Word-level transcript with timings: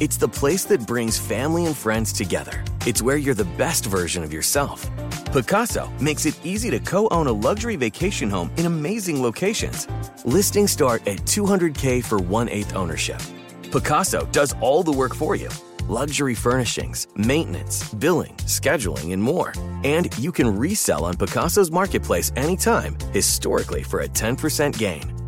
It's 0.00 0.16
the 0.16 0.28
place 0.28 0.64
that 0.66 0.86
brings 0.86 1.18
family 1.18 1.66
and 1.66 1.76
friends 1.76 2.12
together. 2.12 2.62
It's 2.86 3.02
where 3.02 3.16
you're 3.16 3.34
the 3.34 3.52
best 3.56 3.86
version 3.86 4.22
of 4.22 4.32
yourself. 4.32 4.88
Pacaso 5.32 5.90
makes 6.00 6.24
it 6.24 6.38
easy 6.46 6.70
to 6.70 6.78
co-own 6.78 7.26
a 7.26 7.32
luxury 7.32 7.74
vacation 7.74 8.30
home 8.30 8.52
in 8.56 8.66
amazing 8.66 9.20
locations. 9.20 9.88
Listings 10.24 10.70
start 10.70 11.04
at 11.08 11.18
200K 11.26 12.04
for 12.04 12.18
one-eighth 12.18 12.76
ownership. 12.76 13.18
Pacaso 13.72 14.30
does 14.30 14.54
all 14.60 14.84
the 14.84 14.92
work 14.92 15.16
for 15.16 15.34
you. 15.34 15.48
Luxury 15.88 16.34
furnishings, 16.34 17.08
maintenance, 17.16 17.92
billing, 17.94 18.34
scheduling, 18.46 19.12
and 19.12 19.20
more. 19.20 19.52
And 19.82 20.16
you 20.16 20.30
can 20.30 20.56
resell 20.56 21.04
on 21.04 21.14
Pacaso's 21.14 21.72
marketplace 21.72 22.30
anytime, 22.36 22.96
historically 23.12 23.82
for 23.82 24.02
a 24.02 24.08
10% 24.08 24.78
gain. 24.78 25.27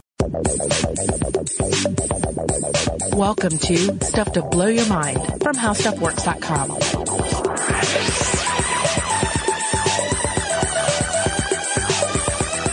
Welcome 3.13 3.57
to 3.57 4.05
Stuff 4.05 4.33
to 4.33 4.43
Blow 4.43 4.67
Your 4.67 4.87
Mind 4.87 5.17
from 5.41 5.55
HowStuffWorks.com. 5.55 7.81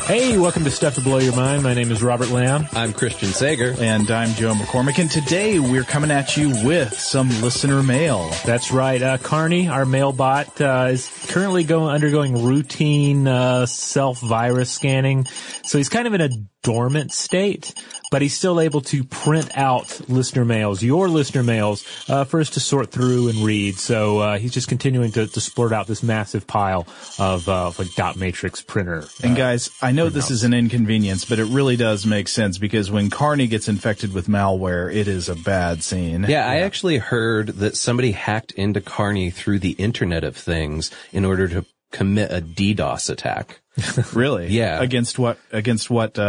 Hey, 0.09 0.39
welcome 0.39 0.65
to 0.65 0.71
Stuff 0.71 0.95
to 0.95 1.03
Blow 1.03 1.19
Your 1.19 1.37
Mind. 1.37 1.62
My 1.62 1.75
name 1.75 1.91
is 1.91 2.03
Robert 2.03 2.31
Lamb. 2.31 2.67
I'm 2.73 2.95
Christian 2.95 3.28
Sager. 3.28 3.75
And 3.78 4.11
I'm 4.11 4.33
Joe 4.34 4.55
McCormick. 4.55 4.99
And 4.99 5.11
today 5.11 5.59
we're 5.59 5.84
coming 5.84 6.11
at 6.11 6.34
you 6.34 6.49
with 6.65 6.99
some 6.99 7.28
listener 7.43 7.83
mail. 7.83 8.31
That's 8.47 8.73
right. 8.73 9.03
Uh, 9.03 9.19
Carney, 9.19 9.69
our 9.69 9.84
mail 9.84 10.12
bot, 10.12 10.59
uh, 10.62 10.89
is 10.91 11.06
currently 11.28 11.65
going, 11.65 11.94
undergoing 11.94 12.43
routine, 12.43 13.28
uh, 13.28 13.67
self-virus 13.67 14.71
scanning. 14.71 15.27
So 15.65 15.77
he's 15.77 15.91
kind 15.91 16.06
of 16.06 16.15
in 16.15 16.23
a 16.23 16.31
dormant 16.63 17.13
state, 17.13 17.73
but 18.11 18.23
he's 18.23 18.35
still 18.37 18.61
able 18.61 18.81
to 18.81 19.05
print 19.05 19.57
out 19.57 20.01
listener 20.09 20.45
mails, 20.45 20.83
your 20.83 21.09
listener 21.09 21.43
mails, 21.43 21.85
uh, 22.09 22.25
for 22.25 22.41
us 22.41 22.51
to 22.51 22.61
sort 22.61 22.91
through 22.91 23.29
and 23.29 23.39
read. 23.39 23.79
So 23.79 24.19
uh, 24.19 24.39
he's 24.39 24.53
just 24.53 24.69
continuing 24.69 25.13
to, 25.13 25.27
to 25.27 25.41
splurt 25.41 25.73
out 25.73 25.87
this 25.87 26.03
massive 26.03 26.47
pile 26.47 26.87
of 27.19 27.49
uh, 27.49 27.73
like 27.79 27.95
dot 27.95 28.17
matrix 28.17 28.61
printer. 28.61 29.05
And 29.23 29.37
guys, 29.37 29.71
I 29.81 29.93
know 29.93 30.09
this 30.09 30.31
is 30.31 30.45
an 30.45 30.55
inconvenience, 30.55 31.25
but 31.25 31.39
it 31.39 31.47
really 31.47 31.77
does 31.77 32.07
make 32.07 32.29
sense 32.29 32.59
because 32.59 32.91
when 32.91 33.11
Carney 33.11 33.47
gets 33.47 33.69
infected 33.69 34.13
with 34.13 34.27
malware, 34.27 34.93
it 34.95 35.09
is 35.09 35.29
a 35.29 35.37
bad 35.37 35.83
scene. 35.83 36.27
Yeah, 36.29 36.47
I 36.47 36.57
actually 36.57 36.99
heard 36.99 37.49
that 37.49 37.77
somebody 37.77 38.13
hacked 38.13 38.53
into 38.53 38.81
Carney 38.81 39.31
through 39.31 39.61
the 39.61 39.73
Internet 39.73 40.25
of 40.25 40.37
Things 40.37 40.91
in 41.13 41.25
order 41.25 41.49
to 41.49 41.65
commit 41.93 42.31
a 42.31 42.41
DDoS 42.41 43.11
attack. 43.11 43.61
really? 44.15 44.49
Yeah. 44.49 44.81
Against 44.81 45.19
what? 45.19 45.39
Against 45.53 45.91
what? 45.91 46.19
Uh, 46.19 46.22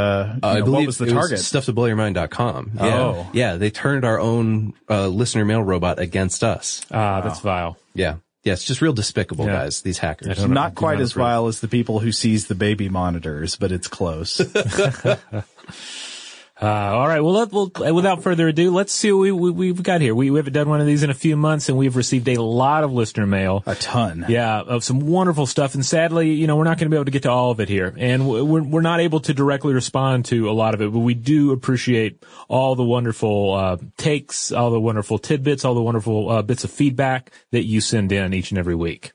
Uh, 0.43 0.47
I 0.47 0.59
know, 0.59 0.65
believe 0.65 0.73
what 0.81 0.85
was 0.87 0.97
the 0.99 1.05
it 1.07 1.13
target? 1.13 1.39
stufftoblowyourmind.com. 1.39 2.71
Yeah. 2.75 2.85
Oh. 2.99 3.29
Yeah, 3.33 3.55
they 3.57 3.69
turned 3.71 4.05
our 4.05 4.19
own 4.19 4.73
uh, 4.89 5.07
listener 5.07 5.45
mail 5.45 5.63
robot 5.63 5.99
against 5.99 6.43
us. 6.43 6.85
Ah, 6.91 7.21
that's 7.21 7.39
vile. 7.39 7.77
Yeah. 7.93 8.15
Yeah, 8.43 8.53
it's 8.53 8.63
just 8.63 8.81
real 8.81 8.93
despicable, 8.93 9.45
Yeah. 9.45 9.51
guys, 9.53 9.81
these 9.81 9.97
hackers. 9.97 10.37
don't- 10.37 10.51
Not 10.53 10.73
quite 10.73 11.01
as 11.01 11.11
vile 11.13 11.47
as 11.47 11.59
the 11.59 11.67
people 11.67 11.99
who 11.99 12.11
seize 12.13 12.47
the 12.47 12.55
baby 12.55 12.87
monitors, 12.87 13.55
but 13.57 13.71
it's 13.71 13.87
close. 13.89 14.39
Uh, 16.61 16.65
all 16.65 17.07
right. 17.07 17.21
Well, 17.21 17.33
let, 17.33 17.51
well, 17.53 17.71
without 17.93 18.21
further 18.21 18.49
ado, 18.49 18.71
let's 18.71 18.93
see 18.93 19.13
what 19.13 19.21
we, 19.21 19.31
we, 19.31 19.51
we've 19.51 19.81
got 19.81 20.01
here. 20.01 20.13
We, 20.13 20.29
we 20.29 20.39
haven't 20.39 20.51
done 20.51 20.67
one 20.67 20.81
of 20.81 20.87
these 20.87 21.03
in 21.03 21.09
a 21.09 21.13
few 21.13 21.37
months 21.37 21.69
and 21.69 21.77
we've 21.77 21.95
received 21.95 22.27
a 22.27 22.41
lot 22.41 22.83
of 22.83 22.91
listener 22.91 23.25
mail. 23.25 23.63
a 23.65 23.75
ton. 23.75 24.25
Yeah, 24.27 24.59
of 24.59 24.83
some 24.83 24.99
wonderful 24.99 25.45
stuff. 25.45 25.73
And 25.75 25.85
sadly, 25.85 26.31
you 26.33 26.47
know, 26.47 26.57
we're 26.57 26.65
not 26.65 26.77
going 26.77 26.87
to 26.87 26.93
be 26.93 26.97
able 26.97 27.05
to 27.05 27.11
get 27.11 27.23
to 27.23 27.31
all 27.31 27.51
of 27.51 27.61
it 27.61 27.69
here. 27.69 27.93
And 27.97 28.27
we're, 28.27 28.61
we're 28.61 28.81
not 28.81 28.99
able 28.99 29.21
to 29.21 29.33
directly 29.33 29.73
respond 29.73 30.25
to 30.25 30.49
a 30.49 30.51
lot 30.51 30.73
of 30.73 30.81
it, 30.81 30.91
but 30.91 30.99
we 30.99 31.13
do 31.13 31.53
appreciate 31.53 32.25
all 32.49 32.75
the 32.75 32.83
wonderful, 32.83 33.53
uh, 33.53 33.77
takes, 33.95 34.51
all 34.51 34.71
the 34.71 34.81
wonderful 34.81 35.17
tidbits, 35.17 35.63
all 35.63 35.75
the 35.75 35.81
wonderful, 35.81 36.29
uh, 36.29 36.41
bits 36.41 36.65
of 36.65 36.71
feedback 36.71 37.31
that 37.51 37.63
you 37.63 37.79
send 37.79 38.11
in 38.11 38.33
each 38.33 38.51
and 38.51 38.57
every 38.57 38.75
week. 38.75 39.13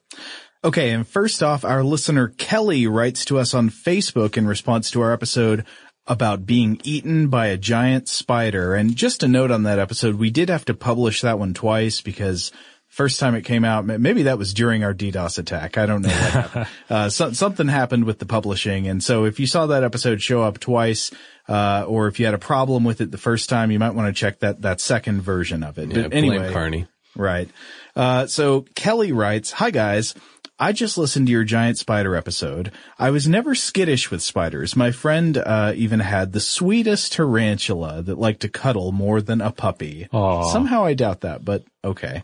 Okay, 0.65 0.93
and 0.93 1.07
first 1.07 1.43
off, 1.43 1.63
our 1.63 1.85
listener 1.85 2.29
Kelly 2.29 2.87
writes 2.87 3.27
to 3.27 3.39
us 3.39 3.53
on 3.53 3.69
Facebook 3.69 4.39
in 4.39 4.47
response 4.47 4.91
to 4.93 5.03
our 5.03 5.13
episode 5.13 5.67
about 6.07 6.45
being 6.45 6.81
eaten 6.85 7.29
by 7.29 7.47
a 7.47 7.57
giant 7.57 8.09
spider. 8.09 8.75
And 8.75 8.95
just 8.95 9.23
a 9.23 9.29
note 9.29 9.51
on 9.51 9.63
that 9.63 9.79
episode, 9.79 10.17
we 10.17 10.31
did 10.31 10.49
have 10.51 10.65
to 10.67 10.75
publish 10.75 11.23
that 11.23 11.39
one 11.39 11.55
twice 11.55 12.01
because 12.01 12.53
first 12.89 13.19
time 13.19 13.35
it 13.35 13.43
came 13.43 13.65
out, 13.65 13.87
maybe 13.87 14.25
that 14.25 14.39
was 14.39 14.53
during 14.55 14.85
our 14.85 14.95
DDoS 14.95 15.39
attack. 15.39 15.79
I 15.79 15.87
don't 15.87 16.03
know 16.03 16.09
what 16.09 16.17
happened. 16.31 16.67
Uh, 16.91 17.09
so, 17.09 17.33
something 17.33 17.69
happened 17.69 18.05
with 18.05 18.19
the 18.19 18.27
publishing. 18.27 18.87
And 18.87 19.03
so 19.03 19.25
if 19.25 19.41
you 19.41 19.47
saw 19.47 19.67
that 19.67 19.83
episode 19.83 20.21
show 20.23 20.43
up 20.43 20.61
twice, 20.61 21.11
uh, 21.49 21.85
or 21.89 22.07
if 22.09 22.21
you 22.21 22.27
had 22.27 22.35
a 22.35 22.39
problem 22.39 22.85
with 22.85 23.01
it 23.01 23.11
the 23.11 23.19
first 23.19 23.49
time, 23.49 23.71
you 23.71 23.79
might 23.79 23.95
want 23.95 24.15
to 24.15 24.19
check 24.19 24.41
that, 24.41 24.63
that 24.63 24.81
second 24.81 25.23
version 25.23 25.63
of 25.63 25.79
it. 25.79 25.89
Yeah, 25.89 26.03
but 26.03 26.11
blame 26.11 26.33
anyway. 26.33 26.53
Carney. 26.53 26.87
Right. 27.17 27.49
Uh, 27.97 28.27
so 28.27 28.67
Kelly 28.75 29.13
writes, 29.13 29.53
Hi 29.53 29.71
guys. 29.71 30.15
I 30.59 30.73
just 30.73 30.97
listened 30.97 31.27
to 31.27 31.33
your 31.33 31.45
giant 31.45 31.79
spider 31.79 32.15
episode. 32.15 32.71
I 32.99 33.11
was 33.11 33.27
never 33.27 33.55
skittish 33.55 34.11
with 34.11 34.23
spiders. 34.23 34.77
My 34.77 34.93
friend, 34.93 35.37
uh, 35.37 35.73
even 35.75 36.01
had 36.01 36.33
the 36.33 36.41
sweetest 36.41 37.13
tarantula 37.13 38.03
that 38.03 38.19
liked 38.19 38.41
to 38.41 38.49
cuddle 38.49 38.93
more 38.93 39.21
than 39.21 39.41
a 39.41 39.51
puppy. 39.51 40.07
Aw. 40.13 40.53
Somehow 40.53 40.85
I 40.85 40.95
doubt 40.95 41.23
that, 41.23 41.45
but 41.45 41.65
okay. 41.83 42.23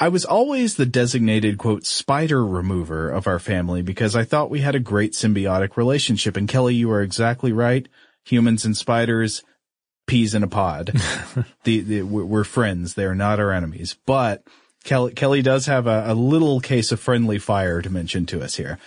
I 0.00 0.08
was 0.08 0.24
always 0.24 0.74
the 0.74 0.86
designated 0.86 1.58
quote 1.58 1.86
spider 1.86 2.44
remover 2.44 3.08
of 3.08 3.28
our 3.28 3.38
family 3.38 3.82
because 3.82 4.16
I 4.16 4.24
thought 4.24 4.50
we 4.50 4.60
had 4.60 4.74
a 4.74 4.80
great 4.80 5.12
symbiotic 5.12 5.76
relationship. 5.76 6.36
And 6.36 6.48
Kelly, 6.48 6.74
you 6.74 6.90
are 6.90 7.02
exactly 7.02 7.52
right. 7.52 7.88
Humans 8.24 8.64
and 8.64 8.76
spiders, 8.76 9.44
peas 10.08 10.34
in 10.34 10.42
a 10.42 10.48
pod. 10.48 10.86
the, 11.64 11.80
the 11.80 12.02
we're 12.02 12.24
we're 12.24 12.44
friends. 12.44 12.94
They're 12.94 13.14
not 13.14 13.38
our 13.38 13.52
enemies. 13.52 13.96
But 14.04 14.42
Kelly 14.82 15.12
Kelly 15.12 15.42
does 15.42 15.66
have 15.66 15.86
a, 15.86 16.04
a 16.08 16.14
little 16.14 16.60
case 16.60 16.92
of 16.92 17.00
friendly 17.00 17.38
fire 17.38 17.82
to 17.82 17.90
mention 17.90 18.26
to 18.26 18.42
us 18.42 18.56
here. 18.56 18.78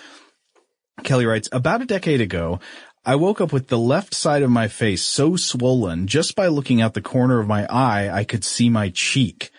Kelly 1.03 1.25
writes, 1.25 1.50
about 1.51 1.81
a 1.81 1.86
decade 1.86 2.21
ago, 2.21 2.59
I 3.06 3.15
woke 3.15 3.39
up 3.39 3.53
with 3.53 3.68
the 3.68 3.77
left 3.77 4.13
side 4.13 4.42
of 4.42 4.50
my 4.50 4.68
face 4.68 5.03
so 5.03 5.36
swollen 5.36 6.07
just 6.07 6.36
by 6.36 6.47
looking 6.47 6.81
out 6.81 6.95
the 6.95 7.01
corner 7.01 7.39
of 7.39 7.47
my 7.47 7.65
eye, 7.68 8.09
I 8.09 8.24
could 8.24 8.44
see 8.44 8.69
my 8.69 8.89
cheek. 8.89 9.51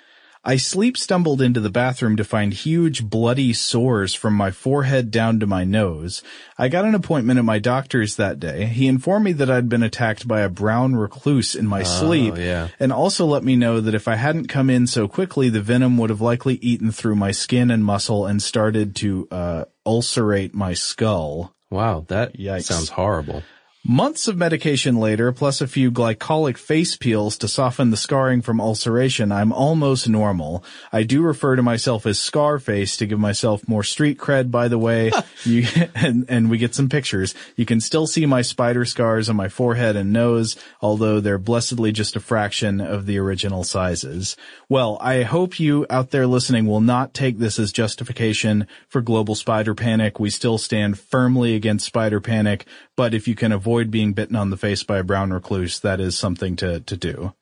I 0.48 0.58
sleep 0.58 0.96
stumbled 0.96 1.42
into 1.42 1.58
the 1.58 1.70
bathroom 1.70 2.16
to 2.18 2.24
find 2.24 2.52
huge 2.52 3.02
bloody 3.02 3.52
sores 3.52 4.14
from 4.14 4.34
my 4.34 4.52
forehead 4.52 5.10
down 5.10 5.40
to 5.40 5.46
my 5.46 5.64
nose. 5.64 6.22
I 6.56 6.68
got 6.68 6.84
an 6.84 6.94
appointment 6.94 7.40
at 7.40 7.44
my 7.44 7.58
doctor's 7.58 8.14
that 8.14 8.38
day. 8.38 8.66
He 8.66 8.86
informed 8.86 9.24
me 9.24 9.32
that 9.32 9.50
I'd 9.50 9.68
been 9.68 9.82
attacked 9.82 10.28
by 10.28 10.42
a 10.42 10.48
brown 10.48 10.94
recluse 10.94 11.56
in 11.56 11.66
my 11.66 11.82
sleep 11.82 12.36
yeah. 12.36 12.68
and 12.78 12.92
also 12.92 13.26
let 13.26 13.42
me 13.42 13.56
know 13.56 13.80
that 13.80 13.96
if 13.96 14.06
I 14.06 14.14
hadn't 14.14 14.46
come 14.46 14.70
in 14.70 14.86
so 14.86 15.08
quickly, 15.08 15.48
the 15.48 15.60
venom 15.60 15.98
would 15.98 16.10
have 16.10 16.20
likely 16.20 16.54
eaten 16.62 16.92
through 16.92 17.16
my 17.16 17.32
skin 17.32 17.72
and 17.72 17.84
muscle 17.84 18.24
and 18.24 18.40
started 18.40 18.94
to, 18.96 19.26
uh, 19.32 19.64
ulcerate 19.84 20.54
my 20.54 20.74
skull. 20.74 21.56
Wow, 21.70 22.04
that 22.06 22.38
Yikes. 22.38 22.66
sounds 22.66 22.90
horrible. 22.90 23.42
Months 23.88 24.26
of 24.26 24.36
medication 24.36 24.96
later, 24.96 25.30
plus 25.30 25.60
a 25.60 25.68
few 25.68 25.92
glycolic 25.92 26.56
face 26.56 26.96
peels 26.96 27.38
to 27.38 27.46
soften 27.46 27.92
the 27.92 27.96
scarring 27.96 28.42
from 28.42 28.60
ulceration, 28.60 29.30
I'm 29.30 29.52
almost 29.52 30.08
normal. 30.08 30.64
I 30.92 31.04
do 31.04 31.22
refer 31.22 31.54
to 31.54 31.62
myself 31.62 32.04
as 32.04 32.18
Scarface 32.18 32.96
to 32.96 33.06
give 33.06 33.20
myself 33.20 33.68
more 33.68 33.84
street 33.84 34.18
cred, 34.18 34.50
by 34.50 34.66
the 34.66 34.76
way. 34.76 35.12
you, 35.44 35.68
and, 35.94 36.24
and 36.28 36.50
we 36.50 36.58
get 36.58 36.74
some 36.74 36.88
pictures. 36.88 37.32
You 37.54 37.64
can 37.64 37.80
still 37.80 38.08
see 38.08 38.26
my 38.26 38.42
spider 38.42 38.84
scars 38.84 39.28
on 39.28 39.36
my 39.36 39.48
forehead 39.48 39.94
and 39.94 40.12
nose, 40.12 40.56
although 40.80 41.20
they're 41.20 41.38
blessedly 41.38 41.92
just 41.92 42.16
a 42.16 42.20
fraction 42.20 42.80
of 42.80 43.06
the 43.06 43.18
original 43.18 43.62
sizes. 43.62 44.36
Well, 44.68 44.98
I 45.00 45.22
hope 45.22 45.60
you 45.60 45.86
out 45.88 46.10
there 46.10 46.26
listening 46.26 46.66
will 46.66 46.80
not 46.80 47.14
take 47.14 47.38
this 47.38 47.56
as 47.60 47.70
justification 47.70 48.66
for 48.88 49.00
global 49.00 49.36
spider 49.36 49.76
panic. 49.76 50.18
We 50.18 50.30
still 50.30 50.58
stand 50.58 50.98
firmly 50.98 51.54
against 51.54 51.86
spider 51.86 52.20
panic, 52.20 52.66
but 52.96 53.14
if 53.14 53.28
you 53.28 53.36
can 53.36 53.52
avoid 53.52 53.75
being 53.84 54.12
bitten 54.12 54.36
on 54.36 54.50
the 54.50 54.56
face 54.56 54.82
by 54.82 54.98
a 54.98 55.04
brown 55.04 55.32
recluse, 55.32 55.80
that 55.80 56.00
is 56.00 56.16
something 56.16 56.56
to, 56.56 56.80
to 56.80 56.96
do. 56.96 57.32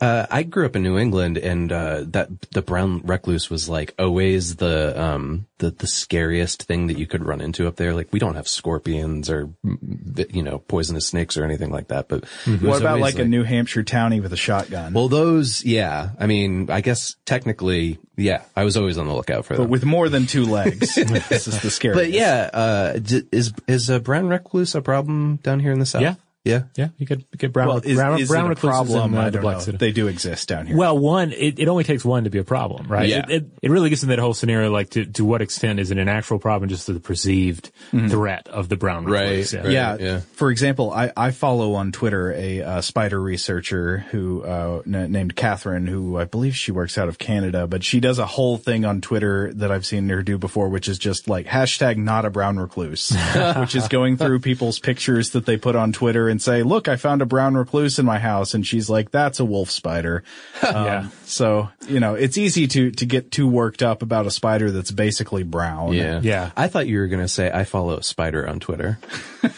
Uh, 0.00 0.26
I 0.30 0.42
grew 0.42 0.66
up 0.66 0.76
in 0.76 0.82
New 0.82 0.98
England 0.98 1.38
and, 1.38 1.70
uh, 1.70 2.04
that, 2.08 2.28
the 2.52 2.62
brown 2.62 3.02
recluse 3.04 3.48
was 3.50 3.68
like 3.68 3.94
always 3.98 4.56
the, 4.56 5.00
um, 5.00 5.46
the, 5.58 5.70
the 5.70 5.86
scariest 5.86 6.64
thing 6.64 6.88
that 6.88 6.98
you 6.98 7.06
could 7.06 7.24
run 7.24 7.40
into 7.40 7.68
up 7.68 7.76
there. 7.76 7.94
Like 7.94 8.08
we 8.12 8.18
don't 8.18 8.34
have 8.34 8.48
scorpions 8.48 9.30
or, 9.30 9.50
you 9.62 10.42
know, 10.42 10.58
poisonous 10.58 11.06
snakes 11.06 11.36
or 11.36 11.44
anything 11.44 11.70
like 11.70 11.88
that, 11.88 12.08
but 12.08 12.24
it 12.46 12.50
was 12.50 12.62
What 12.62 12.80
about 12.80 12.96
always 12.98 13.14
like, 13.14 13.24
a 13.24 13.28
New 13.28 13.44
Hampshire 13.44 13.84
townie 13.84 14.20
with 14.22 14.32
a 14.32 14.36
shotgun? 14.36 14.92
well, 14.92 15.08
those, 15.08 15.64
yeah. 15.64 16.10
I 16.18 16.26
mean, 16.26 16.70
I 16.70 16.80
guess 16.80 17.16
technically, 17.24 17.98
yeah, 18.16 18.42
I 18.56 18.64
was 18.64 18.76
always 18.76 18.98
on 18.98 19.06
the 19.06 19.14
lookout 19.14 19.44
for 19.44 19.54
that. 19.54 19.58
but 19.58 19.64
them. 19.64 19.70
with 19.70 19.84
more 19.84 20.08
than 20.08 20.26
two 20.26 20.44
legs. 20.44 20.94
this 20.96 21.46
is 21.46 21.60
the 21.62 21.70
scariest. 21.70 22.02
But 22.02 22.10
yeah, 22.10 22.50
uh, 22.52 22.92
d- 22.98 23.22
is, 23.30 23.52
is 23.68 23.88
a 23.88 24.00
brown 24.00 24.28
recluse 24.28 24.74
a 24.74 24.82
problem 24.82 25.36
down 25.36 25.60
here 25.60 25.72
in 25.72 25.78
the 25.78 25.86
south? 25.86 26.02
Yeah. 26.02 26.14
Yeah. 26.44 26.64
Yeah, 26.76 26.88
you 26.98 27.06
could 27.06 27.24
get 27.38 27.52
brown. 27.52 27.68
Well, 27.68 27.78
is, 27.78 27.96
brown, 27.96 28.20
is 28.20 28.28
brown 28.28 28.50
it 28.50 28.58
a 28.58 28.60
problem? 28.60 29.12
in, 29.14 29.18
uh, 29.18 29.22
I 29.26 29.30
don't 29.30 29.42
Black 29.42 29.56
know. 29.58 29.62
City. 29.62 29.76
They 29.76 29.92
do 29.92 30.08
exist 30.08 30.48
down 30.48 30.66
here. 30.66 30.76
Well, 30.76 30.98
one, 30.98 31.30
it, 31.32 31.60
it 31.60 31.68
only 31.68 31.84
takes 31.84 32.04
one 32.04 32.24
to 32.24 32.30
be 32.30 32.38
a 32.38 32.44
problem, 32.44 32.88
right? 32.88 33.08
Yeah. 33.08 33.24
It, 33.28 33.30
it, 33.30 33.46
it 33.62 33.70
really 33.70 33.90
gets 33.90 34.02
in 34.02 34.08
that 34.08 34.18
whole 34.18 34.34
scenario, 34.34 34.70
like 34.70 34.90
to, 34.90 35.04
to 35.06 35.24
what 35.24 35.40
extent 35.40 35.78
is 35.78 35.92
it 35.92 35.98
an 35.98 36.08
actual 36.08 36.40
problem 36.40 36.68
just 36.68 36.86
to 36.86 36.94
the 36.94 37.00
perceived 37.00 37.70
threat 37.90 38.48
of 38.48 38.68
the 38.68 38.76
brown 38.76 39.04
recluse? 39.04 39.54
Right, 39.54 39.62
Yeah. 39.70 39.88
right. 39.88 40.00
yeah, 40.00 40.06
yeah. 40.14 40.20
For 40.34 40.50
example, 40.50 40.90
I, 40.92 41.12
I 41.16 41.30
follow 41.30 41.74
on 41.74 41.92
Twitter 41.92 42.32
a 42.32 42.62
uh, 42.62 42.80
spider 42.80 43.20
researcher 43.20 43.98
who 44.10 44.42
uh, 44.42 44.82
n- 44.84 45.12
named 45.12 45.36
Catherine, 45.36 45.86
who 45.86 46.18
I 46.18 46.24
believe 46.24 46.56
she 46.56 46.72
works 46.72 46.98
out 46.98 47.08
of 47.08 47.18
Canada, 47.18 47.68
but 47.68 47.84
she 47.84 48.00
does 48.00 48.18
a 48.18 48.26
whole 48.26 48.58
thing 48.58 48.84
on 48.84 49.00
Twitter 49.00 49.52
that 49.54 49.70
I've 49.70 49.86
seen 49.86 50.08
her 50.08 50.22
do 50.22 50.38
before, 50.38 50.68
which 50.68 50.88
is 50.88 50.98
just 50.98 51.28
like 51.28 51.46
hashtag 51.46 51.98
not 51.98 52.24
a 52.24 52.30
brown 52.30 52.58
recluse, 52.58 53.10
which 53.56 53.76
is 53.76 53.86
going 53.86 54.16
through 54.16 54.40
people's 54.40 54.80
pictures 54.80 55.30
that 55.30 55.46
they 55.46 55.56
put 55.56 55.76
on 55.76 55.92
Twitter 55.92 56.31
and 56.32 56.42
say, 56.42 56.64
"Look, 56.64 56.88
I 56.88 56.96
found 56.96 57.22
a 57.22 57.26
brown 57.26 57.54
recluse 57.54 58.00
in 58.00 58.04
my 58.04 58.18
house," 58.18 58.54
and 58.54 58.66
she's 58.66 58.90
like, 58.90 59.12
"That's 59.12 59.38
a 59.38 59.44
wolf 59.44 59.70
spider." 59.70 60.24
Um, 60.66 60.86
Yeah. 60.86 61.08
So 61.24 61.68
you 61.86 62.00
know, 62.00 62.14
it's 62.14 62.36
easy 62.38 62.66
to 62.68 62.90
to 62.90 63.06
get 63.06 63.30
too 63.30 63.46
worked 63.46 63.82
up 63.82 64.02
about 64.02 64.26
a 64.26 64.30
spider 64.30 64.70
that's 64.72 64.90
basically 64.90 65.44
brown. 65.44 65.92
Yeah. 65.92 66.20
Yeah. 66.22 66.50
I 66.56 66.66
thought 66.68 66.88
you 66.88 66.98
were 66.98 67.06
going 67.08 67.22
to 67.22 67.28
say 67.28 67.50
I 67.52 67.64
follow 67.64 67.96
a 67.98 68.02
spider 68.02 68.48
on 68.48 68.58
Twitter. 68.58 68.98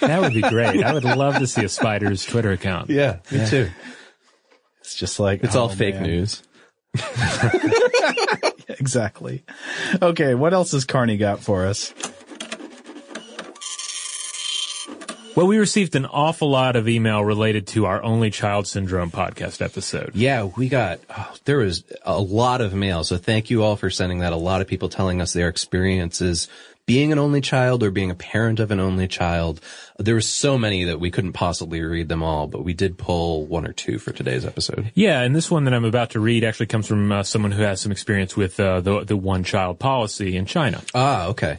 That 0.01 0.21
would 0.23 0.33
be 0.35 0.41
great. 0.43 0.83
I 0.83 0.93
would 0.95 1.05
love 1.05 1.39
to 1.39 1.47
see 1.47 1.63
a 1.65 1.69
spider's 1.69 2.25
Twitter 2.25 2.53
account. 2.53 2.89
Yeah, 2.91 3.19
me 3.31 3.47
too. 3.49 3.71
It's 4.81 4.95
just 4.95 5.21
like 5.21 5.45
It's 5.45 5.55
all 5.57 5.67
oh, 5.67 5.75
fake 5.75 5.95
man. 5.97 6.03
news. 6.05 6.43
Exactly. 8.69 9.45
Okay, 10.01 10.35
what 10.35 10.53
else 10.53 10.73
has 10.73 10.85
Carney 10.85 11.17
got 11.17 11.41
for 11.41 11.67
us? 11.67 11.93
Well, 15.35 15.49
we 15.49 15.59
received 15.59 15.97
an 15.97 16.07
awful 16.07 16.49
lot 16.49 16.77
of 16.77 16.89
email 16.89 17.25
related 17.25 17.67
to 17.69 17.87
our 17.87 18.01
Only 18.01 18.31
Child 18.31 18.69
Syndrome 18.69 19.11
podcast 19.11 19.61
episode. 19.61 20.13
Yeah, 20.15 20.45
we 20.45 20.69
got, 20.69 21.01
oh, 21.11 21.35
there 21.45 21.59
was 21.59 21.83
a 22.05 22.21
lot 22.21 22.61
of 22.61 22.73
mail. 22.73 23.03
So 23.03 23.17
thank 23.17 23.51
you 23.51 23.65
all 23.65 23.75
for 23.75 23.91
sending 23.91 24.21
that. 24.21 24.33
A 24.33 24.37
lot 24.37 24.61
of 24.61 24.69
people 24.69 24.89
telling 24.89 25.21
us 25.21 25.33
their 25.33 25.49
experiences 25.49 26.49
being 26.87 27.11
an 27.11 27.19
only 27.19 27.41
child 27.41 27.83
or 27.83 27.91
being 27.91 28.13
a 28.13 28.15
parent 28.15 28.61
of 28.61 28.71
an 28.71 28.79
only 28.79 29.09
child. 29.09 29.61
There 29.99 30.15
were 30.15 30.21
so 30.21 30.57
many 30.57 30.85
that 30.85 31.01
we 31.01 31.11
couldn't 31.11 31.33
possibly 31.33 31.81
read 31.81 32.09
them 32.09 32.23
all, 32.23 32.47
but 32.47 32.63
we 32.63 32.73
did 32.73 32.97
pull 32.97 33.45
one 33.45 33.67
or 33.67 33.73
two 33.73 33.99
for 33.99 34.13
today's 34.13 34.45
episode. 34.45 34.93
Yeah, 34.95 35.21
and 35.23 35.35
this 35.35 35.51
one 35.51 35.65
that 35.65 35.75
I'm 35.75 35.85
about 35.85 36.11
to 36.11 36.21
read 36.21 36.45
actually 36.45 36.67
comes 36.67 36.87
from 36.87 37.11
uh, 37.11 37.25
someone 37.25 37.51
who 37.51 37.63
has 37.63 37.81
some 37.81 37.91
experience 37.91 38.37
with 38.37 38.61
uh, 38.61 38.81
the 38.83 39.03
the 39.03 39.17
one 39.17 39.43
child 39.43 39.81
policy 39.81 40.37
in 40.37 40.47
China. 40.47 40.81
Ah, 40.95 41.27
okay. 41.27 41.59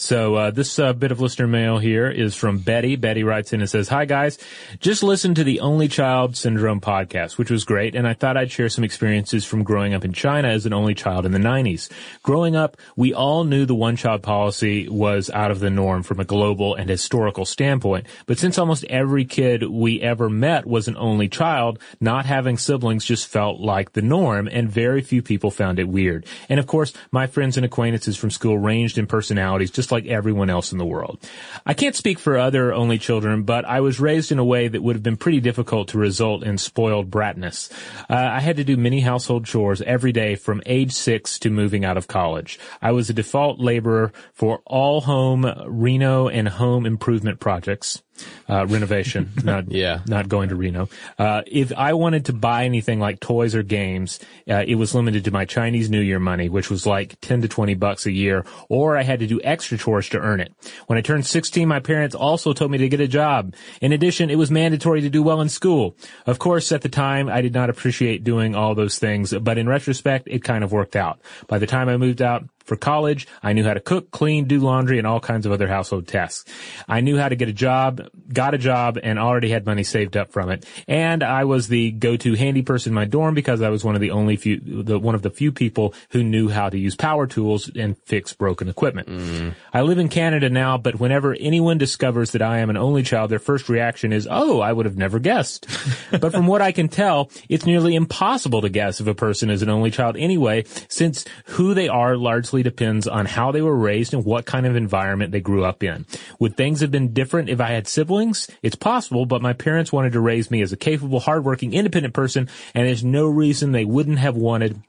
So 0.00 0.34
uh, 0.34 0.50
this 0.50 0.78
uh, 0.78 0.94
bit 0.94 1.12
of 1.12 1.20
listener 1.20 1.46
mail 1.46 1.76
here 1.76 2.08
is 2.08 2.34
from 2.34 2.58
Betty. 2.58 2.96
Betty 2.96 3.22
writes 3.22 3.52
in 3.52 3.60
and 3.60 3.68
says, 3.68 3.86
"Hi 3.88 4.06
guys, 4.06 4.38
just 4.78 5.02
listened 5.02 5.36
to 5.36 5.44
the 5.44 5.60
Only 5.60 5.88
Child 5.88 6.38
Syndrome 6.38 6.80
podcast, 6.80 7.36
which 7.36 7.50
was 7.50 7.64
great, 7.64 7.94
and 7.94 8.08
I 8.08 8.14
thought 8.14 8.38
I'd 8.38 8.50
share 8.50 8.70
some 8.70 8.82
experiences 8.82 9.44
from 9.44 9.62
growing 9.62 9.92
up 9.92 10.02
in 10.02 10.14
China 10.14 10.48
as 10.48 10.64
an 10.64 10.72
only 10.72 10.94
child 10.94 11.26
in 11.26 11.32
the 11.32 11.38
'90s. 11.38 11.90
Growing 12.22 12.56
up, 12.56 12.78
we 12.96 13.12
all 13.12 13.44
knew 13.44 13.66
the 13.66 13.74
one-child 13.74 14.22
policy 14.22 14.88
was 14.88 15.28
out 15.28 15.50
of 15.50 15.60
the 15.60 15.68
norm 15.68 16.02
from 16.02 16.18
a 16.18 16.24
global 16.24 16.74
and 16.74 16.88
historical 16.88 17.44
standpoint, 17.44 18.06
but 18.24 18.38
since 18.38 18.56
almost 18.56 18.84
every 18.84 19.26
kid 19.26 19.64
we 19.64 20.00
ever 20.00 20.30
met 20.30 20.64
was 20.64 20.88
an 20.88 20.96
only 20.96 21.28
child, 21.28 21.78
not 22.00 22.24
having 22.24 22.56
siblings 22.56 23.04
just 23.04 23.26
felt 23.26 23.60
like 23.60 23.92
the 23.92 24.00
norm, 24.00 24.48
and 24.50 24.70
very 24.70 25.02
few 25.02 25.20
people 25.20 25.50
found 25.50 25.78
it 25.78 25.88
weird. 25.88 26.24
And 26.48 26.58
of 26.58 26.66
course, 26.66 26.94
my 27.12 27.26
friends 27.26 27.58
and 27.58 27.66
acquaintances 27.66 28.16
from 28.16 28.30
school 28.30 28.56
ranged 28.56 28.96
in 28.96 29.06
personalities 29.06 29.70
just 29.70 29.89
like 29.90 30.06
everyone 30.06 30.50
else 30.50 30.72
in 30.72 30.78
the 30.78 30.84
world. 30.84 31.18
I 31.66 31.74
can't 31.74 31.94
speak 31.94 32.18
for 32.18 32.38
other 32.38 32.72
only 32.72 32.98
children, 32.98 33.42
but 33.44 33.64
I 33.64 33.80
was 33.80 34.00
raised 34.00 34.32
in 34.32 34.38
a 34.38 34.44
way 34.44 34.68
that 34.68 34.82
would 34.82 34.96
have 34.96 35.02
been 35.02 35.16
pretty 35.16 35.40
difficult 35.40 35.88
to 35.88 35.98
result 35.98 36.42
in 36.42 36.58
spoiled 36.58 37.10
bratness. 37.10 37.70
Uh, 38.08 38.14
I 38.14 38.40
had 38.40 38.56
to 38.56 38.64
do 38.64 38.76
many 38.76 39.00
household 39.00 39.44
chores 39.44 39.82
every 39.82 40.12
day 40.12 40.34
from 40.34 40.62
age 40.66 40.92
six 40.92 41.38
to 41.40 41.50
moving 41.50 41.84
out 41.84 41.96
of 41.96 42.08
college. 42.08 42.58
I 42.80 42.92
was 42.92 43.10
a 43.10 43.14
default 43.14 43.60
laborer 43.60 44.12
for 44.32 44.62
all 44.66 45.00
home 45.02 45.46
Reno 45.66 46.28
and 46.28 46.48
home 46.48 46.86
improvement 46.86 47.40
projects. 47.40 48.02
Uh, 48.48 48.66
renovation, 48.66 49.30
not 49.44 49.70
Yeah. 49.70 50.00
not 50.06 50.28
going 50.28 50.48
to 50.48 50.56
Reno. 50.56 50.88
Uh, 51.18 51.42
if 51.46 51.72
I 51.76 51.92
wanted 51.94 52.24
to 52.26 52.32
buy 52.32 52.64
anything 52.64 52.98
like 52.98 53.20
toys 53.20 53.54
or 53.54 53.62
games, 53.62 54.18
uh, 54.48 54.64
it 54.66 54.74
was 54.74 54.94
limited 54.94 55.24
to 55.24 55.30
my 55.30 55.44
Chinese 55.44 55.88
New 55.90 56.00
Year 56.00 56.18
money, 56.18 56.48
which 56.48 56.68
was 56.70 56.86
like 56.86 57.20
10 57.20 57.42
to 57.42 57.48
20 57.48 57.74
bucks 57.74 58.06
a 58.06 58.12
year, 58.12 58.44
or 58.68 58.96
I 58.96 59.02
had 59.02 59.20
to 59.20 59.26
do 59.26 59.40
extra 59.44 59.78
chores 59.78 60.08
to 60.10 60.18
earn 60.18 60.40
it. 60.40 60.52
When 60.88 60.98
I 60.98 61.02
turned 61.02 61.26
16, 61.26 61.68
my 61.68 61.78
parents 61.80 62.14
also 62.14 62.52
told 62.52 62.70
me 62.70 62.78
to 62.78 62.88
get 62.88 63.00
a 63.00 63.08
job. 63.08 63.54
In 63.80 63.92
addition, 63.92 64.30
it 64.30 64.36
was 64.38 64.50
mandatory 64.50 65.00
to 65.02 65.10
do 65.10 65.22
well 65.22 65.40
in 65.40 65.48
school. 65.48 65.94
Of 66.26 66.38
course, 66.38 66.72
at 66.72 66.82
the 66.82 66.88
time, 66.88 67.28
I 67.28 67.40
did 67.42 67.54
not 67.54 67.70
appreciate 67.70 68.24
doing 68.24 68.54
all 68.56 68.74
those 68.74 68.98
things, 68.98 69.32
but 69.32 69.58
in 69.58 69.68
retrospect, 69.68 70.26
it 70.28 70.42
kind 70.42 70.64
of 70.64 70.72
worked 70.72 70.96
out. 70.96 71.20
By 71.46 71.58
the 71.58 71.66
time 71.66 71.88
I 71.88 71.96
moved 71.96 72.20
out, 72.22 72.44
for 72.64 72.76
college, 72.76 73.26
I 73.42 73.52
knew 73.52 73.64
how 73.64 73.74
to 73.74 73.80
cook, 73.80 74.10
clean, 74.10 74.46
do 74.46 74.60
laundry, 74.60 74.98
and 74.98 75.06
all 75.06 75.20
kinds 75.20 75.46
of 75.46 75.52
other 75.52 75.66
household 75.66 76.06
tasks. 76.06 76.50
I 76.88 77.00
knew 77.00 77.18
how 77.18 77.28
to 77.28 77.36
get 77.36 77.48
a 77.48 77.52
job, 77.52 78.02
got 78.32 78.54
a 78.54 78.58
job, 78.58 78.98
and 79.02 79.18
already 79.18 79.50
had 79.50 79.66
money 79.66 79.82
saved 79.82 80.16
up 80.16 80.32
from 80.32 80.50
it. 80.50 80.64
And 80.86 81.22
I 81.22 81.44
was 81.44 81.68
the 81.68 81.90
go-to 81.90 82.34
handy 82.34 82.62
person 82.62 82.90
in 82.90 82.94
my 82.94 83.04
dorm 83.04 83.34
because 83.34 83.62
I 83.62 83.70
was 83.70 83.84
one 83.84 83.94
of 83.94 84.00
the 84.00 84.12
only 84.12 84.36
few, 84.36 84.60
the, 84.60 84.98
one 84.98 85.14
of 85.14 85.22
the 85.22 85.30
few 85.30 85.52
people 85.52 85.94
who 86.10 86.22
knew 86.22 86.48
how 86.48 86.68
to 86.68 86.78
use 86.78 86.96
power 86.96 87.26
tools 87.26 87.70
and 87.74 87.96
fix 88.04 88.32
broken 88.32 88.68
equipment. 88.68 89.08
Mm. 89.08 89.54
I 89.72 89.82
live 89.82 89.98
in 89.98 90.08
Canada 90.08 90.48
now, 90.50 90.78
but 90.78 91.00
whenever 91.00 91.34
anyone 91.34 91.78
discovers 91.78 92.32
that 92.32 92.42
I 92.42 92.58
am 92.58 92.70
an 92.70 92.76
only 92.76 93.02
child, 93.02 93.30
their 93.30 93.38
first 93.38 93.68
reaction 93.68 94.12
is, 94.12 94.28
oh, 94.30 94.60
I 94.60 94.72
would 94.72 94.86
have 94.86 94.96
never 94.96 95.18
guessed. 95.18 95.66
but 96.10 96.32
from 96.32 96.46
what 96.46 96.62
I 96.62 96.72
can 96.72 96.88
tell, 96.88 97.30
it's 97.48 97.66
nearly 97.66 97.94
impossible 97.94 98.62
to 98.62 98.68
guess 98.68 99.00
if 99.00 99.06
a 99.06 99.14
person 99.14 99.50
is 99.50 99.62
an 99.62 99.70
only 99.70 99.90
child 99.90 100.16
anyway, 100.16 100.64
since 100.88 101.24
who 101.46 101.74
they 101.74 101.88
are 101.88 102.16
largely 102.16 102.49
depends 102.52 103.06
on 103.06 103.26
how 103.26 103.52
they 103.52 103.62
were 103.62 103.76
raised 103.76 104.12
and 104.12 104.24
what 104.24 104.44
kind 104.44 104.66
of 104.66 104.76
environment 104.76 105.32
they 105.32 105.40
grew 105.40 105.64
up 105.64 105.82
in. 105.82 106.06
Would 106.38 106.56
things 106.56 106.80
have 106.80 106.90
been 106.90 107.12
different 107.12 107.48
if 107.48 107.60
I 107.60 107.68
had 107.68 107.86
siblings? 107.86 108.50
It's 108.62 108.76
possible, 108.76 109.26
but 109.26 109.42
my 109.42 109.52
parents 109.52 109.92
wanted 109.92 110.12
to 110.12 110.20
raise 110.20 110.50
me 110.50 110.62
as 110.62 110.72
a 110.72 110.76
capable, 110.76 111.20
hardworking, 111.20 111.72
independent 111.72 112.14
person, 112.14 112.48
and 112.74 112.86
there's 112.86 113.04
no 113.04 113.26
reason 113.26 113.72
they 113.72 113.84
wouldn't 113.84 114.18
have 114.18 114.36
wanted 114.36 114.82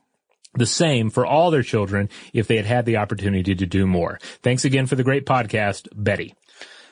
the 0.55 0.65
same 0.65 1.09
for 1.09 1.25
all 1.25 1.51
their 1.51 1.63
children 1.63 2.09
if 2.33 2.47
they 2.47 2.57
had 2.57 2.65
had 2.65 2.85
the 2.85 2.97
opportunity 2.97 3.55
to 3.55 3.65
do 3.65 3.87
more. 3.87 4.19
Thanks 4.41 4.65
again 4.65 4.85
for 4.85 4.95
the 4.95 5.03
great 5.03 5.25
podcast, 5.25 5.87
Betty. 5.95 6.35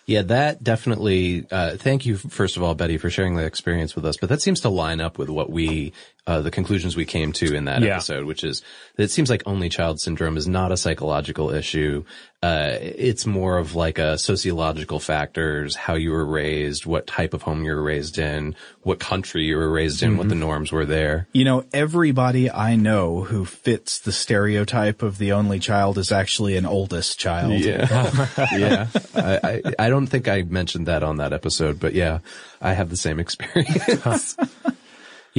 Yeah, 0.05 0.23
that 0.23 0.63
definitely, 0.63 1.45
uh, 1.51 1.77
thank 1.77 2.07
you, 2.07 2.17
first 2.17 2.57
of 2.57 2.63
all, 2.63 2.73
Betty, 2.73 2.97
for 2.97 3.11
sharing 3.11 3.35
that 3.35 3.45
experience 3.45 3.95
with 3.95 4.07
us. 4.07 4.17
But 4.17 4.29
that 4.29 4.41
seems 4.41 4.61
to 4.61 4.69
line 4.69 5.01
up 5.01 5.19
with 5.19 5.29
what 5.29 5.51
we, 5.51 5.93
uh, 6.29 6.41
the 6.41 6.51
conclusions 6.51 6.95
we 6.95 7.05
came 7.05 7.31
to 7.33 7.55
in 7.55 7.65
that 7.65 7.81
Yeah. 7.81 7.93
episode, 7.95 8.25
which 8.25 8.43
is 8.43 8.61
that 8.95 9.03
it 9.03 9.11
seems 9.11 9.29
like 9.31 9.41
only 9.47 9.67
child 9.69 9.99
syndrome 9.99 10.37
is 10.37 10.47
not 10.47 10.71
a 10.71 10.77
psychological 10.77 11.49
issue. 11.49 12.03
Uh, 12.41 12.77
it's 12.79 13.25
more 13.25 13.57
of 13.57 13.75
like 13.75 13.97
a 13.97 14.17
sociological 14.17 14.99
factors, 14.99 15.75
how 15.75 15.95
you 15.95 16.11
were 16.11 16.25
raised, 16.25 16.85
what 16.85 17.07
type 17.07 17.33
of 17.33 17.41
home 17.41 17.65
you 17.65 17.71
were 17.75 17.81
raised 17.83 18.17
in, 18.17 18.55
what 18.83 18.99
country 18.99 19.43
you 19.43 19.57
were 19.57 19.69
raised 19.71 20.03
in, 20.03 20.15
what 20.17 20.29
the 20.29 20.35
norms 20.35 20.71
were 20.71 20.85
there. 20.85 21.27
You 21.33 21.43
know, 21.45 21.65
everybody 21.73 22.49
I 22.49 22.75
know 22.75 23.23
who 23.23 23.43
fits 23.43 23.99
the 23.99 24.11
stereotype 24.13 25.01
of 25.01 25.17
the 25.17 25.31
only 25.33 25.59
child 25.59 25.97
is 25.97 26.11
actually 26.13 26.55
an 26.55 26.65
oldest 26.65 27.19
child. 27.19 27.53
Yeah. 27.59 27.87
yeah. 28.55 28.87
I, 29.15 29.39
I, 29.43 29.61
I 29.79 29.89
don't 29.89 30.07
think 30.07 30.27
I 30.29 30.43
mentioned 30.43 30.85
that 30.87 31.03
on 31.03 31.17
that 31.17 31.33
episode, 31.33 31.79
but 31.79 31.93
yeah, 31.93 32.19
I 32.61 32.73
have 32.73 32.89
the 32.89 32.97
same 32.97 33.19
experience. 33.25 34.37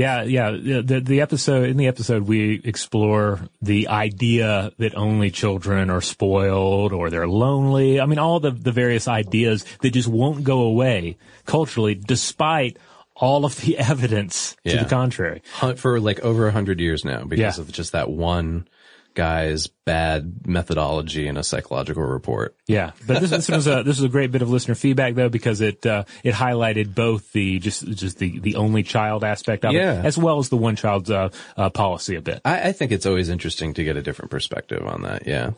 Yeah, 0.00 0.22
yeah. 0.22 0.50
The, 0.50 1.00
the 1.04 1.20
episode, 1.20 1.68
in 1.68 1.76
the 1.76 1.86
episode, 1.86 2.22
we 2.22 2.60
explore 2.64 3.40
the 3.60 3.88
idea 3.88 4.72
that 4.78 4.94
only 4.94 5.30
children 5.30 5.90
are 5.90 6.00
spoiled 6.00 6.92
or 6.92 7.10
they're 7.10 7.28
lonely. 7.28 8.00
I 8.00 8.06
mean, 8.06 8.18
all 8.18 8.40
the, 8.40 8.50
the 8.50 8.72
various 8.72 9.06
ideas 9.08 9.64
that 9.82 9.90
just 9.90 10.08
won't 10.08 10.42
go 10.44 10.62
away 10.62 11.16
culturally 11.44 11.94
despite 11.94 12.76
all 13.14 13.44
of 13.44 13.60
the 13.60 13.76
evidence 13.92 14.56
to 14.66 14.76
the 14.78 14.84
contrary. 14.88 15.42
For 15.76 16.00
like 16.00 16.20
over 16.20 16.48
a 16.48 16.52
hundred 16.52 16.80
years 16.80 17.04
now 17.04 17.24
because 17.24 17.58
Yeah. 17.58 17.62
of 17.62 17.70
just 17.70 17.92
that 17.92 18.08
one 18.10 18.66
guy's 19.14 19.66
bad 19.66 20.46
methodology 20.46 21.26
in 21.26 21.36
a 21.36 21.42
psychological 21.42 22.02
report. 22.02 22.56
Yeah, 22.66 22.92
but 23.06 23.20
this, 23.20 23.30
this 23.30 23.48
was 23.48 23.66
a 23.66 23.82
this 23.82 23.98
was 23.98 24.04
a 24.04 24.08
great 24.08 24.30
bit 24.30 24.42
of 24.42 24.50
listener 24.50 24.74
feedback 24.74 25.14
though 25.14 25.28
because 25.28 25.60
it 25.60 25.84
uh, 25.84 26.04
it 26.24 26.34
highlighted 26.34 26.94
both 26.94 27.32
the 27.32 27.58
just 27.58 27.86
just 27.88 28.18
the 28.18 28.38
the 28.38 28.56
only 28.56 28.82
child 28.82 29.24
aspect 29.24 29.64
of 29.64 29.72
Yeah. 29.72 30.00
it 30.00 30.04
as 30.06 30.16
well 30.16 30.38
as 30.38 30.48
the 30.48 30.56
one 30.56 30.76
child 30.76 31.10
uh, 31.10 31.30
uh, 31.56 31.70
policy 31.70 32.16
a 32.16 32.20
bit. 32.22 32.40
I, 32.44 32.68
I 32.68 32.72
think 32.72 32.92
it's 32.92 33.06
always 33.06 33.28
interesting 33.28 33.74
to 33.74 33.84
get 33.84 33.96
a 33.96 34.02
different 34.02 34.30
perspective 34.30 34.86
on 34.86 35.02
that. 35.02 35.26
Yeah. 35.26 35.50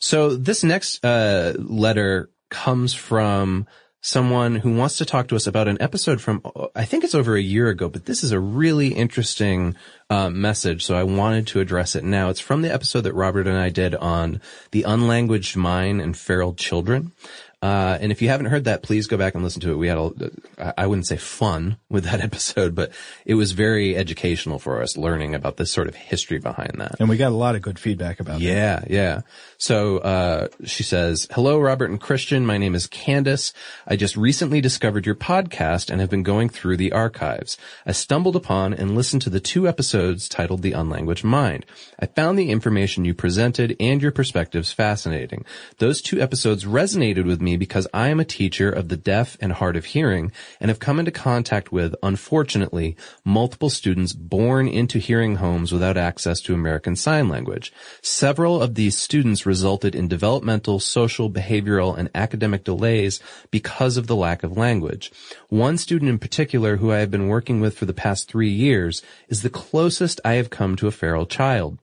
So 0.00 0.36
this 0.36 0.62
next 0.64 1.04
uh, 1.04 1.54
letter 1.58 2.30
comes 2.50 2.94
from 2.94 3.66
someone 4.00 4.56
who 4.56 4.76
wants 4.76 4.98
to 4.98 5.04
talk 5.04 5.28
to 5.28 5.36
us 5.36 5.46
about 5.46 5.68
an 5.68 5.78
episode 5.80 6.20
from 6.20 6.40
I 6.74 6.84
think 6.84 7.04
it's 7.04 7.14
over 7.14 7.36
a 7.36 7.42
year 7.42 7.68
ago, 7.68 7.88
but 7.88 8.06
this 8.06 8.22
is 8.22 8.32
a 8.32 8.40
really 8.40 8.88
interesting 8.88 9.74
uh, 10.08 10.30
message. 10.30 10.84
So 10.84 10.96
I 10.96 11.02
wanted 11.02 11.46
to 11.48 11.60
address 11.60 11.96
it 11.96 12.04
now. 12.04 12.30
It's 12.30 12.40
from 12.40 12.62
the 12.62 12.72
episode 12.72 13.02
that 13.02 13.14
Robert 13.14 13.46
and 13.46 13.58
I 13.58 13.70
did 13.70 13.94
on 13.94 14.40
the 14.70 14.84
unlanguaged 14.84 15.56
mind 15.56 16.00
and 16.00 16.16
feral 16.16 16.54
children. 16.54 17.12
Uh, 17.60 17.98
and 18.00 18.12
if 18.12 18.22
you 18.22 18.28
haven't 18.28 18.46
heard 18.46 18.64
that, 18.64 18.84
please 18.84 19.08
go 19.08 19.16
back 19.16 19.34
and 19.34 19.42
listen 19.42 19.60
to 19.60 19.72
it. 19.72 19.76
We 19.76 19.88
had 19.88 19.98
a, 19.98 20.72
I 20.80 20.86
wouldn't 20.86 21.08
say 21.08 21.16
fun 21.16 21.78
with 21.88 22.04
that 22.04 22.20
episode, 22.28 22.76
but 22.76 22.92
it 23.24 23.34
was 23.34 23.50
very 23.50 23.96
educational 23.96 24.60
for 24.60 24.80
us 24.80 24.96
learning 24.96 25.34
about 25.34 25.56
this 25.56 25.72
sort 25.72 25.88
of 25.88 25.96
history 25.96 26.38
behind 26.38 26.74
that. 26.78 26.96
And 27.00 27.08
we 27.08 27.16
got 27.16 27.32
a 27.32 27.36
lot 27.36 27.56
of 27.56 27.62
good 27.62 27.78
feedback 27.78 28.20
about 28.20 28.38
that. 28.38 28.44
Yeah, 28.44 28.84
yeah. 28.88 29.22
So, 29.56 29.98
uh, 29.98 30.48
she 30.64 30.84
says, 30.84 31.26
hello, 31.32 31.58
Robert 31.58 31.90
and 31.90 32.00
Christian. 32.00 32.46
My 32.46 32.58
name 32.58 32.76
is 32.76 32.86
Candace. 32.86 33.52
I 33.88 33.96
just 33.96 34.16
recently 34.16 34.60
discovered 34.60 35.04
your 35.04 35.16
podcast 35.16 35.90
and 35.90 36.00
have 36.00 36.10
been 36.10 36.22
going 36.22 36.48
through 36.48 36.76
the 36.76 36.92
archives. 36.92 37.58
I 37.84 37.90
stumbled 37.90 38.36
upon 38.36 38.72
and 38.72 38.94
listened 38.94 39.22
to 39.22 39.30
the 39.30 39.40
two 39.40 39.66
episodes 39.66 40.28
titled 40.28 40.62
The 40.62 40.72
Unlanguaged 40.72 41.24
Mind. 41.24 41.66
I 41.98 42.06
found 42.06 42.38
the 42.38 42.50
information 42.50 43.04
you 43.04 43.14
presented 43.14 43.74
and 43.80 44.00
your 44.00 44.12
perspectives 44.12 44.70
fascinating. 44.70 45.44
Those 45.78 46.00
two 46.00 46.20
episodes 46.20 46.64
resonated 46.64 47.24
with 47.24 47.40
me 47.40 47.47
because 47.56 47.86
I 47.94 48.08
am 48.08 48.20
a 48.20 48.24
teacher 48.24 48.70
of 48.70 48.88
the 48.88 48.96
deaf 48.96 49.36
and 49.40 49.52
hard 49.52 49.76
of 49.76 49.86
hearing 49.86 50.32
and 50.60 50.68
have 50.68 50.78
come 50.78 50.98
into 50.98 51.10
contact 51.10 51.72
with, 51.72 51.94
unfortunately, 52.02 52.96
multiple 53.24 53.70
students 53.70 54.12
born 54.12 54.68
into 54.68 54.98
hearing 54.98 55.36
homes 55.36 55.72
without 55.72 55.96
access 55.96 56.40
to 56.42 56.54
American 56.54 56.96
Sign 56.96 57.28
Language. 57.28 57.72
Several 58.02 58.60
of 58.60 58.74
these 58.74 58.98
students 58.98 59.46
resulted 59.46 59.94
in 59.94 60.08
developmental, 60.08 60.80
social, 60.80 61.30
behavioral, 61.30 61.96
and 61.96 62.10
academic 62.14 62.64
delays 62.64 63.20
because 63.50 63.96
of 63.96 64.06
the 64.06 64.16
lack 64.16 64.42
of 64.42 64.56
language. 64.56 65.10
One 65.48 65.78
student 65.78 66.10
in 66.10 66.18
particular 66.18 66.76
who 66.76 66.92
I 66.92 66.98
have 66.98 67.10
been 67.10 67.28
working 67.28 67.60
with 67.60 67.76
for 67.76 67.86
the 67.86 67.94
past 67.94 68.28
three 68.28 68.50
years 68.50 69.02
is 69.28 69.42
the 69.42 69.50
closest 69.50 70.20
I 70.24 70.34
have 70.34 70.50
come 70.50 70.76
to 70.76 70.86
a 70.86 70.92
feral 70.92 71.26
child. 71.26 71.78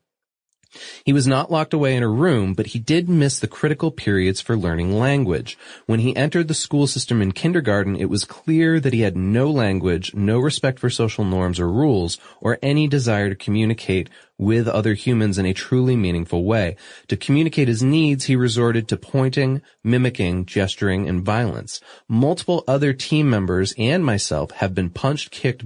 He 1.03 1.13
was 1.13 1.27
not 1.27 1.51
locked 1.51 1.73
away 1.73 1.95
in 1.95 2.03
a 2.03 2.07
room, 2.07 2.53
but 2.53 2.67
he 2.67 2.79
did 2.79 3.09
miss 3.09 3.39
the 3.39 3.47
critical 3.47 3.91
periods 3.91 4.41
for 4.41 4.57
learning 4.57 4.97
language. 4.97 5.57
When 5.85 5.99
he 5.99 6.15
entered 6.15 6.47
the 6.47 6.53
school 6.53 6.87
system 6.87 7.21
in 7.21 7.31
kindergarten, 7.31 7.95
it 7.95 8.09
was 8.09 8.25
clear 8.25 8.79
that 8.79 8.93
he 8.93 9.01
had 9.01 9.15
no 9.15 9.49
language, 9.49 10.13
no 10.13 10.39
respect 10.39 10.79
for 10.79 10.89
social 10.89 11.23
norms 11.23 11.59
or 11.59 11.71
rules, 11.71 12.17
or 12.41 12.59
any 12.61 12.87
desire 12.87 13.29
to 13.29 13.35
communicate 13.35 14.09
with 14.37 14.67
other 14.67 14.93
humans 14.93 15.37
in 15.37 15.45
a 15.45 15.53
truly 15.53 15.95
meaningful 15.95 16.43
way. 16.43 16.75
To 17.07 17.17
communicate 17.17 17.67
his 17.67 17.81
needs, 17.81 18.25
he 18.25 18.35
resorted 18.35 18.87
to 18.89 18.97
pointing, 18.97 19.61
mimicking, 19.83 20.45
gesturing, 20.45 21.07
and 21.07 21.23
violence. 21.23 21.79
Multiple 22.07 22.63
other 22.67 22.93
team 22.93 23.29
members 23.29 23.73
and 23.77 24.03
myself 24.03 24.51
have 24.51 24.75
been 24.75 24.89
punched, 24.89 25.31
kicked, 25.31 25.63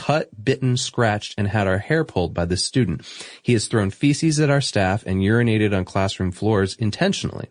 cut, 0.00 0.30
bitten, 0.42 0.78
scratched, 0.78 1.34
and 1.36 1.46
had 1.46 1.66
our 1.66 1.76
hair 1.76 2.04
pulled 2.04 2.32
by 2.32 2.46
this 2.46 2.64
student. 2.64 3.06
He 3.42 3.52
has 3.52 3.68
thrown 3.68 3.90
feces 3.90 4.40
at 4.40 4.48
our 4.48 4.62
staff 4.62 5.04
and 5.04 5.20
urinated 5.20 5.76
on 5.76 5.84
classroom 5.84 6.32
floors 6.32 6.74
intentionally. 6.76 7.50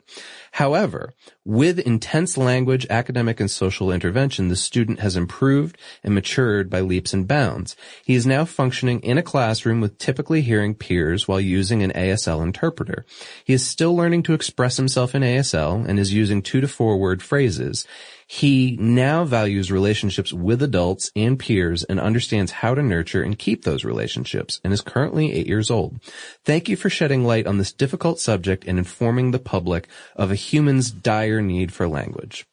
However, 0.54 1.14
with 1.46 1.78
intense 1.78 2.38
language, 2.38 2.88
academic, 2.90 3.40
and 3.40 3.52
social 3.52 3.92
intervention, 3.92 4.48
the 4.48 4.56
student 4.56 5.00
has 5.00 5.16
improved 5.16 5.78
and 6.04 6.16
matured 6.16 6.72
by 6.72 6.80
leaps 6.80 7.14
and 7.14 7.28
bounds. 7.28 7.76
He 8.04 8.16
is 8.16 8.26
now 8.26 8.46
functioning 8.46 9.00
in 9.02 9.20
a 9.20 9.24
classroom 9.24 9.80
with 9.80 10.00
typically 10.00 10.42
hearing 10.42 10.74
peers 10.74 11.28
while 11.28 11.40
using 11.40 11.84
an 11.84 11.92
ASL 11.92 12.42
interpreter. 12.42 13.06
He 13.46 13.54
is 13.54 13.64
still 13.64 13.96
learning 13.96 14.24
to 14.24 14.34
express 14.34 14.78
himself 14.78 15.14
in 15.14 15.22
ASL 15.22 15.88
and 15.88 16.00
is 16.00 16.14
using 16.14 16.42
two 16.42 16.62
to 16.62 16.68
four 16.68 16.98
word 16.98 17.22
phrases. 17.22 17.86
He 18.32 18.78
now 18.80 19.24
values 19.24 19.72
relationships 19.72 20.32
with 20.32 20.62
adults 20.62 21.12
and 21.16 21.40
peers 21.40 21.84
and 21.84 22.00
understands 22.00 22.52
how 22.52 22.76
to 22.76 22.84
nurture 22.84 23.24
and 23.24 23.40
keep 23.40 23.64
those 23.64 23.84
relationships 23.84 24.62
and 24.64 24.72
is 24.72 24.82
currently 24.82 25.34
eight 25.34 25.48
years 25.48 25.72
old. 25.72 26.00
Thank 26.46 26.70
you 26.70 26.76
for 26.76 26.92
shedding 26.92 27.24
light 27.24 27.48
on 27.48 27.58
this 27.58 27.74
difficult 27.74 28.20
subject 28.20 28.66
and 28.68 28.78
informing 28.78 29.32
the 29.32 29.40
public 29.40 29.88
of 30.16 30.30
a 30.30 30.36
human's 30.36 30.92
dire 30.92 31.42
need 31.42 31.74
for 31.74 31.88
language. 31.88 32.46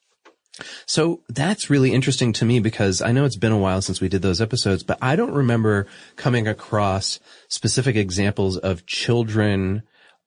So 0.87 1.21
that's 1.29 1.69
really 1.69 1.93
interesting 1.93 2.33
to 2.35 2.47
me 2.47 2.59
because 2.59 3.03
I 3.03 3.13
know 3.13 3.27
it's 3.27 3.37
been 3.37 3.53
a 3.53 3.59
while 3.59 3.83
since 3.83 4.01
we 4.01 4.09
did 4.09 4.23
those 4.23 4.41
episodes, 4.41 4.83
but 4.83 4.97
I 5.03 5.15
don't 5.15 5.35
remember 5.35 5.89
coming 6.17 6.49
across 6.49 7.21
specific 7.49 7.97
examples 7.97 8.57
of 8.57 8.87
children 8.87 9.83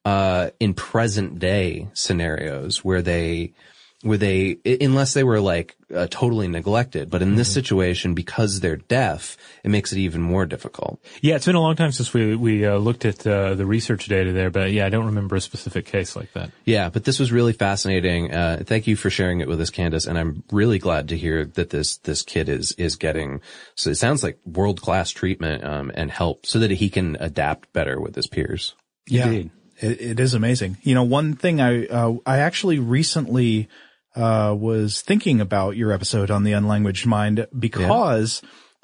uh, 0.06 0.52
in 0.60 0.76
present 0.76 1.40
day 1.40 1.88
scenarios 1.94 2.86
where 2.86 3.02
they 3.02 3.54
where 4.02 4.18
they 4.18 4.58
unless 4.80 5.14
they 5.14 5.24
were 5.24 5.42
like 5.42 5.76
uh, 5.94 6.08
totally 6.10 6.48
neglected, 6.48 7.10
but 7.10 7.22
in 7.22 7.36
this 7.36 7.52
situation 7.54 8.14
because 8.14 8.62
they're 8.62 8.78
deaf, 8.78 9.36
it 9.64 9.70
makes 9.70 9.92
it 9.92 9.98
even 10.00 10.22
more 10.22 10.46
difficult. 10.46 11.04
Yeah, 11.22 11.36
it's 11.36 11.46
been 11.46 11.56
a 11.56 11.62
long 11.62 11.76
time 11.76 11.92
since 11.92 12.14
we 12.14 12.36
we 12.36 12.66
uh, 12.66 12.78
looked 12.78 13.04
at 13.04 13.28
uh, 13.28 13.56
the 13.56 13.66
research 13.66 14.06
data 14.08 14.32
there, 14.32 14.50
but 14.50 14.72
yeah, 14.72 14.86
I 14.86 14.90
don't 14.90 15.08
remember 15.08 15.36
a 15.36 15.42
specific 15.42 15.86
case 15.86 16.16
like 16.16 16.32
that. 16.34 16.52
Yeah, 16.64 16.90
but 16.90 17.04
this 17.04 17.20
was 17.20 17.32
really 17.32 17.52
fascinating. 17.52 18.34
Uh, 18.34 18.64
thank 18.66 18.88
you 18.88 18.96
for 18.96 19.10
sharing 19.10 19.42
it 19.42 19.50
with 19.50 19.60
us, 19.60 19.70
Candace. 19.70 20.06
And 20.06 20.18
I'm 20.18 20.44
really 20.52 20.80
glad 20.80 21.10
to 21.10 21.18
hear 21.18 21.44
that 21.46 21.70
this, 21.70 21.98
this 21.98 22.22
kid 22.22 22.48
is, 22.48 22.72
is 22.74 22.96
getting, 22.96 23.42
so 23.76 23.90
it 23.90 23.96
sounds 23.96 24.24
like 24.24 24.40
world 24.46 24.82
class 24.82 25.12
treatment, 25.12 25.64
um, 25.66 25.92
and 25.94 26.10
help 26.10 26.46
so 26.46 26.60
that 26.60 26.72
he 26.72 26.90
can 26.90 27.18
adapt 27.20 27.74
better 27.74 28.00
with 28.00 28.16
his 28.16 28.28
peers. 28.28 28.76
Yeah, 29.08 29.26
Indeed. 29.26 29.52
it, 29.80 30.02
it 30.02 30.20
is 30.20 30.34
amazing. 30.34 30.78
You 30.84 30.96
know, 30.96 31.04
one 31.04 31.36
thing 31.36 31.60
I 31.60 31.86
uh, 31.88 32.14
I 32.26 32.40
actually 32.40 32.80
recently 32.80 33.68
uh, 34.16 34.56
was 34.58 35.02
thinking 35.02 35.40
about 35.42 35.76
your 35.78 35.92
episode 35.92 36.32
on 36.32 36.44
the 36.44 36.52
unlanguaged 36.52 37.06
mind 37.06 37.48
because 37.58 38.42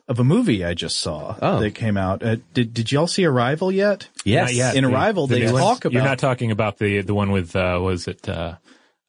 of 0.07 0.19
a 0.19 0.23
movie 0.23 0.63
I 0.63 0.73
just 0.75 0.97
saw 0.97 1.35
Oh. 1.41 1.59
that 1.59 1.71
came 1.75 1.97
out. 1.97 2.21
Uh, 2.23 2.37
did 2.53 2.73
Did 2.73 2.91
y'all 2.91 3.07
see 3.07 3.25
Arrival 3.25 3.71
yet? 3.71 4.07
Not 4.25 4.53
yet. 4.53 4.75
In 4.75 4.85
Arrival, 4.85 5.25
the 5.27 5.35
they 5.39 5.45
new 5.47 5.53
one? 5.53 5.61
talk 5.61 5.85
about. 5.85 5.93
You're 5.93 6.03
not 6.03 6.19
talking 6.19 6.51
about 6.51 6.77
the 6.77 7.01
the 7.01 7.13
one 7.15 7.31
with 7.31 7.55
uh, 7.55 7.79
was 7.81 8.07
it 8.07 8.27
uh, 8.29 8.55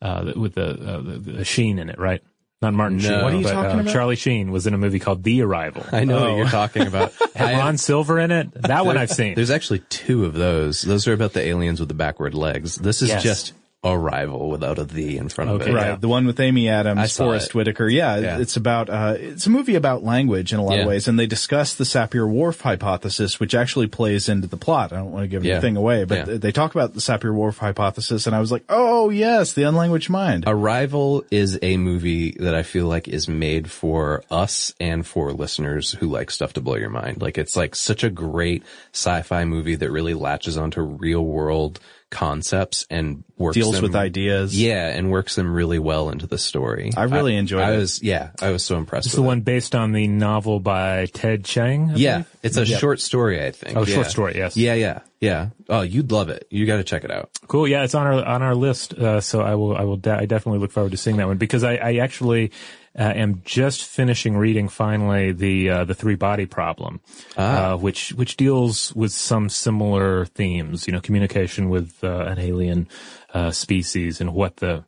uh, 0.00 0.32
with 0.36 0.54
the, 0.54 0.70
uh, 0.70 1.00
the 1.02 1.18
the 1.18 1.44
Sheen 1.44 1.78
in 1.78 1.90
it, 1.90 1.98
right? 1.98 2.22
Not 2.62 2.72
Martin 2.72 2.96
No. 2.96 3.02
Sheen. 3.04 3.22
What 3.22 3.32
are 3.34 3.36
you 3.36 3.42
but, 3.44 3.52
talking 3.52 3.78
uh, 3.78 3.82
about? 3.82 3.92
Charlie 3.92 4.16
Sheen 4.16 4.50
was 4.50 4.66
in 4.66 4.72
a 4.72 4.78
movie 4.78 4.98
called 4.98 5.22
The 5.22 5.42
Arrival. 5.42 5.84
I 5.92 6.04
know 6.04 6.16
Oh. 6.18 6.30
what 6.30 6.36
you're 6.38 6.46
talking 6.48 6.86
about. 6.86 7.12
Had 7.34 7.58
Ron 7.58 7.76
Silver 7.76 8.18
in 8.18 8.30
it. 8.30 8.50
That 8.62 8.86
one 8.86 8.96
I've 8.96 9.10
seen. 9.10 9.34
There's 9.34 9.50
actually 9.50 9.80
two 9.90 10.24
of 10.24 10.32
those. 10.32 10.80
Those 10.80 11.06
are 11.06 11.12
about 11.12 11.34
the 11.34 11.42
aliens 11.46 11.80
with 11.80 11.90
the 11.90 11.94
backward 11.94 12.32
legs. 12.34 12.76
This 12.76 13.02
is 13.02 13.10
Yes. 13.10 13.22
just 13.22 13.52
Arrival 13.92 14.50
without 14.50 14.78
a 14.78 14.84
the 14.84 15.16
in 15.18 15.28
front 15.28 15.50
of 15.50 15.60
Okay. 15.62 15.70
it. 15.70 15.74
Right, 15.74 16.00
the 16.00 16.08
one 16.08 16.26
with 16.26 16.38
Amy 16.40 16.68
Adams, 16.68 17.12
saw 17.12 17.24
Forest. 17.24 17.54
Whitaker. 17.54 17.88
Yeah, 17.88 18.18
Yeah. 18.18 18.38
it's 18.38 18.56
about 18.56 18.88
uh, 18.90 19.14
it's 19.18 19.46
a 19.46 19.50
movie 19.50 19.74
about 19.74 20.02
language 20.04 20.52
in 20.52 20.58
a 20.58 20.62
lot 20.64 20.74
Yeah. 20.76 20.82
of 20.82 20.88
ways, 20.88 21.08
and 21.08 21.18
they 21.18 21.26
discuss 21.26 21.74
the 21.74 21.84
Sapir-Whorf 21.84 22.60
hypothesis, 22.60 23.38
which 23.40 23.54
actually 23.54 23.86
plays 23.86 24.28
into 24.28 24.46
the 24.46 24.56
plot. 24.56 24.92
I 24.92 24.96
don't 24.96 25.12
want 25.12 25.24
to 25.24 25.28
give 25.28 25.44
Yeah. 25.44 25.54
anything 25.54 25.76
away, 25.76 26.04
but 26.04 26.28
Yeah. 26.28 26.36
they 26.38 26.52
talk 26.52 26.74
about 26.74 26.94
the 26.94 27.00
Sapir-Whorf 27.00 27.58
hypothesis, 27.58 28.26
and 28.26 28.34
I 28.36 28.40
was 28.40 28.52
like, 28.52 28.64
oh 28.68 29.10
yes, 29.10 29.52
the 29.52 29.62
unlanguaged 29.62 30.08
mind. 30.08 30.44
Arrival 30.46 31.24
is 31.30 31.58
a 31.62 31.76
movie 31.76 32.32
that 32.40 32.54
I 32.54 32.62
feel 32.62 32.86
like 32.86 33.08
is 33.08 33.28
made 33.28 33.70
for 33.70 34.22
us 34.30 34.72
and 34.80 35.06
for 35.06 35.32
listeners 35.32 35.92
who 35.92 36.06
like 36.08 36.30
stuff 36.30 36.52
to 36.54 36.60
blow 36.60 36.76
your 36.76 36.90
mind. 36.90 37.20
Like 37.22 37.38
it's 37.38 37.56
like 37.56 37.74
such 37.74 38.04
a 38.04 38.10
great 38.10 38.62
sci-fi 38.92 39.44
movie 39.44 39.74
that 39.76 39.90
really 39.90 40.14
latches 40.14 40.56
onto 40.56 40.80
real 40.80 41.24
world 41.24 41.80
concepts 42.10 42.86
and 42.88 43.24
works 43.36 43.54
Deals 43.54 43.74
them- 43.74 43.82
with 43.82 43.96
ideas. 43.96 44.58
Yeah, 44.60 44.88
and 44.88 45.10
works 45.10 45.34
them 45.34 45.52
really 45.52 45.78
well 45.78 46.08
into 46.10 46.26
the 46.26 46.38
story. 46.38 46.92
I 46.96 47.04
really 47.04 47.36
enjoyed 47.36 47.62
I 47.62 47.72
it. 47.74 47.78
was 47.78 48.02
yeah, 48.02 48.30
I 48.40 48.50
was 48.50 48.64
so 48.64 48.76
impressed. 48.78 49.06
It's 49.06 49.14
the 49.14 49.22
it. 49.22 49.26
one 49.26 49.40
based 49.40 49.74
on 49.74 49.92
the 49.92 50.06
novel 50.08 50.60
by 50.60 51.06
Ted 51.06 51.44
Chiang. 51.44 51.90
I 51.90 51.94
Yeah, 51.96 52.12
believe? 52.18 52.26
it's 52.42 52.56
a 52.56 52.64
short 52.66 53.00
story, 53.00 53.44
I 53.44 53.50
think. 53.50 53.76
Oh, 53.76 53.84
Yeah. 53.84 53.94
short 53.94 54.06
story, 54.06 54.34
yes. 54.36 54.56
Yeah, 54.56 54.74
yeah, 54.74 55.00
yeah. 55.20 55.48
Oh, 55.68 55.82
you'd 55.82 56.12
love 56.12 56.28
it. 56.28 56.46
You 56.50 56.64
got 56.66 56.76
to 56.76 56.84
check 56.84 57.04
it 57.04 57.10
out. 57.10 57.30
Cool. 57.48 57.66
Yeah, 57.68 57.82
it's 57.84 57.94
on 57.94 58.06
our 58.06 58.24
on 58.24 58.42
our 58.42 58.54
list. 58.54 58.94
Uh, 58.94 59.20
so 59.20 59.40
I 59.40 59.54
will 59.56 59.76
I 59.76 59.82
will 59.82 59.96
de- 59.96 60.16
I 60.16 60.26
definitely 60.26 60.60
look 60.60 60.72
forward 60.72 60.92
to 60.92 60.98
seeing 60.98 61.16
that 61.16 61.26
one 61.26 61.38
because 61.38 61.64
I, 61.64 61.74
I 61.76 61.96
actually 61.96 62.52
uh, 62.98 63.12
am 63.14 63.42
just 63.44 63.84
finishing 63.84 64.36
reading 64.36 64.68
finally 64.68 65.32
the 65.32 65.70
uh, 65.70 65.84
the 65.84 65.94
three 65.94 66.14
body 66.16 66.46
problem, 66.46 67.00
Ah. 67.36 67.72
uh, 67.72 67.76
which 67.76 68.10
which 68.14 68.36
deals 68.36 68.94
with 68.94 69.12
some 69.12 69.48
similar 69.48 70.26
themes. 70.26 70.86
You 70.86 70.92
know, 70.94 71.00
communication 71.00 71.68
with 71.68 72.02
uh, 72.02 72.24
an 72.26 72.38
alien 72.38 72.88
uh, 73.34 73.50
species 73.50 74.20
and 74.20 74.32
what 74.32 74.56
the 74.56 74.84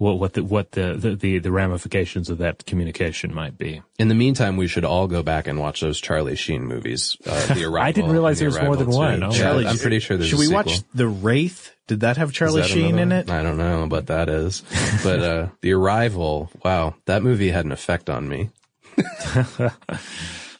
what 0.00 0.18
what 0.18 0.32
the 0.32 0.42
what 0.42 0.72
the, 0.72 0.94
the 0.94 1.14
the 1.14 1.38
the 1.40 1.52
ramifications 1.52 2.30
of 2.30 2.38
that 2.38 2.64
communication 2.64 3.34
might 3.34 3.58
be. 3.58 3.82
In 3.98 4.08
the 4.08 4.14
meantime, 4.14 4.56
we 4.56 4.66
should 4.66 4.84
all 4.86 5.06
go 5.06 5.22
back 5.22 5.46
and 5.46 5.58
watch 5.58 5.82
those 5.82 6.00
Charlie 6.00 6.36
Sheen 6.36 6.64
movies. 6.64 7.18
Uh, 7.26 7.54
the 7.54 7.64
Arrival. 7.66 7.78
I 7.86 7.92
didn't 7.92 8.10
realize 8.10 8.38
The 8.38 8.46
there 8.46 8.60
was 8.60 8.62
more 8.62 8.76
than 8.76 8.88
one. 8.90 9.22
Oh, 9.22 9.30
Charlie- 9.30 9.66
I'm 9.66 9.76
pretty 9.76 9.98
sure 9.98 10.16
there's 10.16 10.30
Should 10.30 10.38
we 10.38 10.46
sequel. 10.46 10.64
watch 10.64 10.80
The 10.94 11.06
Wraith? 11.06 11.74
Did 11.86 12.00
that 12.00 12.16
have 12.16 12.32
Charlie 12.32 12.62
that 12.62 12.70
Sheen 12.70 12.98
in 12.98 13.12
it? 13.12 13.28
I 13.30 13.42
don't 13.42 13.58
know 13.58 13.86
but 13.88 14.06
that 14.06 14.28
is, 14.30 14.62
but 15.02 15.20
uh, 15.20 15.48
The 15.60 15.72
Arrival. 15.74 16.50
Wow, 16.64 16.94
that 17.04 17.22
movie 17.22 17.50
had 17.50 17.66
an 17.66 17.72
effect 17.72 18.08
on 18.08 18.26
me. 18.26 18.48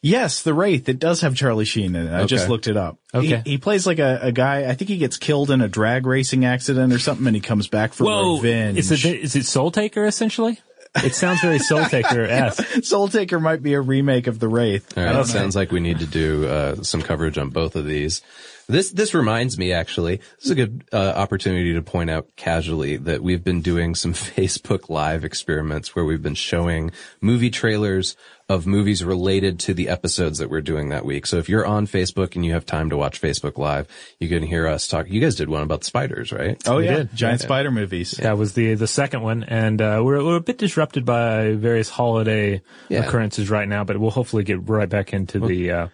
Yes, 0.03 0.43
The 0.43 0.55
Wraith. 0.55 0.89
It 0.89 0.99
does 0.99 1.21
have 1.21 1.35
Charlie 1.35 1.67
Sheen 1.67 1.95
in 1.95 2.07
it. 2.07 2.13
I 2.15 2.25
just 2.25 2.49
looked 2.49 2.67
it 2.69 2.77
up. 2.77 2.99
Okay. 3.15 3.43
He, 3.45 3.51
he 3.53 3.59
plays 3.59 3.87
like 3.87 3.99
a, 3.99 4.19
a 4.23 4.33
guy, 4.33 4.69
I 4.69 4.75
think 4.75 4.89
he 4.89 4.97
gets 4.97 5.19
killed 5.19 5.51
in 5.51 5.61
a 5.61 5.69
drag 5.69 6.07
racing 6.07 6.45
accident 6.45 6.93
or 6.93 6.99
something 6.99 7.27
and 7.27 7.37
he 7.37 7.43
comes 7.43 7.69
back 7.69 7.93
for 7.93 8.05
revenge. 8.37 8.79
is 8.79 8.91
it 8.93 9.05
is 9.05 9.37
it 9.37 9.45
Soul 9.45 9.71
Taker 9.71 10.07
essentially? 10.07 10.59
It 10.97 11.15
sounds 11.15 11.41
very 11.41 11.59
Soul 11.59 11.85
Taker 11.89 12.23
esque. 12.23 12.83
Soul 12.85 13.09
Taker 13.09 13.39
might 13.39 13.63
be 13.63 13.75
a 13.75 13.81
remake 13.81 14.27
of 14.27 14.39
The 14.39 14.49
Wraith. 14.49 14.97
All 14.97 15.05
right, 15.05 15.13
don't 15.13 15.21
it 15.21 15.27
know. 15.27 15.33
sounds 15.33 15.55
like 15.55 15.71
we 15.71 15.81
need 15.81 15.99
to 16.01 16.07
do 16.07 16.49
uh, 16.49 16.83
some 16.83 17.03
coverage 17.03 17.37
on 17.39 17.51
both 17.51 17.77
of 17.77 17.85
these. 17.85 18.23
This 18.71 18.91
this 18.91 19.15
reminds 19.15 19.59
me 19.59 19.73
actually. 19.73 20.17
This 20.37 20.45
is 20.47 20.51
a 20.51 20.55
good 20.55 20.85
uh, 20.93 20.97
opportunity 21.17 21.75
to 21.75 21.83
point 21.83 22.11
out 22.11 22.29
casually 22.37 22.97
that 22.99 23.23
we've 23.23 23.43
been 23.45 23.61
doing 23.63 23.95
some 23.95 24.13
Facebook 24.15 24.89
Live 24.89 25.25
experiments 25.25 25.95
where 25.95 26.05
we've 26.05 26.23
been 26.23 26.35
showing 26.35 26.93
movie 27.21 27.51
trailers 27.51 28.17
of 28.49 28.67
movies 28.67 29.05
related 29.05 29.61
to 29.61 29.73
the 29.75 29.89
episodes 29.89 30.39
that 30.39 30.51
we're 30.51 30.61
doing 30.61 30.89
that 30.89 31.05
week. 31.05 31.25
So 31.25 31.37
if 31.39 31.49
you're 31.49 31.65
on 31.65 31.87
Facebook 31.87 32.35
and 32.35 32.45
you 32.45 32.53
have 32.55 32.67
time 32.67 32.91
to 32.91 32.97
watch 32.97 33.21
Facebook 33.21 33.59
Live, 33.59 33.87
you 34.19 34.29
can 34.29 34.43
hear 34.43 34.67
us 34.67 34.89
talk. 34.89 35.09
You 35.09 35.21
guys 35.21 35.37
did 35.37 35.49
one 35.49 35.63
about 35.63 35.81
the 35.81 35.87
spiders, 35.87 36.33
right? 36.33 36.61
Oh 36.67 36.79
We 36.79 36.87
yeah, 36.87 36.97
did. 36.97 37.15
giant 37.15 37.41
Yeah. 37.41 37.47
spider 37.47 37.71
movies. 37.71 38.13
That 38.13 38.37
was 38.39 38.55
the 38.55 38.75
the 38.75 38.89
second 38.89 39.23
one, 39.23 39.45
and 39.45 39.81
uh, 39.81 40.01
we're 40.05 40.25
we're 40.25 40.37
a 40.37 40.41
bit 40.41 40.59
disrupted 40.59 41.05
by 41.05 41.53
various 41.53 41.89
holiday 41.89 42.61
Yeah. 42.89 43.05
occurrences 43.05 43.51
right 43.51 43.69
now, 43.69 43.85
but 43.85 43.99
we'll 43.99 44.11
hopefully 44.11 44.43
get 44.43 44.69
right 44.69 44.89
back 44.89 45.13
into 45.13 45.39
the 45.39 45.71
uh, 45.71 45.87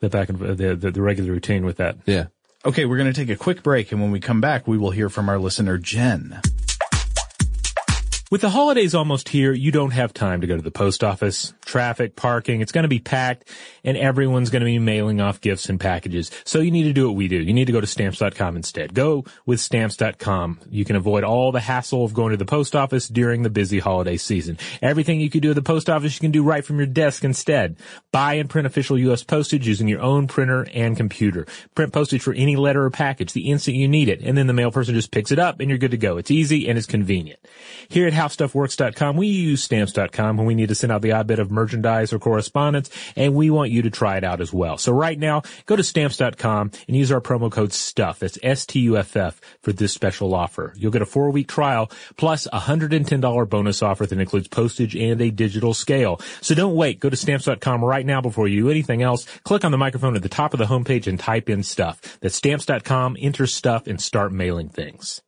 the 0.00 0.08
back 0.08 0.28
of 0.28 0.38
the, 0.38 0.74
the 0.74 0.90
the 0.90 1.02
regular 1.02 1.30
routine 1.32 1.64
with 1.64 1.76
that. 1.76 1.96
Yeah. 2.06 2.26
Okay, 2.64 2.84
we're 2.84 2.96
going 2.96 3.12
to 3.12 3.18
take 3.18 3.30
a 3.30 3.36
quick 3.36 3.62
break 3.62 3.92
and 3.92 4.00
when 4.00 4.10
we 4.10 4.18
come 4.18 4.40
back, 4.40 4.66
we 4.66 4.76
will 4.76 4.90
hear 4.90 5.08
from 5.08 5.28
our 5.28 5.38
listener 5.38 5.78
Jen. 5.78 6.40
With 8.28 8.40
the 8.40 8.50
holidays 8.50 8.92
almost 8.92 9.28
here, 9.28 9.52
you 9.52 9.70
don't 9.70 9.92
have 9.92 10.12
time 10.12 10.40
to 10.40 10.48
go 10.48 10.56
to 10.56 10.62
the 10.62 10.72
post 10.72 11.04
office, 11.04 11.54
traffic, 11.64 12.16
parking. 12.16 12.60
It's 12.60 12.72
going 12.72 12.82
to 12.82 12.88
be 12.88 12.98
packed 12.98 13.48
and 13.84 13.96
everyone's 13.96 14.50
going 14.50 14.62
to 14.62 14.66
be 14.66 14.80
mailing 14.80 15.20
off 15.20 15.40
gifts 15.40 15.68
and 15.68 15.78
packages. 15.78 16.32
So 16.44 16.58
you 16.58 16.72
need 16.72 16.82
to 16.84 16.92
do 16.92 17.06
what 17.06 17.14
we 17.14 17.28
do. 17.28 17.36
You 17.36 17.52
need 17.52 17.66
to 17.66 17.72
go 17.72 17.80
to 17.80 17.86
stamps.com 17.86 18.56
instead. 18.56 18.94
Go 18.94 19.26
with 19.46 19.60
stamps.com. 19.60 20.58
You 20.68 20.84
can 20.84 20.96
avoid 20.96 21.22
all 21.22 21.52
the 21.52 21.60
hassle 21.60 22.04
of 22.04 22.14
going 22.14 22.32
to 22.32 22.36
the 22.36 22.44
post 22.44 22.74
office 22.74 23.06
during 23.06 23.42
the 23.44 23.48
busy 23.48 23.78
holiday 23.78 24.16
season. 24.16 24.58
Everything 24.82 25.20
you 25.20 25.30
could 25.30 25.42
do 25.42 25.50
at 25.50 25.54
the 25.54 25.62
post 25.62 25.88
office, 25.88 26.16
you 26.16 26.20
can 26.20 26.32
do 26.32 26.42
right 26.42 26.64
from 26.64 26.78
your 26.78 26.86
desk 26.86 27.22
instead. 27.22 27.76
Buy 28.10 28.34
and 28.34 28.50
print 28.50 28.66
official 28.66 28.98
U.S. 28.98 29.22
postage 29.22 29.68
using 29.68 29.86
your 29.86 30.00
own 30.00 30.26
printer 30.26 30.66
and 30.74 30.96
computer. 30.96 31.46
Print 31.76 31.92
postage 31.92 32.22
for 32.22 32.34
any 32.34 32.56
letter 32.56 32.86
or 32.86 32.90
package 32.90 33.34
the 33.34 33.52
instant 33.52 33.76
you 33.76 33.86
need 33.86 34.08
it. 34.08 34.20
And 34.20 34.36
then 34.36 34.48
the 34.48 34.52
mail 34.52 34.72
person 34.72 34.94
just 34.94 35.12
picks 35.12 35.30
it 35.30 35.38
up 35.38 35.60
and 35.60 35.68
you're 35.68 35.78
good 35.78 35.92
to 35.92 35.96
go. 35.96 36.16
It's 36.16 36.32
easy 36.32 36.68
and 36.68 36.76
it's 36.76 36.88
convenient. 36.88 37.38
Here 37.88 38.08
at 38.08 38.15
HowStuffWorks.com, 38.16 39.16
we 39.16 39.28
use 39.28 39.62
Stamps.com 39.62 40.36
when 40.36 40.46
we 40.46 40.54
need 40.54 40.70
to 40.70 40.74
send 40.74 40.92
out 40.92 41.02
the 41.02 41.12
odd 41.12 41.26
bit 41.26 41.38
of 41.38 41.50
merchandise 41.50 42.12
or 42.12 42.18
correspondence, 42.18 42.90
and 43.14 43.34
we 43.34 43.50
want 43.50 43.70
you 43.70 43.82
to 43.82 43.90
try 43.90 44.16
it 44.16 44.24
out 44.24 44.40
as 44.40 44.52
well. 44.52 44.78
So 44.78 44.92
right 44.92 45.18
now, 45.18 45.42
go 45.66 45.76
to 45.76 45.84
Stamps.com 45.84 46.70
and 46.88 46.96
use 46.96 47.12
our 47.12 47.20
promo 47.20 47.52
code 47.52 47.72
STUFF, 47.72 48.18
that's 48.18 48.38
S-T-U-F-F, 48.42 49.40
for 49.62 49.72
this 49.72 49.92
special 49.92 50.34
offer. 50.34 50.72
You'll 50.76 50.92
get 50.92 51.02
a 51.02 51.06
four-week 51.06 51.48
trial 51.48 51.90
plus 52.16 52.46
a 52.46 52.60
$110 52.60 53.48
bonus 53.48 53.82
offer 53.82 54.06
that 54.06 54.18
includes 54.18 54.48
postage 54.48 54.96
and 54.96 55.20
a 55.20 55.30
digital 55.30 55.74
scale. 55.74 56.20
So 56.40 56.54
don't 56.54 56.74
wait. 56.74 57.00
Go 57.00 57.10
to 57.10 57.16
Stamps.com 57.16 57.84
right 57.84 58.06
now 58.06 58.20
before 58.20 58.48
you 58.48 58.62
do 58.62 58.70
anything 58.70 59.02
else. 59.02 59.26
Click 59.44 59.64
on 59.64 59.70
the 59.70 59.78
microphone 59.78 60.16
at 60.16 60.22
the 60.22 60.28
top 60.28 60.54
of 60.54 60.58
the 60.58 60.64
homepage 60.66 61.06
and 61.06 61.20
type 61.20 61.48
in 61.48 61.62
STUFF. 61.62 62.18
That's 62.20 62.34
Stamps.com, 62.34 63.16
enter 63.20 63.46
STUFF, 63.46 63.86
and 63.86 64.00
start 64.00 64.32
mailing 64.32 64.68
things. 64.68 65.22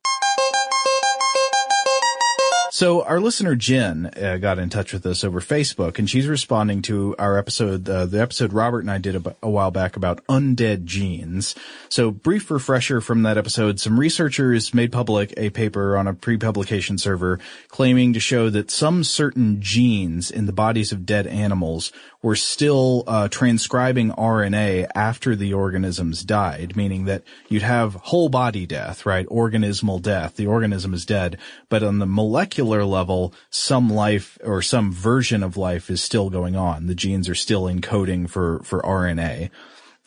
So 2.71 3.03
our 3.03 3.19
listener 3.19 3.55
Jen 3.55 4.11
uh, 4.17 4.37
got 4.37 4.59
in 4.59 4.69
touch 4.69 4.93
with 4.93 5.07
us 5.07 5.25
over 5.25 5.41
Facebook, 5.41 5.99
and 5.99 6.09
she's 6.09 6.29
responding 6.29 6.83
to 6.83 7.15
our 7.19 7.39
episode, 7.39 7.89
uh, 7.89 8.05
the 8.05 8.21
episode 8.21 8.53
Robert 8.53 8.81
and 8.81 8.91
I 8.91 8.99
did 8.99 9.17
a, 9.17 9.37
a 9.43 9.49
while 9.49 9.71
back 9.71 9.97
about 9.97 10.25
undead 10.27 10.85
genes. 10.85 11.55
So 11.89 12.11
brief 12.11 12.51
refresher 12.51 13.01
from 13.01 13.23
that 13.23 13.39
episode: 13.39 13.81
some 13.81 13.99
researchers 13.99 14.75
made 14.75 14.93
public 14.93 15.33
a 15.37 15.51
paper 15.51 15.97
on 15.97 16.07
a 16.07 16.15
pre-publication 16.15 16.99
server 16.99 17.39
claiming 17.69 18.13
to 18.13 18.21
show 18.21 18.51
that 18.51 18.71
some 18.71 19.03
certain 19.03 19.63
genes 19.63 20.31
in 20.31 20.45
the 20.47 20.53
bodies 20.53 20.93
of 20.93 21.07
dead 21.07 21.27
animals 21.27 21.91
were 22.23 22.37
still 22.37 23.05
uh, 23.07 23.29
transcribing 23.29 24.11
RNA 24.11 24.89
after 24.95 25.37
the 25.37 25.55
organisms 25.55 26.25
died, 26.25 26.75
meaning 26.77 27.05
that 27.05 27.23
you'd 27.49 27.63
have 27.63 27.95
whole 27.95 28.29
body 28.29 28.67
death, 28.67 29.07
right? 29.07 29.27
Organismal 29.29 30.03
death. 30.03 30.35
The 30.35 30.47
organism 30.47 30.93
is 30.95 31.07
dead, 31.07 31.39
but 31.69 31.83
on 31.83 32.01
the 32.01 32.07
molecular 32.07 32.85
level, 32.85 33.33
some 33.51 33.89
life 33.89 34.37
or 34.43 34.63
some 34.63 34.93
version 34.93 35.43
of 35.45 35.57
life 35.57 35.91
is 35.91 36.03
still 36.03 36.29
going 36.29 36.57
on. 36.57 36.87
The 36.87 36.95
genes 36.95 37.29
are 37.29 37.37
still 37.37 37.65
encoding 37.65 38.29
for, 38.29 38.61
for 38.65 38.83
RNA. 38.83 39.51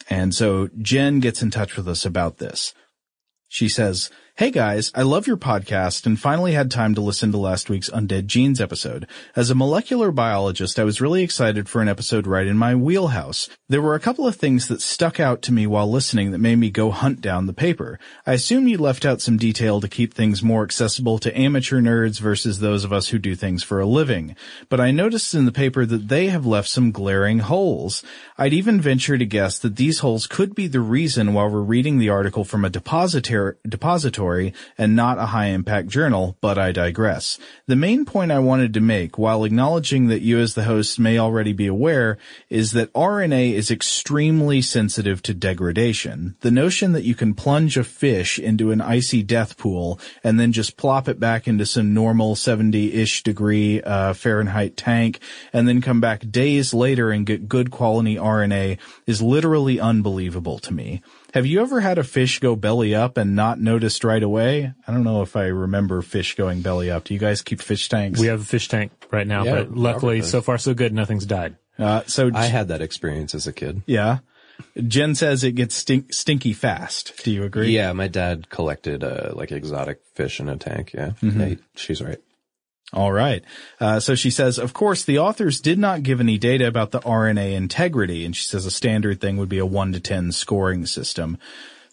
And 0.09 0.35
so 0.35 0.69
Jen 0.81 1.21
gets 1.21 1.41
in 1.41 1.51
touch 1.51 1.77
with 1.77 1.87
us 1.87 2.05
about 2.05 2.37
this. 2.37 2.73
She 3.47 3.69
says, 3.69 4.09
Hey 4.41 4.49
guys, 4.49 4.91
I 4.95 5.03
love 5.03 5.27
your 5.27 5.37
podcast 5.37 6.07
and 6.07 6.19
finally 6.19 6.53
had 6.53 6.71
time 6.71 6.95
to 6.95 7.01
listen 7.01 7.31
to 7.31 7.37
last 7.37 7.69
week's 7.69 7.91
Undead 7.91 8.25
Genes 8.25 8.59
episode. 8.59 9.05
As 9.35 9.51
a 9.51 9.55
molecular 9.55 10.11
biologist, 10.11 10.79
I 10.79 10.83
was 10.83 10.99
really 10.99 11.21
excited 11.21 11.69
for 11.69 11.79
an 11.79 11.87
episode 11.87 12.25
right 12.25 12.47
in 12.47 12.57
my 12.57 12.73
wheelhouse. 12.73 13.49
There 13.69 13.83
were 13.83 13.93
a 13.93 13.99
couple 13.99 14.25
of 14.25 14.35
things 14.35 14.67
that 14.67 14.81
stuck 14.81 15.19
out 15.19 15.43
to 15.43 15.53
me 15.53 15.67
while 15.67 15.87
listening 15.87 16.31
that 16.31 16.39
made 16.39 16.55
me 16.55 16.71
go 16.71 16.89
hunt 16.89 17.21
down 17.21 17.45
the 17.45 17.53
paper. 17.53 17.99
I 18.25 18.33
assume 18.33 18.67
you 18.67 18.79
left 18.79 19.05
out 19.05 19.21
some 19.21 19.37
detail 19.37 19.79
to 19.79 19.87
keep 19.87 20.11
things 20.11 20.41
more 20.41 20.63
accessible 20.63 21.19
to 21.19 21.39
amateur 21.39 21.79
nerds 21.79 22.19
versus 22.19 22.57
those 22.61 22.83
of 22.83 22.91
us 22.91 23.09
who 23.09 23.19
do 23.19 23.35
things 23.35 23.61
for 23.61 23.79
a 23.79 23.85
living. 23.85 24.35
But 24.69 24.79
I 24.79 24.89
noticed 24.89 25.35
in 25.35 25.45
the 25.45 25.51
paper 25.51 25.85
that 25.85 26.07
they 26.07 26.29
have 26.29 26.47
left 26.47 26.67
some 26.67 26.89
glaring 26.89 27.39
holes. 27.39 28.03
I'd 28.39 28.53
even 28.53 28.81
venture 28.81 29.19
to 29.19 29.25
guess 29.27 29.59
that 29.59 29.75
these 29.75 29.99
holes 29.99 30.25
could 30.25 30.55
be 30.55 30.65
the 30.65 30.79
reason 30.79 31.35
why 31.35 31.45
we're 31.45 31.61
reading 31.61 31.99
the 31.99 32.09
article 32.09 32.43
from 32.43 32.65
a 32.65 32.71
depository, 32.71 33.57
depository 34.31 34.53
and 34.77 34.95
not 34.95 35.17
a 35.17 35.27
high 35.27 35.47
impact 35.47 35.87
journal, 35.89 36.37
but 36.41 36.57
I 36.57 36.71
digress. 36.71 37.37
The 37.67 37.75
main 37.75 38.05
point 38.05 38.31
I 38.31 38.39
wanted 38.39 38.73
to 38.73 38.81
make, 38.81 39.17
while 39.17 39.43
acknowledging 39.43 40.07
that 40.07 40.21
you 40.21 40.39
as 40.39 40.53
the 40.53 40.63
host 40.63 40.99
may 40.99 41.17
already 41.17 41.53
be 41.53 41.67
aware, 41.67 42.17
is 42.49 42.71
that 42.71 42.93
RNA 42.93 43.53
is 43.53 43.71
extremely 43.71 44.61
sensitive 44.61 45.21
to 45.23 45.33
degradation. 45.33 46.35
The 46.41 46.51
notion 46.51 46.93
that 46.93 47.03
you 47.03 47.15
can 47.15 47.33
plunge 47.33 47.77
a 47.77 47.83
fish 47.83 48.39
into 48.39 48.71
an 48.71 48.81
icy 48.81 49.23
death 49.23 49.57
pool 49.57 49.99
and 50.23 50.39
then 50.39 50.51
just 50.51 50.77
plop 50.77 51.07
it 51.07 51.19
back 51.19 51.47
into 51.47 51.65
some 51.65 51.93
normal 51.93 52.35
70-ish 52.35 53.23
degree 53.23 53.81
uh, 53.81 54.13
Fahrenheit 54.13 54.77
tank 54.77 55.19
and 55.53 55.67
then 55.67 55.81
come 55.81 56.01
back 56.01 56.21
days 56.29 56.73
later 56.73 57.11
and 57.11 57.25
get 57.25 57.47
good 57.47 57.71
quality 57.71 58.15
RNA 58.15 58.77
is 59.05 59.21
literally 59.21 59.79
unbelievable 59.79 60.59
to 60.59 60.73
me. 60.73 61.01
Have 61.33 61.45
you 61.45 61.61
ever 61.61 61.79
had 61.79 61.97
a 61.97 62.03
fish 62.03 62.39
go 62.39 62.55
belly 62.55 62.93
up 62.93 63.17
and 63.17 63.35
not 63.35 63.59
noticed 63.59 64.03
right 64.03 64.21
away? 64.21 64.73
I 64.87 64.91
don't 64.91 65.03
know 65.03 65.21
if 65.21 65.35
I 65.35 65.45
remember 65.45 66.01
fish 66.01 66.35
going 66.35 66.61
belly 66.61 66.91
up. 66.91 67.05
Do 67.05 67.13
you 67.13 67.19
guys 67.19 67.41
keep 67.41 67.61
fish 67.61 67.87
tanks? 67.87 68.19
We 68.19 68.27
have 68.27 68.41
a 68.41 68.45
fish 68.45 68.67
tank 68.67 68.91
right 69.11 69.25
now, 69.27 69.43
Yeah, 69.45 69.55
but 69.63 69.71
luckily, 69.75 70.21
so 70.23 70.41
far 70.41 70.57
so 70.57 70.73
good. 70.73 70.93
Nothing's 70.93 71.25
died. 71.25 71.55
Uh, 71.79 72.01
so 72.05 72.29
I 72.33 72.45
had 72.47 72.67
that 72.67 72.81
experience 72.81 73.33
as 73.33 73.47
a 73.47 73.53
kid. 73.53 73.81
yeah. 73.85 74.19
Jen 74.87 75.15
says 75.15 75.43
it 75.43 75.53
gets 75.53 75.73
stink, 75.73 76.13
stinky 76.13 76.53
fast. 76.53 77.23
Do 77.23 77.31
you 77.31 77.43
agree? 77.45 77.71
Yeah, 77.71 77.93
my 77.93 78.07
dad 78.07 78.47
collected 78.49 79.03
uh, 79.03 79.31
like 79.33 79.51
exotic 79.51 80.01
fish 80.13 80.39
in 80.39 80.49
a 80.49 80.57
tank. 80.57 80.91
Yeah, 80.93 81.11
Mm-hmm. 81.23 81.41
Yeah, 81.41 81.55
she's 81.75 81.99
right. 82.01 82.19
All 82.93 83.13
right. 83.13 83.43
Uh, 83.79 84.01
so 84.01 84.15
she 84.15 84.29
says, 84.29 84.59
of 84.59 84.73
course, 84.73 85.05
the 85.05 85.19
authors 85.19 85.61
did 85.61 85.79
not 85.79 86.03
give 86.03 86.19
any 86.19 86.37
data 86.37 86.67
about 86.67 86.91
the 86.91 86.99
RNA 86.99 87.53
integrity, 87.53 88.25
and 88.25 88.35
she 88.35 88.43
says 88.43 88.65
a 88.65 88.71
standard 88.71 89.21
thing 89.21 89.37
would 89.37 89.47
be 89.47 89.59
a 89.59 89.65
1 89.65 89.93
to 89.93 89.99
10 90.01 90.33
scoring 90.33 90.85
system. 90.85 91.37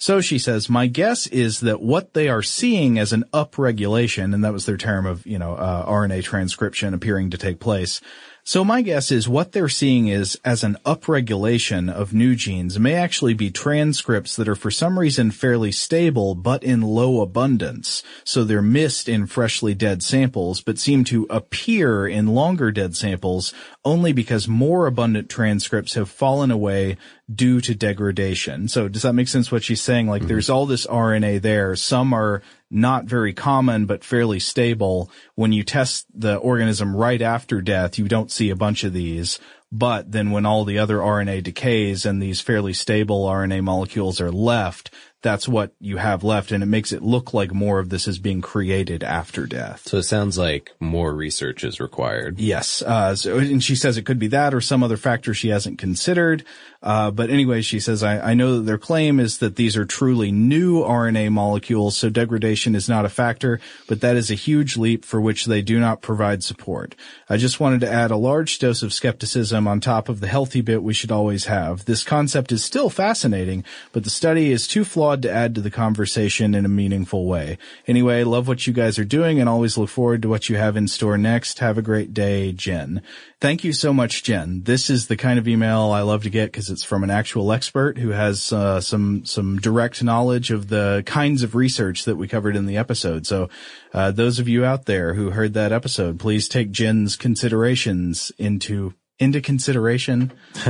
So 0.01 0.21
she 0.21 0.39
says, 0.39 0.69
my 0.69 0.87
guess 0.87 1.27
is 1.27 1.61
that 1.61 1.81
what 1.81 2.15
they 2.15 2.29
are 2.29 2.43
seeing 2.43 2.99
as 2.99 3.13
an 3.13 3.25
upregulation, 3.33 4.33
and 4.33 4.45
that 4.45 4.53
was 4.53 4.65
their 4.65 4.77
term 4.77 5.07
of, 5.07 5.27
you 5.27 5.39
know, 5.39 5.55
uh, 5.55 5.87
RNA 5.87 6.23
transcription 6.25 6.95
appearing 6.95 7.31
to 7.31 7.39
take 7.39 7.59
place. 7.59 8.01
So 8.49 8.65
my 8.65 8.81
guess 8.81 9.13
is 9.13 9.29
what 9.29 9.53
they're 9.53 9.69
seeing 9.69 10.09
is 10.09 10.41
as 10.43 10.65
an 10.65 10.79
upregulation 10.87 11.93
of 11.93 12.15
new 12.15 12.35
genes 12.35 12.81
may 12.81 12.95
actually 12.95 13.35
be 13.35 13.51
transcripts 13.51 14.37
that 14.37 14.49
are 14.49 14.55
for 14.55 14.71
some 14.71 14.99
reason 14.99 15.33
fairly 15.33 15.71
stable 15.71 16.35
but 16.35 16.65
in 16.65 16.81
low 16.81 17.21
abundance. 17.21 18.03
So 18.25 18.45
they're 18.45 18.63
missed 18.63 19.07
in 19.07 19.27
freshly 19.27 19.75
dead 19.75 20.03
samples 20.03 20.63
but 20.63 20.79
seem 20.79 21.05
to 21.05 21.27
appear 21.29 22.09
in 22.09 22.29
longer 22.29 22.73
dead 22.73 22.97
samples 22.97 23.53
only 23.85 24.15
because 24.15 24.49
more 24.49 24.87
abundant 24.87 25.29
transcripts 25.29 25.93
have 25.93 26.09
fallen 26.09 26.51
away 26.51 26.97
due 27.31 27.61
to 27.61 27.75
degradation. 27.75 28.67
So 28.69 28.89
does 28.89 29.03
that 29.03 29.13
make 29.13 29.29
sense 29.29 29.53
what 29.53 29.63
she's 29.63 29.83
saying? 29.83 30.07
Like 30.07 30.23
mm-hmm. 30.23 30.29
there's 30.29 30.49
all 30.49 30.65
this 30.65 30.87
RNA 30.87 31.43
there. 31.43 31.77
Some 31.77 32.15
are 32.15 32.43
not 32.71 33.05
very 33.07 33.33
common, 33.33 33.87
but 33.87 34.05
fairly 34.05 34.39
stable. 34.39 35.11
When 35.35 35.53
you 35.53 35.63
test 35.65 36.07
the 36.15 36.37
organism 36.37 36.95
right 36.95 37.21
after 37.23 37.61
death, 37.63 37.99
you 37.99 38.09
don't 38.09 38.31
see 38.31 38.51
a 38.51 38.57
bunch 38.57 38.85
of 38.85 38.93
these. 38.93 39.39
But 39.71 40.13
then 40.13 40.31
when 40.31 40.47
all 40.47 40.65
the 40.65 40.79
other 40.79 40.99
RNA 40.99 41.43
decays 41.43 42.07
and 42.07 42.23
these 42.23 42.41
fairly 42.41 42.73
stable 42.73 43.27
RNA 43.27 43.63
molecules 43.65 44.21
are 44.21 44.33
left, 44.33 44.91
that's 45.23 45.49
what 45.49 45.73
you 45.81 45.97
have 45.97 46.23
left. 46.23 46.53
And 46.53 46.63
it 46.63 46.67
makes 46.67 46.93
it 46.93 47.03
look 47.03 47.35
like 47.35 47.53
more 47.53 47.79
of 47.79 47.89
this 47.89 48.07
is 48.07 48.19
being 48.19 48.41
created 48.41 49.03
after 49.03 49.47
death. 49.47 49.83
So 49.87 49.99
it 49.99 50.05
sounds 50.05 50.39
like 50.39 50.73
more 50.81 51.15
research 51.15 51.65
is 51.65 51.81
required. 51.81 52.39
Yes. 52.39 52.83
Uh, 52.83 53.17
so, 53.17 53.39
and 53.39 53.63
she 53.63 53.75
says 53.75 53.97
it 53.97 54.07
could 54.07 54.19
be 54.19 54.29
that 54.29 54.55
or 54.55 54.61
some 54.61 54.83
other 54.83 54.97
factor 54.97 55.35
she 55.35 55.49
hasn't 55.49 55.79
considered. 55.79 56.45
Uh, 56.81 57.11
but 57.11 57.29
anyway, 57.31 57.61
she 57.61 57.81
says, 57.81 58.05
I, 58.05 58.31
I 58.31 58.35
know 58.35 58.57
that 58.57 58.63
their 58.63 58.79
claim 58.79 59.19
is 59.19 59.39
that 59.39 59.57
these 59.57 59.77
are 59.77 59.85
truly 59.85 60.31
new 60.31 60.83
RNA 60.85 61.33
molecules, 61.33 61.97
so 61.97 62.09
degradation 62.09 62.77
is 62.77 62.89
not 62.89 63.05
a 63.05 63.09
factor, 63.09 63.61
but 63.89 64.01
that 64.01 64.17
is 64.17 64.31
a 64.31 64.35
huge 64.35 64.77
leap 64.77 65.05
for 65.05 65.21
which 65.21 65.47
they 65.47 65.61
do 65.61 65.81
not 65.81 66.03
provide 66.03 66.45
support. 66.45 66.95
I 67.29 67.37
just 67.37 67.59
wanted 67.59 67.81
to 67.81 67.93
add 67.93 68.13
a 68.13 68.17
large 68.17 68.61
dose 68.61 68.85
of 68.85 68.93
skepticism 68.93 69.67
on 69.67 69.81
top 69.81 70.09
of 70.09 70.21
the 70.21 70.29
healthy 70.29 70.61
bit 70.61 70.85
we 70.85 70.95
should 70.95 71.11
always 71.11 71.47
have. 71.47 71.85
This 71.85 72.05
concept 72.05 72.53
is 72.53 72.65
still 72.65 72.91
fascinating, 72.91 73.65
but 73.93 74.05
the 74.05 74.11
study 74.11 74.53
is 74.53 74.69
too 74.69 74.85
flawed 74.85 75.08
to 75.17 75.31
add 75.31 75.55
to 75.55 75.61
the 75.61 75.71
conversation 75.71 76.55
in 76.55 76.65
a 76.65 76.69
meaningful 76.69 77.27
way. 77.27 77.59
Anyway, 77.87 78.25
love 78.25 78.49
what 78.49 78.67
you 78.67 78.73
guys 78.73 78.99
are 78.99 79.05
doing 79.05 79.41
and 79.41 79.49
always 79.49 79.77
look 79.79 79.89
forward 79.89 80.23
to 80.23 80.29
what 80.29 80.49
you 80.49 80.57
have 80.57 80.77
in 80.77 80.89
store 80.89 81.19
next. 81.19 81.59
Have 81.59 81.79
a 81.79 81.83
great 81.83 82.13
day, 82.15 82.53
Jen. 82.53 83.03
Thank 83.41 83.65
you 83.65 83.73
so 83.73 83.93
much, 83.93 84.23
Jen. 84.25 84.63
This 84.65 84.91
is 84.91 85.07
the 85.07 85.17
kind 85.17 85.39
of 85.39 85.47
email 85.47 85.91
I 85.91 86.03
love 86.03 86.25
to 86.25 86.31
get 86.31 86.53
because 86.53 86.71
it's 86.71 86.85
from 86.85 87.05
an 87.05 87.11
actual 87.11 87.53
expert 87.53 87.99
who 87.99 88.11
has 88.11 88.53
uh, 88.53 88.81
some 88.81 89.25
some 89.25 89.59
direct 89.59 90.03
knowledge 90.03 90.51
of 90.51 90.69
the 90.69 91.03
kinds 91.07 91.43
of 91.43 91.55
research 91.55 92.05
that 92.05 92.17
we 92.17 92.27
covered 92.29 92.57
in 92.57 92.67
the 92.67 92.77
episode. 92.77 93.27
So, 93.27 93.49
uh, 93.95 94.11
those 94.11 94.39
of 94.39 94.49
you 94.49 94.65
out 94.65 94.87
there 94.87 95.15
who 95.15 95.31
heard 95.31 95.55
that 95.55 95.73
episode, 95.73 96.19
please 96.19 96.49
take 96.49 96.71
Jen's 96.71 97.17
considerations 97.17 98.33
into 98.39 98.95
into 99.19 99.41
consideration 99.41 100.33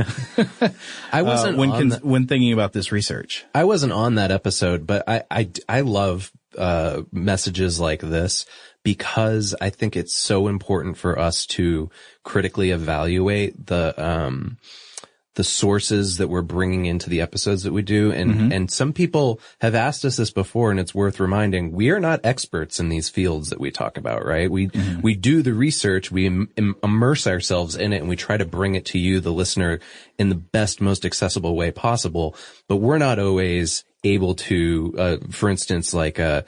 I 1.11 1.21
uh, 1.21 1.23
wasn't 1.23 1.57
when 1.57 1.71
on 1.71 1.77
con- 1.77 1.89
the- 1.89 1.99
when 2.03 2.27
thinking 2.27 2.53
about 2.53 2.73
this 2.73 2.91
research. 2.91 3.45
I 3.53 3.63
wasn't 3.63 3.93
on 3.93 4.15
that 4.15 4.31
episode, 4.31 4.87
but 4.87 5.07
I, 5.07 5.23
I, 5.29 5.49
I 5.67 5.81
love, 5.81 6.31
uh, 6.57 7.03
messages 7.11 7.79
like 7.79 8.01
this 8.01 8.45
because 8.83 9.55
I 9.61 9.69
think 9.69 9.95
it's 9.95 10.15
so 10.15 10.47
important 10.47 10.97
for 10.97 11.17
us 11.19 11.45
to 11.47 11.91
critically 12.23 12.71
evaluate 12.71 13.67
the, 13.67 13.93
um, 14.03 14.57
the 15.35 15.43
sources 15.43 16.17
that 16.17 16.27
we're 16.27 16.41
bringing 16.41 16.85
into 16.85 17.09
the 17.09 17.21
episodes 17.21 17.63
that 17.63 17.71
we 17.71 17.81
do. 17.81 18.11
And, 18.11 18.51
and 18.53 18.71
some 18.71 18.93
people 18.93 19.39
have 19.61 19.75
asked 19.75 20.03
us 20.03 20.17
this 20.17 20.31
before 20.31 20.71
and 20.71 20.79
it's 20.79 20.95
worth 20.95 21.19
reminding 21.19 21.71
we 21.71 21.91
are 21.91 21.99
not 21.99 22.21
experts 22.23 22.79
in 22.79 22.89
these 22.89 23.09
fields 23.09 23.49
that 23.49 23.59
we 23.59 23.71
talk 23.71 23.97
about, 23.97 24.25
right? 24.25 24.49
We, 24.49 24.69
we 25.01 25.15
do 25.15 25.41
the 25.41 25.53
research, 25.53 26.11
we 26.11 26.25
im- 26.25 26.75
immerse 26.83 27.27
ourselves 27.27 27.75
in 27.75 27.93
it 27.93 27.99
and 27.99 28.09
we 28.09 28.15
try 28.15 28.37
to 28.37 28.45
bring 28.45 28.75
it 28.75 28.85
to 28.87 28.99
you, 28.99 29.19
the 29.19 29.31
listener, 29.31 29.79
in 30.17 30.29
the 30.29 30.35
best, 30.35 30.81
most 30.81 31.05
accessible 31.05 31.55
way 31.55 31.71
possible. 31.71 32.35
But 32.67 32.77
we're 32.77 32.97
not 32.97 33.19
always 33.19 33.83
able 34.03 34.35
to, 34.35 34.95
uh, 34.97 35.17
for 35.29 35.49
instance, 35.49 35.93
like, 35.93 36.19
uh, 36.19 36.41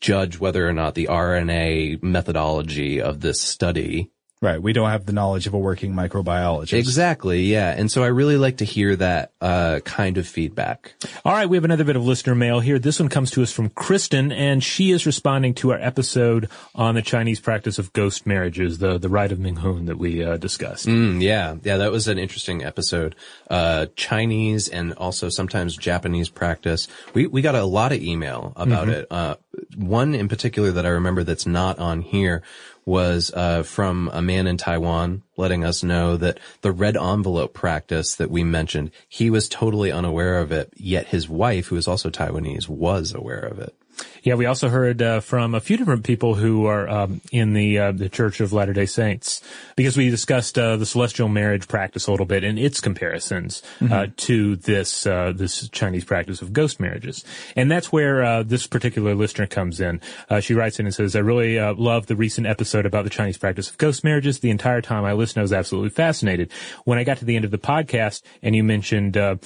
judge 0.00 0.38
whether 0.38 0.68
or 0.68 0.72
not 0.72 0.94
the 0.94 1.06
RNA 1.06 2.02
methodology 2.02 3.00
of 3.00 3.20
this 3.20 3.40
study 3.40 4.10
Right. 4.42 4.60
We 4.60 4.72
don't 4.72 4.90
have 4.90 5.06
the 5.06 5.12
knowledge 5.12 5.46
of 5.46 5.54
a 5.54 5.58
working 5.58 5.94
microbiologist. 5.94 6.72
Exactly, 6.76 7.44
yeah. 7.44 7.70
And 7.76 7.88
so 7.90 8.02
I 8.02 8.08
really 8.08 8.36
like 8.36 8.56
to 8.56 8.64
hear 8.64 8.96
that 8.96 9.30
uh, 9.40 9.78
kind 9.84 10.18
of 10.18 10.26
feedback. 10.26 10.94
All 11.24 11.32
right, 11.32 11.48
we 11.48 11.56
have 11.56 11.64
another 11.64 11.84
bit 11.84 11.94
of 11.94 12.04
listener 12.04 12.34
mail 12.34 12.58
here. 12.58 12.80
This 12.80 12.98
one 12.98 13.08
comes 13.08 13.30
to 13.30 13.42
us 13.44 13.52
from 13.52 13.68
Kristen, 13.70 14.32
and 14.32 14.62
she 14.62 14.90
is 14.90 15.06
responding 15.06 15.54
to 15.54 15.70
our 15.70 15.78
episode 15.78 16.48
on 16.74 16.96
the 16.96 17.02
Chinese 17.02 17.38
practice 17.38 17.78
of 17.78 17.92
ghost 17.92 18.26
marriages, 18.26 18.78
the 18.78 18.98
the 18.98 19.08
rite 19.08 19.30
of 19.30 19.38
Minghun 19.38 19.86
that 19.86 19.96
we 19.98 20.24
uh, 20.24 20.36
discussed. 20.38 20.86
Mm, 20.88 21.22
yeah, 21.22 21.54
yeah, 21.62 21.76
that 21.76 21.92
was 21.92 22.08
an 22.08 22.18
interesting 22.18 22.64
episode. 22.64 23.14
Uh, 23.48 23.86
Chinese 23.94 24.68
and 24.68 24.92
also 24.94 25.28
sometimes 25.28 25.76
Japanese 25.76 26.28
practice. 26.28 26.88
We 27.14 27.28
we 27.28 27.42
got 27.42 27.54
a 27.54 27.62
lot 27.64 27.92
of 27.92 28.02
email 28.02 28.52
about 28.56 28.88
Mhm. 28.88 28.92
it. 28.92 29.06
Uh, 29.08 29.36
one 29.76 30.16
in 30.16 30.26
particular 30.28 30.72
that 30.72 30.84
I 30.84 30.88
remember 30.88 31.22
that's 31.22 31.46
not 31.46 31.78
on 31.78 32.02
here 32.02 32.42
was 32.84 33.30
uh, 33.34 33.62
from 33.62 34.10
a 34.12 34.22
man 34.22 34.46
in 34.46 34.56
Taiwan 34.56 35.22
letting 35.36 35.64
us 35.64 35.82
know 35.82 36.16
that 36.16 36.40
the 36.62 36.72
red 36.72 36.96
envelope 36.96 37.54
practice 37.54 38.16
that 38.16 38.30
we 38.30 38.44
mentioned, 38.44 38.90
he 39.08 39.30
was 39.30 39.48
totally 39.48 39.92
unaware 39.92 40.38
of 40.38 40.52
it, 40.52 40.72
yet 40.76 41.06
his 41.06 41.28
wife, 41.28 41.68
who 41.68 41.76
is 41.76 41.88
also 41.88 42.10
Taiwanese, 42.10 42.68
was 42.68 43.14
aware 43.14 43.40
of 43.40 43.58
it. 43.58 43.74
Yeah, 44.22 44.34
we 44.34 44.46
also 44.46 44.68
heard 44.68 45.02
uh, 45.02 45.20
from 45.20 45.54
a 45.54 45.60
few 45.60 45.76
different 45.76 46.04
people 46.04 46.34
who 46.34 46.66
are 46.66 46.88
um, 46.88 47.20
in 47.32 47.54
the 47.54 47.78
uh, 47.78 47.92
the 47.92 48.08
Church 48.08 48.40
of 48.40 48.52
Latter 48.52 48.72
Day 48.72 48.86
Saints 48.86 49.42
because 49.76 49.96
we 49.96 50.10
discussed 50.10 50.56
uh, 50.58 50.76
the 50.76 50.86
celestial 50.86 51.28
marriage 51.28 51.66
practice 51.68 52.06
a 52.06 52.10
little 52.10 52.24
bit 52.26 52.44
and 52.44 52.58
its 52.58 52.80
comparisons 52.80 53.62
uh, 53.80 53.84
Mhm. 53.84 54.16
to 54.16 54.56
this 54.56 55.06
uh, 55.06 55.32
this 55.34 55.68
Chinese 55.70 56.04
practice 56.04 56.40
of 56.40 56.52
ghost 56.52 56.78
marriages, 56.80 57.24
and 57.56 57.70
that's 57.70 57.90
where 57.92 58.22
uh, 58.22 58.42
this 58.44 58.66
particular 58.66 59.14
listener 59.14 59.46
comes 59.46 59.80
in. 59.80 60.00
Uh, 60.30 60.40
she 60.40 60.54
writes 60.54 60.78
in 60.78 60.86
and 60.86 60.94
says, 60.94 61.16
"I 61.16 61.20
really 61.20 61.58
uh, 61.58 61.74
love 61.74 62.06
the 62.06 62.16
recent 62.16 62.46
episode 62.46 62.86
about 62.86 63.04
the 63.04 63.10
Chinese 63.10 63.38
practice 63.38 63.68
of 63.70 63.76
ghost 63.78 64.04
marriages. 64.04 64.38
The 64.40 64.50
entire 64.50 64.80
time 64.82 65.04
I 65.04 65.12
listened, 65.14 65.40
I 65.40 65.42
was 65.42 65.52
absolutely 65.52 65.90
fascinated. 65.90 66.50
When 66.84 66.98
I 66.98 67.04
got 67.04 67.18
to 67.18 67.24
the 67.24 67.36
end 67.36 67.44
of 67.44 67.50
the 67.50 67.58
podcast 67.58 68.22
and 68.42 68.54
you 68.54 68.62
mentioned 68.64 69.14
the 69.14 69.38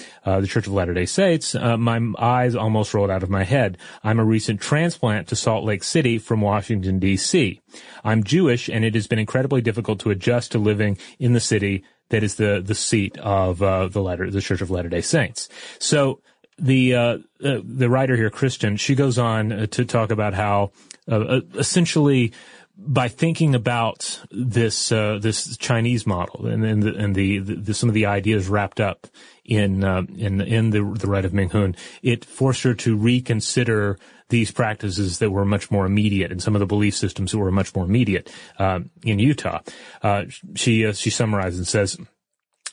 Church 0.46 0.66
of 0.66 0.72
Latter 0.74 0.92
Day 0.94 1.06
Saints, 1.06 1.54
uh, 1.54 1.76
my 1.78 2.00
eyes 2.18 2.54
almost 2.54 2.92
rolled 2.94 3.10
out 3.10 3.22
of 3.22 3.30
my 3.30 3.44
head. 3.44 3.78
I'm 4.04 4.18
a 4.20 4.24
recent 4.36 4.60
transplant 4.60 5.26
to 5.26 5.34
Salt 5.34 5.64
Lake 5.64 5.82
City 5.82 6.18
from 6.18 6.42
Washington, 6.42 6.98
D.C. 6.98 7.58
I'm 8.04 8.22
Jewish, 8.22 8.68
and 8.68 8.84
it 8.84 8.94
has 8.94 9.06
been 9.06 9.18
incredibly 9.18 9.62
difficult 9.62 9.98
to 10.00 10.10
adjust 10.10 10.52
to 10.52 10.58
living 10.58 10.98
in 11.18 11.32
the 11.32 11.40
city 11.40 11.84
that 12.10 12.22
is 12.22 12.34
the, 12.34 12.62
the 12.62 12.74
seat 12.74 13.16
of 13.16 13.62
uh, 13.62 13.88
the 13.88 14.02
Latter, 14.02 14.30
the 14.30 14.42
Church 14.42 14.60
of 14.60 14.70
Latter 14.70 14.90
Day 14.90 15.00
Saints. 15.00 15.48
So 15.78 16.20
the 16.58 16.94
uh, 16.94 17.00
uh, 17.42 17.60
the 17.64 17.88
writer 17.88 18.14
here, 18.14 18.28
Christian, 18.28 18.76
she 18.76 18.94
goes 18.94 19.16
on 19.16 19.52
uh, 19.52 19.66
to 19.68 19.86
talk 19.86 20.10
about 20.10 20.34
how 20.34 20.72
uh, 21.10 21.16
uh, 21.16 21.40
essentially 21.54 22.34
by 22.78 23.08
thinking 23.08 23.54
about 23.54 24.20
this 24.30 24.92
uh, 24.92 25.18
this 25.18 25.56
Chinese 25.56 26.06
model 26.06 26.46
and 26.46 26.62
and, 26.62 26.82
the, 26.82 26.94
and 26.94 27.14
the, 27.14 27.38
the, 27.38 27.74
some 27.74 27.88
of 27.88 27.94
the 27.94 28.04
ideas 28.04 28.48
wrapped 28.48 28.80
up 28.80 29.06
in 29.44 29.82
uh, 29.82 30.02
in 30.16 30.40
in 30.40 30.70
the 30.70 30.82
the 30.82 31.06
rite 31.06 31.24
of 31.24 31.32
Minghun, 31.32 31.74
it 32.02 32.24
forced 32.24 32.62
her 32.64 32.74
to 32.74 32.96
reconsider 32.96 33.98
these 34.28 34.50
practices 34.50 35.18
that 35.18 35.30
were 35.30 35.44
much 35.44 35.70
more 35.70 35.86
immediate 35.86 36.32
and 36.32 36.42
some 36.42 36.54
of 36.56 36.60
the 36.60 36.66
belief 36.66 36.94
systems 36.94 37.32
that 37.32 37.38
were 37.38 37.50
much 37.50 37.74
more 37.74 37.84
immediate 37.84 38.32
uh, 38.58 38.80
in 39.04 39.18
Utah. 39.18 39.60
Uh, 40.02 40.24
she 40.54 40.86
uh, 40.86 40.92
she 40.92 41.10
summarizes 41.10 41.58
and 41.58 41.66
says. 41.66 41.98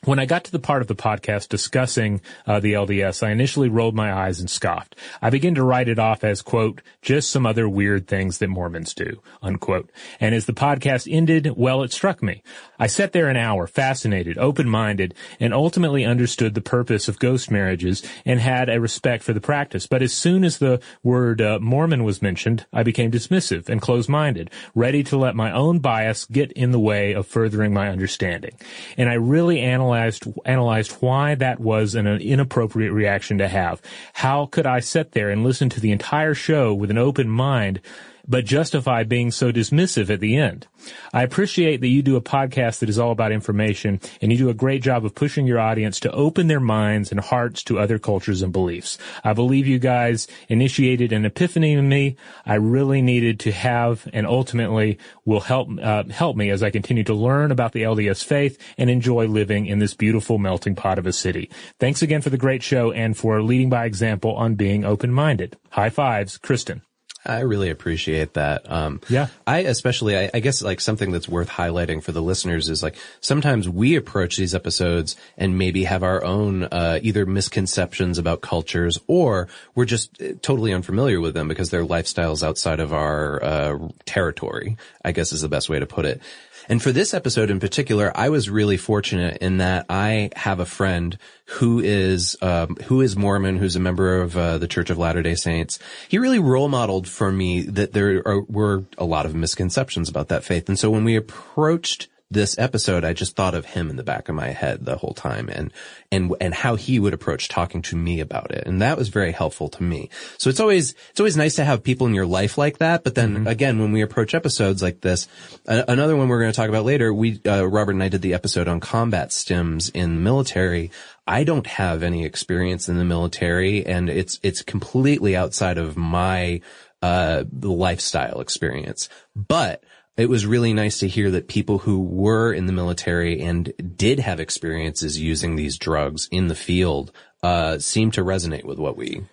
When 0.05 0.19
I 0.19 0.25
got 0.25 0.43
to 0.43 0.51
the 0.51 0.59
part 0.59 0.81
of 0.81 0.89
the 0.89 0.97
podcast 0.97 1.47
discussing 1.47 2.19
uh, 2.45 2.59
the 2.59 2.73
LDS, 2.73 3.25
I 3.25 3.31
initially 3.31 3.69
rolled 3.69 3.95
my 3.95 4.11
eyes 4.11 4.41
and 4.41 4.49
scoffed. 4.49 4.97
I 5.21 5.29
began 5.29 5.55
to 5.55 5.63
write 5.63 5.87
it 5.87 5.97
off 5.97 6.25
as, 6.25 6.41
quote, 6.41 6.81
just 7.01 7.29
some 7.29 7.45
other 7.45 7.69
weird 7.69 8.05
things 8.05 8.39
that 8.39 8.49
Mormons 8.49 8.93
do, 8.93 9.21
unquote. 9.41 9.89
And 10.19 10.35
as 10.35 10.45
the 10.45 10.51
podcast 10.51 11.07
ended, 11.09 11.53
well, 11.55 11.83
it 11.83 11.93
struck 11.93 12.21
me. 12.21 12.43
I 12.77 12.87
sat 12.87 13.13
there 13.13 13.29
an 13.29 13.37
hour, 13.37 13.65
fascinated, 13.65 14.37
open-minded, 14.37 15.13
and 15.39 15.53
ultimately 15.53 16.03
understood 16.03 16.53
the 16.53 16.59
purpose 16.59 17.07
of 17.07 17.17
ghost 17.17 17.49
marriages 17.49 18.03
and 18.25 18.41
had 18.41 18.67
a 18.67 18.81
respect 18.81 19.23
for 19.23 19.31
the 19.31 19.39
practice. 19.39 19.87
But 19.87 20.01
as 20.01 20.11
soon 20.11 20.43
as 20.43 20.57
the 20.57 20.81
word 21.01 21.39
uh, 21.39 21.59
Mormon 21.61 22.03
was 22.03 22.21
mentioned, 22.21 22.65
I 22.73 22.83
became 22.83 23.09
dismissive 23.09 23.69
and 23.69 23.81
closed-minded, 23.81 24.49
ready 24.75 25.01
to 25.05 25.17
let 25.17 25.33
my 25.33 25.53
own 25.53 25.79
bias 25.79 26.25
get 26.25 26.51
in 26.51 26.71
the 26.71 26.79
way 26.79 27.13
of 27.13 27.25
furthering 27.25 27.73
my 27.73 27.87
understanding. 27.87 28.57
And 28.97 29.09
I 29.09 29.13
really 29.13 29.61
analyzed 29.61 29.92
analyzed 29.93 30.25
analyzed 30.45 30.91
why 30.99 31.35
that 31.35 31.59
was 31.59 31.95
an 31.95 32.07
inappropriate 32.07 32.91
reaction 32.91 33.37
to 33.37 33.47
have. 33.47 33.81
How 34.13 34.45
could 34.45 34.65
I 34.65 34.79
sit 34.79 35.11
there 35.11 35.29
and 35.29 35.43
listen 35.43 35.69
to 35.69 35.79
the 35.79 35.91
entire 35.91 36.33
show 36.33 36.73
with 36.73 36.91
an 36.91 36.97
open 36.97 37.29
mind 37.29 37.79
but 38.27 38.45
justify 38.45 39.03
being 39.03 39.31
so 39.31 39.51
dismissive 39.51 40.09
at 40.09 40.19
the 40.19 40.37
end. 40.37 40.67
I 41.13 41.23
appreciate 41.23 41.81
that 41.81 41.87
you 41.87 42.01
do 42.01 42.15
a 42.15 42.21
podcast 42.21 42.79
that 42.79 42.89
is 42.89 42.99
all 42.99 43.11
about 43.11 43.31
information 43.31 43.99
and 44.21 44.31
you 44.31 44.37
do 44.37 44.49
a 44.49 44.53
great 44.53 44.81
job 44.81 45.05
of 45.05 45.15
pushing 45.15 45.45
your 45.45 45.59
audience 45.59 45.99
to 46.01 46.11
open 46.11 46.47
their 46.47 46.59
minds 46.59 47.11
and 47.11 47.19
hearts 47.19 47.63
to 47.63 47.79
other 47.79 47.99
cultures 47.99 48.41
and 48.41 48.53
beliefs. 48.53 48.97
I 49.23 49.33
believe 49.33 49.67
you 49.67 49.79
guys 49.79 50.27
initiated 50.49 51.11
an 51.11 51.25
epiphany 51.25 51.73
in 51.73 51.89
me 51.89 52.15
I 52.45 52.55
really 52.55 53.01
needed 53.01 53.39
to 53.41 53.51
have 53.51 54.07
and 54.13 54.25
ultimately 54.25 54.97
will 55.25 55.41
help, 55.41 55.69
uh, 55.81 56.03
help 56.05 56.35
me 56.37 56.49
as 56.49 56.63
I 56.63 56.69
continue 56.69 57.03
to 57.05 57.13
learn 57.13 57.51
about 57.51 57.73
the 57.73 57.83
LDS 57.83 58.23
faith 58.23 58.57
and 58.77 58.89
enjoy 58.89 59.27
living 59.27 59.65
in 59.65 59.79
this 59.79 59.93
beautiful 59.93 60.37
melting 60.37 60.75
pot 60.75 60.99
of 60.99 61.05
a 61.05 61.13
city. 61.13 61.49
Thanks 61.79 62.01
again 62.01 62.21
for 62.21 62.29
the 62.29 62.37
great 62.37 62.63
show 62.63 62.91
and 62.91 63.17
for 63.17 63.41
leading 63.41 63.69
by 63.69 63.85
example 63.85 64.33
on 64.35 64.55
being 64.55 64.85
open-minded. 64.85 65.57
High 65.71 65.89
fives, 65.89 66.37
Kristen. 66.37 66.83
I 67.25 67.39
really 67.39 67.69
appreciate 67.69 68.33
that. 68.33 68.69
Um, 68.69 68.99
yeah. 69.07 69.27
I 69.47 69.59
especially, 69.59 70.17
I, 70.17 70.29
I, 70.33 70.39
guess 70.41 70.61
like 70.61 70.81
something 70.81 71.11
that's 71.11 71.29
worth 71.29 71.49
highlighting 71.49 72.03
for 72.03 72.11
the 72.11 72.21
listeners 72.21 72.69
is 72.69 72.83
like 72.83 72.95
sometimes 73.21 73.69
we 73.69 73.95
approach 73.95 74.35
these 74.35 74.53
episodes 74.53 75.15
and 75.37 75.57
maybe 75.57 75.85
have 75.85 76.03
our 76.03 76.23
own, 76.23 76.63
uh, 76.63 76.99
either 77.01 77.25
misconceptions 77.25 78.17
about 78.17 78.41
cultures 78.41 78.99
or 79.07 79.47
we're 79.73 79.85
just 79.85 80.21
uh, 80.21 80.33
totally 80.41 80.73
unfamiliar 80.73 81.21
with 81.21 81.33
them 81.33 81.47
because 81.47 81.69
their 81.69 81.85
lifestyles 81.85 82.43
outside 82.43 82.81
of 82.81 82.91
our, 82.91 83.43
uh, 83.43 83.77
territory, 84.05 84.75
I 85.03 85.13
guess 85.13 85.31
is 85.31 85.41
the 85.41 85.49
best 85.49 85.69
way 85.69 85.79
to 85.79 85.85
put 85.85 86.05
it. 86.05 86.21
And 86.69 86.81
for 86.81 86.91
this 86.91 87.13
episode 87.13 87.49
in 87.49 87.59
particular, 87.59 88.11
I 88.15 88.29
was 88.29 88.49
really 88.49 88.77
fortunate 88.77 89.37
in 89.41 89.57
that 89.57 89.85
I 89.89 90.29
have 90.35 90.59
a 90.59 90.65
friend 90.65 91.17
who 91.45 91.79
is 91.79 92.37
um, 92.41 92.75
who 92.85 93.01
is 93.01 93.15
Mormon, 93.15 93.57
who's 93.57 93.75
a 93.75 93.79
member 93.79 94.21
of 94.21 94.37
uh, 94.37 94.57
the 94.57 94.67
Church 94.67 94.89
of 94.89 94.97
Latter 94.97 95.21
Day 95.21 95.35
Saints. 95.35 95.79
He 96.07 96.17
really 96.17 96.39
role 96.39 96.69
modeled 96.69 97.07
for 97.07 97.31
me 97.31 97.61
that 97.61 97.93
there 97.93 98.21
are, 98.25 98.41
were 98.41 98.85
a 98.97 99.05
lot 99.05 99.25
of 99.25 99.35
misconceptions 99.35 100.09
about 100.09 100.29
that 100.29 100.43
faith, 100.43 100.69
and 100.69 100.79
so 100.79 100.89
when 100.89 101.03
we 101.03 101.15
approached 101.15 102.07
this 102.33 102.57
episode, 102.57 103.05
I 103.05 103.13
just 103.13 103.35
thought 103.35 103.55
of 103.55 103.65
him 103.65 103.89
in 103.89 103.95
the 103.95 104.03
back 104.03 104.27
of 104.27 104.35
my 104.35 104.49
head 104.49 104.85
the 104.85 104.97
whole 104.97 105.13
time 105.13 105.49
and, 105.49 105.71
and, 106.11 106.35
and 106.41 106.53
how 106.53 106.75
he 106.75 106.99
would 106.99 107.13
approach 107.13 107.47
talking 107.47 107.81
to 107.83 107.95
me 107.95 108.19
about 108.19 108.51
it. 108.51 108.65
And 108.67 108.81
that 108.81 108.97
was 108.97 109.09
very 109.09 109.31
helpful 109.31 109.69
to 109.69 109.83
me. 109.83 110.09
So 110.37 110.49
it's 110.49 110.59
always, 110.59 110.95
it's 111.11 111.19
always 111.19 111.37
nice 111.37 111.55
to 111.55 111.65
have 111.65 111.83
people 111.83 112.07
in 112.07 112.13
your 112.13 112.25
life 112.25 112.57
like 112.57 112.79
that. 112.79 113.03
But 113.03 113.15
then 113.15 113.35
mm-hmm. 113.35 113.47
again, 113.47 113.79
when 113.79 113.91
we 113.91 114.01
approach 114.01 114.33
episodes 114.33 114.81
like 114.81 115.01
this, 115.01 115.27
another 115.65 116.15
one 116.15 116.27
we're 116.27 116.41
going 116.41 116.51
to 116.51 116.55
talk 116.55 116.69
about 116.69 116.85
later, 116.85 117.13
we, 117.13 117.39
uh, 117.45 117.63
Robert 117.65 117.93
and 117.93 118.03
I 118.03 118.09
did 118.09 118.21
the 118.21 118.33
episode 118.33 118.67
on 118.67 118.79
combat 118.79 119.29
stims 119.29 119.91
in 119.93 120.15
the 120.15 120.21
military. 120.21 120.91
I 121.25 121.43
don't 121.43 121.67
have 121.67 122.03
any 122.03 122.25
experience 122.25 122.89
in 122.89 122.97
the 122.97 123.05
military 123.05 123.85
and 123.85 124.09
it's, 124.09 124.39
it's 124.43 124.61
completely 124.61 125.35
outside 125.35 125.77
of 125.77 125.95
my, 125.95 126.61
uh, 127.01 127.43
lifestyle 127.61 128.39
experience. 128.39 129.09
But 129.35 129.83
it 130.15 130.29
was 130.29 130.45
really 130.45 130.73
nice 130.73 130.99
to 130.99 131.07
hear 131.07 131.31
that 131.31 131.47
people 131.47 131.79
who 131.79 132.01
were 132.01 132.53
in 132.53 132.67
the 132.67 132.73
military 132.73 133.41
and 133.41 133.73
did 133.95 134.19
have 134.19 134.39
experiences 134.39 135.19
using 135.19 135.55
these 135.55 135.77
drugs 135.77 136.27
in 136.31 136.47
the 136.47 136.55
field 136.55 137.11
uh, 137.41 137.79
seemed 137.79 138.13
to 138.13 138.23
resonate 138.23 138.63
with 138.63 138.77
what 138.77 138.95
we 138.95 139.23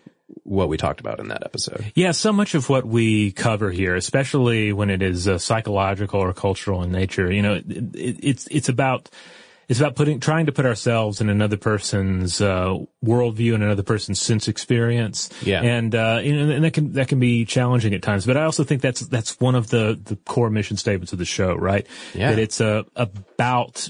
what 0.45 0.69
we 0.69 0.77
talked 0.77 1.01
about 1.01 1.21
in 1.21 1.29
that 1.29 1.45
episode. 1.45 1.93
Yeah, 1.95 2.13
so 2.13 2.33
much 2.33 2.55
of 2.55 2.69
what 2.69 2.85
we 2.85 3.33
cover 3.33 3.71
here, 3.71 3.95
especially 3.95 4.73
when 4.73 4.91
it 4.91 5.03
is 5.03 5.29
uh, 5.29 5.39
psychological 5.39 6.21
or 6.21 6.33
cultural 6.33 6.83
in 6.83 6.93
nature, 6.93 7.31
you 7.31 7.43
know, 7.43 7.55
it, 7.55 7.65
it, 7.69 8.17
it's 8.23 8.49
it's 8.51 8.69
about 8.69 9.11
it's 9.71 9.79
about 9.79 9.95
putting, 9.95 10.19
trying 10.19 10.47
to 10.47 10.53
put 10.53 10.67
ourselves 10.67 11.21
in 11.21 11.31
another 11.31 11.57
person's, 11.57 12.41
uh, 12.41 12.77
worldview 13.05 13.55
and 13.55 13.63
another 13.63 13.85
person's 13.85 14.21
sense 14.21 14.49
experience. 14.49 15.31
Yeah. 15.43 15.63
And, 15.63 15.95
uh, 15.95 16.21
and 16.25 16.65
that 16.65 16.73
can, 16.73 16.93
that 16.95 17.07
can 17.07 17.21
be 17.21 17.45
challenging 17.45 17.95
at 17.95 18.03
times, 18.03 18.27
but 18.27 18.37
I 18.37 18.43
also 18.43 18.65
think 18.65 18.83
that's, 18.83 19.01
that's 19.01 19.39
one 19.39 19.55
of 19.55 19.71
the, 19.71 19.99
the 20.03 20.17
core 20.17 20.51
mission 20.51 20.77
statements 20.77 21.13
of 21.13 21.21
the 21.21 21.25
show, 21.25 21.55
right? 21.55 21.87
Yeah. 22.15 22.31
That 22.31 22.41
it's, 22.41 22.61
uh, 22.61 22.83
about 22.97 23.89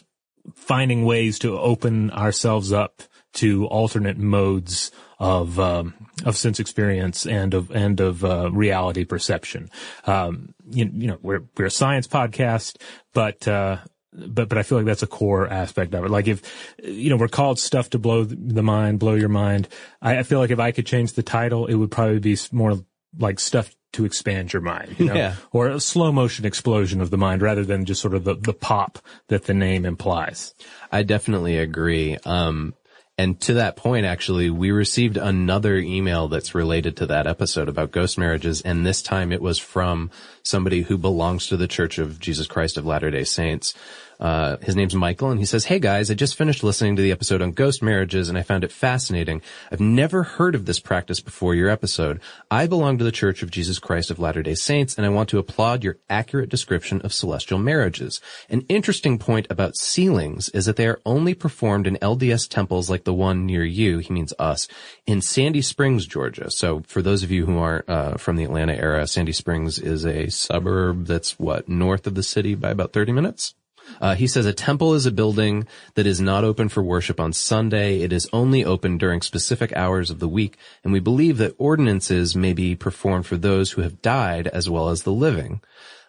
finding 0.54 1.04
ways 1.04 1.38
to 1.40 1.58
open 1.58 2.10
ourselves 2.10 2.72
up 2.72 3.02
to 3.32 3.66
alternate 3.66 4.18
modes 4.18 4.90
of 5.18 5.60
um, 5.60 5.94
of 6.24 6.36
sense 6.36 6.58
experience 6.58 7.26
and 7.26 7.54
of 7.54 7.70
and 7.70 8.00
of 8.00 8.24
uh, 8.24 8.50
reality 8.50 9.04
perception. 9.04 9.70
Um, 10.06 10.54
you, 10.68 10.90
you, 10.92 11.06
know, 11.06 11.18
we're 11.22 11.42
we're 11.56 11.66
a 11.66 11.70
science 11.70 12.08
podcast, 12.08 12.76
but 13.12 13.46
uh, 13.46 13.78
but 14.12 14.48
but 14.48 14.58
I 14.58 14.62
feel 14.62 14.78
like 14.78 14.86
that's 14.86 15.02
a 15.02 15.08
core 15.08 15.48
aspect 15.48 15.94
of 15.94 16.04
it. 16.04 16.10
Like 16.10 16.28
if 16.28 16.42
you 16.82 17.10
know 17.10 17.16
we're 17.16 17.28
called 17.28 17.58
stuff 17.58 17.90
to 17.90 17.98
blow 17.98 18.24
the 18.24 18.62
mind, 18.62 18.98
blow 18.98 19.14
your 19.14 19.28
mind. 19.28 19.68
I, 20.02 20.18
I, 20.18 20.22
feel 20.22 20.38
like 20.38 20.50
if 20.50 20.58
I 20.58 20.72
could 20.72 20.86
change 20.86 21.12
the 21.12 21.22
title, 21.22 21.66
it 21.66 21.74
would 21.74 21.90
probably 21.90 22.18
be 22.18 22.36
more 22.52 22.78
like 23.18 23.40
stuff 23.40 23.74
to 23.92 24.04
expand 24.04 24.52
your 24.52 24.62
mind, 24.62 24.96
you 24.98 25.06
know? 25.06 25.14
yeah. 25.14 25.34
or 25.52 25.68
a 25.68 25.80
slow 25.80 26.12
motion 26.12 26.44
explosion 26.44 27.00
of 27.00 27.10
the 27.10 27.18
mind 27.18 27.42
rather 27.42 27.64
than 27.64 27.84
just 27.84 28.00
sort 28.00 28.14
of 28.14 28.24
the 28.24 28.34
the 28.34 28.52
pop 28.52 28.98
that 29.28 29.44
the 29.44 29.54
name 29.54 29.84
implies. 29.84 30.54
I 30.90 31.02
definitely 31.02 31.58
agree. 31.58 32.16
Um, 32.24 32.74
and 33.20 33.38
to 33.42 33.54
that 33.54 33.76
point, 33.76 34.06
actually, 34.06 34.48
we 34.48 34.70
received 34.70 35.18
another 35.18 35.76
email 35.76 36.28
that's 36.28 36.54
related 36.54 36.96
to 36.96 37.06
that 37.06 37.26
episode 37.26 37.68
about 37.68 37.90
ghost 37.90 38.16
marriages. 38.16 38.62
And 38.62 38.86
this 38.86 39.02
time 39.02 39.30
it 39.30 39.42
was 39.42 39.58
from 39.58 40.10
somebody 40.42 40.80
who 40.80 40.96
belongs 40.96 41.46
to 41.48 41.58
the 41.58 41.68
Church 41.68 41.98
of 41.98 42.18
Jesus 42.18 42.46
Christ 42.46 42.78
of 42.78 42.86
Latter-day 42.86 43.24
Saints. 43.24 43.74
Uh, 44.20 44.58
his 44.58 44.76
name's 44.76 44.94
Michael, 44.94 45.30
and 45.30 45.40
he 45.40 45.46
says, 45.46 45.64
"Hey 45.64 45.78
guys, 45.78 46.10
I 46.10 46.14
just 46.14 46.36
finished 46.36 46.62
listening 46.62 46.94
to 46.96 47.02
the 47.02 47.10
episode 47.10 47.40
on 47.40 47.52
ghost 47.52 47.82
marriages, 47.82 48.28
and 48.28 48.36
I 48.36 48.42
found 48.42 48.64
it 48.64 48.70
fascinating. 48.70 49.40
I've 49.72 49.80
never 49.80 50.22
heard 50.22 50.54
of 50.54 50.66
this 50.66 50.78
practice 50.78 51.20
before 51.20 51.54
your 51.54 51.70
episode. 51.70 52.20
I 52.50 52.66
belong 52.66 52.98
to 52.98 53.04
the 53.04 53.12
Church 53.12 53.42
of 53.42 53.50
Jesus 53.50 53.78
Christ 53.78 54.10
of 54.10 54.18
Latter-day 54.18 54.54
Saints, 54.56 54.96
and 54.96 55.06
I 55.06 55.08
want 55.08 55.30
to 55.30 55.38
applaud 55.38 55.82
your 55.82 55.96
accurate 56.10 56.50
description 56.50 57.00
of 57.00 57.14
celestial 57.14 57.58
marriages. 57.58 58.20
An 58.50 58.66
interesting 58.68 59.18
point 59.18 59.46
about 59.48 59.76
sealings 59.76 60.50
is 60.50 60.66
that 60.66 60.76
they 60.76 60.86
are 60.86 61.00
only 61.06 61.32
performed 61.32 61.86
in 61.86 61.96
LDS 62.02 62.46
temples 62.46 62.90
like 62.90 63.04
the 63.04 63.14
one 63.14 63.46
near 63.46 63.64
you. 63.64 63.98
He 63.98 64.12
means 64.12 64.34
us 64.38 64.68
in 65.06 65.22
Sandy 65.22 65.62
Springs, 65.62 66.06
Georgia. 66.06 66.50
So 66.50 66.82
for 66.86 67.00
those 67.00 67.22
of 67.22 67.30
you 67.30 67.46
who 67.46 67.58
aren't 67.58 67.88
uh, 67.88 68.16
from 68.16 68.36
the 68.36 68.44
Atlanta 68.44 68.74
era, 68.74 69.06
Sandy 69.06 69.32
Springs 69.32 69.78
is 69.78 70.04
a 70.04 70.28
suburb 70.30 71.06
that's 71.06 71.38
what 71.38 71.68
north 71.68 72.06
of 72.06 72.14
the 72.14 72.22
city 72.22 72.54
by 72.54 72.70
about 72.70 72.92
30 72.92 73.12
minutes." 73.12 73.54
Uh, 74.00 74.14
he 74.14 74.26
says 74.26 74.46
a 74.46 74.52
temple 74.52 74.94
is 74.94 75.06
a 75.06 75.10
building 75.10 75.66
that 75.94 76.06
is 76.06 76.20
not 76.20 76.44
open 76.44 76.68
for 76.68 76.82
worship 76.82 77.18
on 77.18 77.32
Sunday. 77.32 78.00
It 78.00 78.12
is 78.12 78.28
only 78.32 78.64
open 78.64 78.98
during 78.98 79.22
specific 79.22 79.72
hours 79.74 80.10
of 80.10 80.18
the 80.18 80.28
week, 80.28 80.58
and 80.84 80.92
we 80.92 81.00
believe 81.00 81.38
that 81.38 81.54
ordinances 81.58 82.36
may 82.36 82.52
be 82.52 82.74
performed 82.74 83.26
for 83.26 83.36
those 83.36 83.72
who 83.72 83.82
have 83.82 84.02
died 84.02 84.48
as 84.48 84.68
well 84.68 84.88
as 84.88 85.02
the 85.02 85.12
living. 85.12 85.60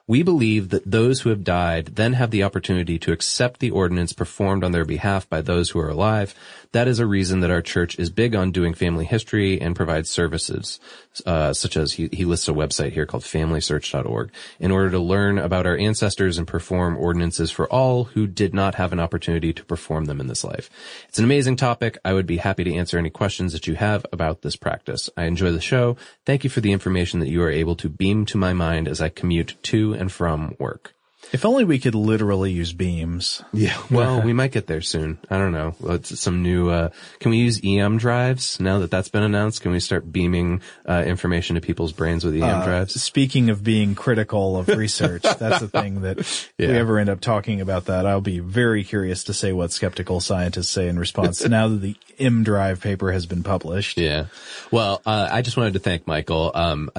We 0.07 0.23
believe 0.23 0.69
that 0.69 0.89
those 0.89 1.21
who 1.21 1.29
have 1.29 1.43
died 1.43 1.95
then 1.95 2.13
have 2.13 2.31
the 2.31 2.43
opportunity 2.43 2.99
to 2.99 3.13
accept 3.13 3.59
the 3.61 3.71
ordinance 3.71 4.11
performed 4.11 4.63
on 4.63 4.73
their 4.73 4.83
behalf 4.83 5.29
by 5.29 5.41
those 5.41 5.69
who 5.69 5.79
are 5.79 5.89
alive, 5.89 6.35
that 6.73 6.87
is 6.87 6.99
a 6.99 7.05
reason 7.05 7.41
that 7.41 7.51
our 7.51 7.61
church 7.61 7.99
is 7.99 8.09
big 8.09 8.35
on 8.35 8.51
doing 8.51 8.73
family 8.73 9.05
history 9.05 9.59
and 9.59 9.75
provides 9.75 10.09
services, 10.09 10.79
uh, 11.25 11.53
such 11.53 11.75
as 11.75 11.93
he, 11.93 12.09
he 12.11 12.25
lists 12.25 12.47
a 12.47 12.53
website 12.53 12.93
here 12.93 13.05
called 13.05 13.23
familysearch.org 13.23 14.31
in 14.59 14.71
order 14.71 14.89
to 14.91 14.99
learn 14.99 15.37
about 15.37 15.65
our 15.65 15.77
ancestors 15.77 16.37
and 16.37 16.47
perform 16.47 16.97
ordinances 16.97 17.51
for 17.51 17.71
all 17.71 18.05
who 18.05 18.25
did 18.25 18.53
not 18.53 18.75
have 18.75 18.93
an 18.93 18.99
opportunity 18.99 19.51
to 19.51 19.65
perform 19.65 20.05
them 20.05 20.21
in 20.21 20.27
this 20.27 20.43
life. 20.43 20.69
It's 21.09 21.19
an 21.19 21.25
amazing 21.25 21.57
topic. 21.57 21.97
I 22.05 22.13
would 22.13 22.27
be 22.27 22.37
happy 22.37 22.63
to 22.63 22.73
answer 22.73 22.97
any 22.97 23.09
questions 23.09 23.53
that 23.53 23.67
you 23.67 23.75
have 23.75 24.05
about 24.11 24.41
this 24.41 24.55
practice. 24.55 25.09
I 25.17 25.25
enjoy 25.25 25.51
the 25.51 25.61
show. 25.61 25.97
Thank 26.25 26.43
you 26.43 26.49
for 26.49 26.61
the 26.61 26.71
information 26.71 27.19
that 27.19 27.29
you 27.29 27.41
are 27.43 27.49
able 27.49 27.75
to 27.77 27.89
beam 27.89 28.25
to 28.27 28.37
my 28.37 28.53
mind 28.53 28.87
as 28.87 29.01
I 29.01 29.09
commute 29.09 29.57
to 29.63 29.93
and 29.93 30.11
from 30.11 30.55
work. 30.57 30.93
If 31.33 31.45
only 31.45 31.63
we 31.63 31.79
could 31.79 31.95
literally 31.95 32.51
use 32.51 32.73
beams. 32.73 33.41
Yeah. 33.53 33.77
Well, 33.89 34.21
we 34.21 34.33
might 34.33 34.51
get 34.51 34.67
there 34.67 34.81
soon. 34.81 35.17
I 35.29 35.37
don't 35.37 35.53
know. 35.53 35.75
It's 35.85 36.19
some 36.19 36.43
new, 36.43 36.69
uh, 36.69 36.89
can 37.19 37.31
we 37.31 37.37
use 37.37 37.61
EM 37.63 37.97
drives 37.97 38.59
now 38.59 38.79
that 38.79 38.91
that's 38.91 39.07
been 39.07 39.23
announced? 39.23 39.61
Can 39.61 39.71
we 39.71 39.79
start 39.79 40.11
beaming, 40.11 40.61
uh, 40.87 41.03
information 41.05 41.55
to 41.55 41.61
people's 41.61 41.93
brains 41.93 42.25
with 42.25 42.35
EM 42.35 42.43
Uh, 42.43 42.65
drives? 42.65 43.01
Speaking 43.01 43.49
of 43.49 43.63
being 43.63 43.95
critical 43.95 44.57
of 44.57 44.67
research, 44.77 45.23
that's 45.23 45.59
the 45.61 45.69
thing 45.69 46.01
that 46.01 46.19
if 46.19 46.51
we 46.57 46.65
ever 46.65 46.99
end 46.99 47.09
up 47.09 47.21
talking 47.21 47.61
about 47.61 47.85
that. 47.85 48.05
I'll 48.05 48.19
be 48.19 48.39
very 48.39 48.83
curious 48.83 49.23
to 49.25 49.33
say 49.33 49.53
what 49.53 49.71
skeptical 49.71 50.19
scientists 50.19 50.69
say 50.69 50.87
in 50.89 50.99
response 50.99 51.41
now 51.47 51.69
that 51.69 51.77
the 51.81 51.95
EM 52.19 52.43
Drive 52.43 52.81
paper 52.81 53.11
has 53.13 53.25
been 53.25 53.43
published. 53.43 53.97
Yeah. 53.97 54.25
Well, 54.69 55.01
uh, 55.05 55.29
I 55.31 55.41
just 55.41 55.55
wanted 55.55 55.73
to 55.73 55.79
thank 55.79 56.07
Michael. 56.07 56.51
Um, 56.53 56.89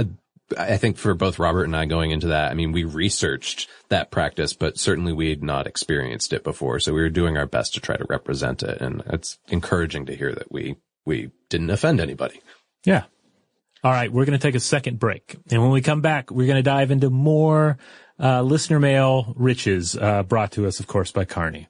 I, 0.58 0.76
think 0.76 0.96
for 0.96 1.14
both 1.14 1.38
Robert 1.38 1.64
and 1.64 1.76
I 1.76 1.86
going 1.86 2.10
into 2.10 2.28
that, 2.28 2.50
I 2.50 2.54
mean, 2.54 2.72
we 2.72 2.84
researched 2.84 3.68
that 3.88 4.10
practice, 4.10 4.52
but 4.52 4.78
certainly 4.78 5.12
we 5.12 5.30
had 5.30 5.42
not 5.42 5.66
experienced 5.66 6.32
it 6.32 6.44
before. 6.44 6.80
So 6.80 6.92
we 6.92 7.00
were 7.00 7.10
doing 7.10 7.36
our 7.36 7.46
best 7.46 7.74
to 7.74 7.80
try 7.80 7.96
to 7.96 8.06
represent 8.08 8.62
it. 8.62 8.80
And 8.80 9.02
it's 9.06 9.38
encouraging 9.48 10.06
to 10.06 10.16
hear 10.16 10.34
that 10.34 10.50
we, 10.50 10.76
we 11.04 11.30
didn't 11.48 11.70
offend 11.70 12.00
anybody. 12.00 12.40
Yeah. 12.84 13.04
All 13.84 13.90
right, 13.90 14.12
we're 14.12 14.24
going 14.24 14.38
to 14.38 14.42
take 14.42 14.54
a 14.54 14.60
second 14.60 15.00
break. 15.00 15.36
And 15.50 15.60
when 15.60 15.72
we 15.72 15.80
come 15.80 16.02
back, 16.02 16.30
we're 16.30 16.46
going 16.46 16.56
to 16.56 16.62
dive 16.62 16.92
into 16.92 17.10
more 17.10 17.78
uh, 18.20 18.42
listener 18.42 18.78
mail 18.78 19.34
riches 19.36 19.96
uh, 19.96 20.22
brought 20.22 20.52
to 20.52 20.66
us, 20.66 20.78
of 20.78 20.86
course, 20.86 21.10
by 21.10 21.24
Carney. 21.24 21.68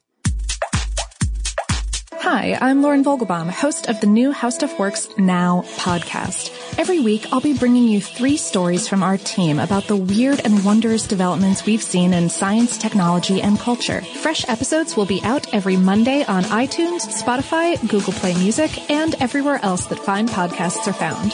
Hi, 2.34 2.56
I'm 2.58 2.80
Lauren 2.80 3.04
Vogelbaum, 3.04 3.50
host 3.50 3.90
of 3.90 4.00
the 4.00 4.06
new 4.06 4.32
How 4.32 4.48
Stuff 4.48 4.78
Works 4.78 5.06
Now 5.18 5.64
podcast. 5.76 6.78
Every 6.78 6.98
week, 6.98 7.30
I'll 7.30 7.42
be 7.42 7.52
bringing 7.52 7.86
you 7.86 8.00
three 8.00 8.38
stories 8.38 8.88
from 8.88 9.02
our 9.02 9.18
team 9.18 9.58
about 9.58 9.84
the 9.84 9.98
weird 9.98 10.40
and 10.42 10.64
wondrous 10.64 11.06
developments 11.06 11.66
we've 11.66 11.82
seen 11.82 12.14
in 12.14 12.30
science, 12.30 12.78
technology, 12.78 13.42
and 13.42 13.60
culture. 13.60 14.00
Fresh 14.00 14.48
episodes 14.48 14.96
will 14.96 15.04
be 15.04 15.20
out 15.24 15.52
every 15.52 15.76
Monday 15.76 16.24
on 16.24 16.44
iTunes, 16.44 17.06
Spotify, 17.06 17.78
Google 17.86 18.14
Play 18.14 18.32
Music, 18.32 18.90
and 18.90 19.14
everywhere 19.20 19.60
else 19.62 19.84
that 19.88 19.98
fine 19.98 20.26
podcasts 20.26 20.88
are 20.88 20.94
found. 20.94 21.32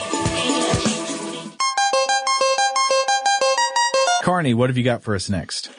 Carney, 4.24 4.52
what 4.52 4.68
have 4.68 4.76
you 4.76 4.82
got 4.82 5.04
for 5.04 5.14
us 5.14 5.30
next? 5.30 5.70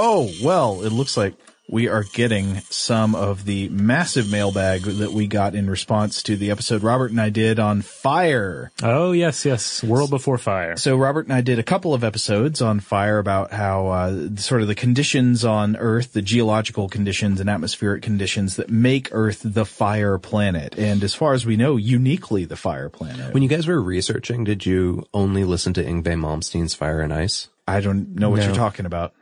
Oh, 0.00 0.32
well, 0.44 0.82
it 0.84 0.92
looks 0.92 1.16
like 1.16 1.34
we 1.68 1.88
are 1.88 2.04
getting 2.04 2.60
some 2.70 3.16
of 3.16 3.44
the 3.44 3.68
massive 3.68 4.30
mailbag 4.30 4.82
that 4.82 5.12
we 5.12 5.26
got 5.26 5.56
in 5.56 5.68
response 5.68 6.22
to 6.22 6.36
the 6.36 6.52
episode 6.52 6.84
Robert 6.84 7.10
and 7.10 7.20
I 7.20 7.30
did 7.30 7.58
on 7.58 7.82
fire. 7.82 8.70
Oh, 8.80 9.10
yes, 9.10 9.44
yes. 9.44 9.82
World 9.82 10.10
Before 10.10 10.38
Fire. 10.38 10.76
So 10.76 10.96
Robert 10.96 11.26
and 11.26 11.34
I 11.34 11.40
did 11.40 11.58
a 11.58 11.64
couple 11.64 11.94
of 11.94 12.04
episodes 12.04 12.62
on 12.62 12.78
fire 12.78 13.18
about 13.18 13.50
how 13.50 13.88
uh, 13.88 14.36
sort 14.36 14.62
of 14.62 14.68
the 14.68 14.76
conditions 14.76 15.44
on 15.44 15.74
Earth, 15.74 16.12
the 16.12 16.22
geological 16.22 16.88
conditions 16.88 17.40
and 17.40 17.50
atmospheric 17.50 18.00
conditions 18.00 18.54
that 18.54 18.70
make 18.70 19.08
Earth 19.10 19.40
the 19.44 19.66
fire 19.66 20.16
planet, 20.16 20.78
and 20.78 21.02
as 21.02 21.16
far 21.16 21.32
as 21.32 21.44
we 21.44 21.56
know, 21.56 21.76
uniquely 21.76 22.44
the 22.44 22.54
fire 22.54 22.88
planet. 22.88 23.34
When 23.34 23.42
you 23.42 23.48
guys 23.48 23.66
were 23.66 23.82
researching, 23.82 24.44
did 24.44 24.64
you 24.64 25.08
only 25.12 25.42
listen 25.42 25.72
to 25.72 25.82
Yngwie 25.82 26.04
Malmsteen's 26.04 26.74
Fire 26.74 27.00
and 27.00 27.12
Ice? 27.12 27.48
I 27.68 27.80
don't 27.80 28.14
know 28.14 28.30
what 28.30 28.40
No. 28.40 28.46
you're 28.46 28.54
talking 28.54 28.86
about. 28.86 29.12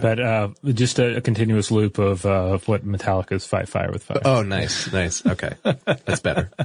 But 0.00 0.20
uh, 0.20 0.48
just 0.64 0.98
a, 0.98 1.16
a 1.16 1.20
continuous 1.20 1.70
loop 1.70 1.98
of, 1.98 2.24
uh, 2.24 2.28
of 2.54 2.68
what 2.68 2.86
Metallica's 2.86 3.44
Fight 3.46 3.68
Fire 3.68 3.90
with 3.92 4.04
Fire. 4.04 4.20
Oh, 4.24 4.42
nice, 4.42 4.90
nice. 4.92 5.26
Okay. 5.26 5.52
That's 5.84 6.20
better. 6.20 6.50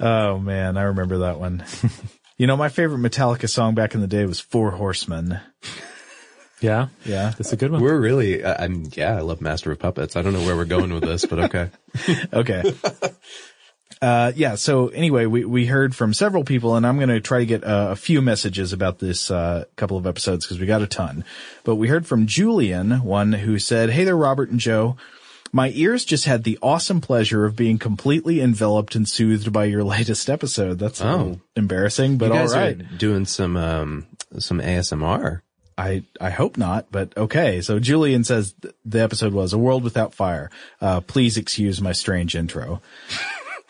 Oh 0.00 0.38
man, 0.38 0.76
I 0.76 0.82
remember 0.82 1.18
that 1.18 1.38
one. 1.38 1.64
you 2.36 2.48
know, 2.48 2.56
my 2.56 2.68
favorite 2.70 2.98
Metallica 2.98 3.48
song 3.48 3.76
back 3.76 3.94
in 3.94 4.00
the 4.00 4.08
day 4.08 4.24
was 4.26 4.40
Four 4.40 4.72
Horsemen. 4.72 5.38
Yeah, 6.60 6.88
Yeah. 7.04 7.30
that's 7.36 7.52
a 7.52 7.56
good 7.56 7.70
one. 7.70 7.80
We're 7.82 8.00
really, 8.00 8.42
uh, 8.42 8.64
I'm, 8.64 8.86
yeah, 8.94 9.16
I 9.16 9.20
love 9.20 9.40
Master 9.40 9.70
of 9.70 9.78
Puppets. 9.78 10.16
I 10.16 10.22
don't 10.22 10.32
know 10.32 10.44
where 10.44 10.56
we're 10.56 10.64
going 10.64 10.92
with 10.92 11.04
this, 11.04 11.24
but 11.24 11.38
okay. 11.38 11.70
Okay. 12.32 12.74
Uh, 14.02 14.32
yeah. 14.34 14.56
So 14.56 14.88
anyway, 14.88 15.26
we, 15.26 15.44
we 15.44 15.64
heard 15.66 15.94
from 15.94 16.12
several 16.12 16.42
people 16.42 16.74
and 16.76 16.84
I'm 16.84 16.96
going 16.96 17.08
to 17.08 17.20
try 17.20 17.38
to 17.38 17.46
get 17.46 17.62
uh, 17.62 17.88
a 17.92 17.96
few 17.96 18.20
messages 18.20 18.72
about 18.72 18.98
this, 18.98 19.30
uh, 19.30 19.64
couple 19.76 19.96
of 19.96 20.06
episodes 20.08 20.44
because 20.44 20.58
we 20.58 20.66
got 20.66 20.82
a 20.82 20.88
ton, 20.88 21.24
but 21.62 21.76
we 21.76 21.86
heard 21.86 22.04
from 22.06 22.26
Julian, 22.26 23.04
one 23.04 23.32
who 23.32 23.60
said, 23.60 23.90
Hey 23.90 24.02
there, 24.02 24.16
Robert 24.16 24.50
and 24.50 24.58
Joe. 24.58 24.96
My 25.52 25.70
ears 25.74 26.04
just 26.04 26.24
had 26.24 26.42
the 26.44 26.58
awesome 26.62 27.00
pleasure 27.00 27.44
of 27.44 27.54
being 27.54 27.78
completely 27.78 28.40
enveloped 28.40 28.94
and 28.96 29.08
soothed 29.08 29.52
by 29.52 29.66
your 29.66 29.84
latest 29.96 30.28
episode. 30.28 30.78
That's 30.80 31.00
a 31.00 31.06
Oh. 31.06 31.40
embarrassing, 31.54 32.16
but 32.18 32.32
all 32.32 32.46
right. 32.48 32.98
doing 32.98 33.24
some, 33.24 33.56
um, 33.56 34.06
some 34.38 34.58
ASMR. 34.60 35.42
I, 35.78 36.02
I 36.20 36.30
hope 36.30 36.56
not, 36.58 36.86
but 36.90 37.16
okay. 37.16 37.60
So 37.60 37.78
Julian 37.78 38.24
says 38.24 38.52
th- 38.60 38.74
the 38.84 39.00
episode 39.00 39.32
was 39.32 39.52
A 39.52 39.58
World 39.58 39.84
Without 39.84 40.12
Fire. 40.14 40.50
Uh, 40.80 41.00
please 41.00 41.36
excuse 41.38 41.80
my 41.80 41.92
strange 41.92 42.34
intro. 42.36 42.82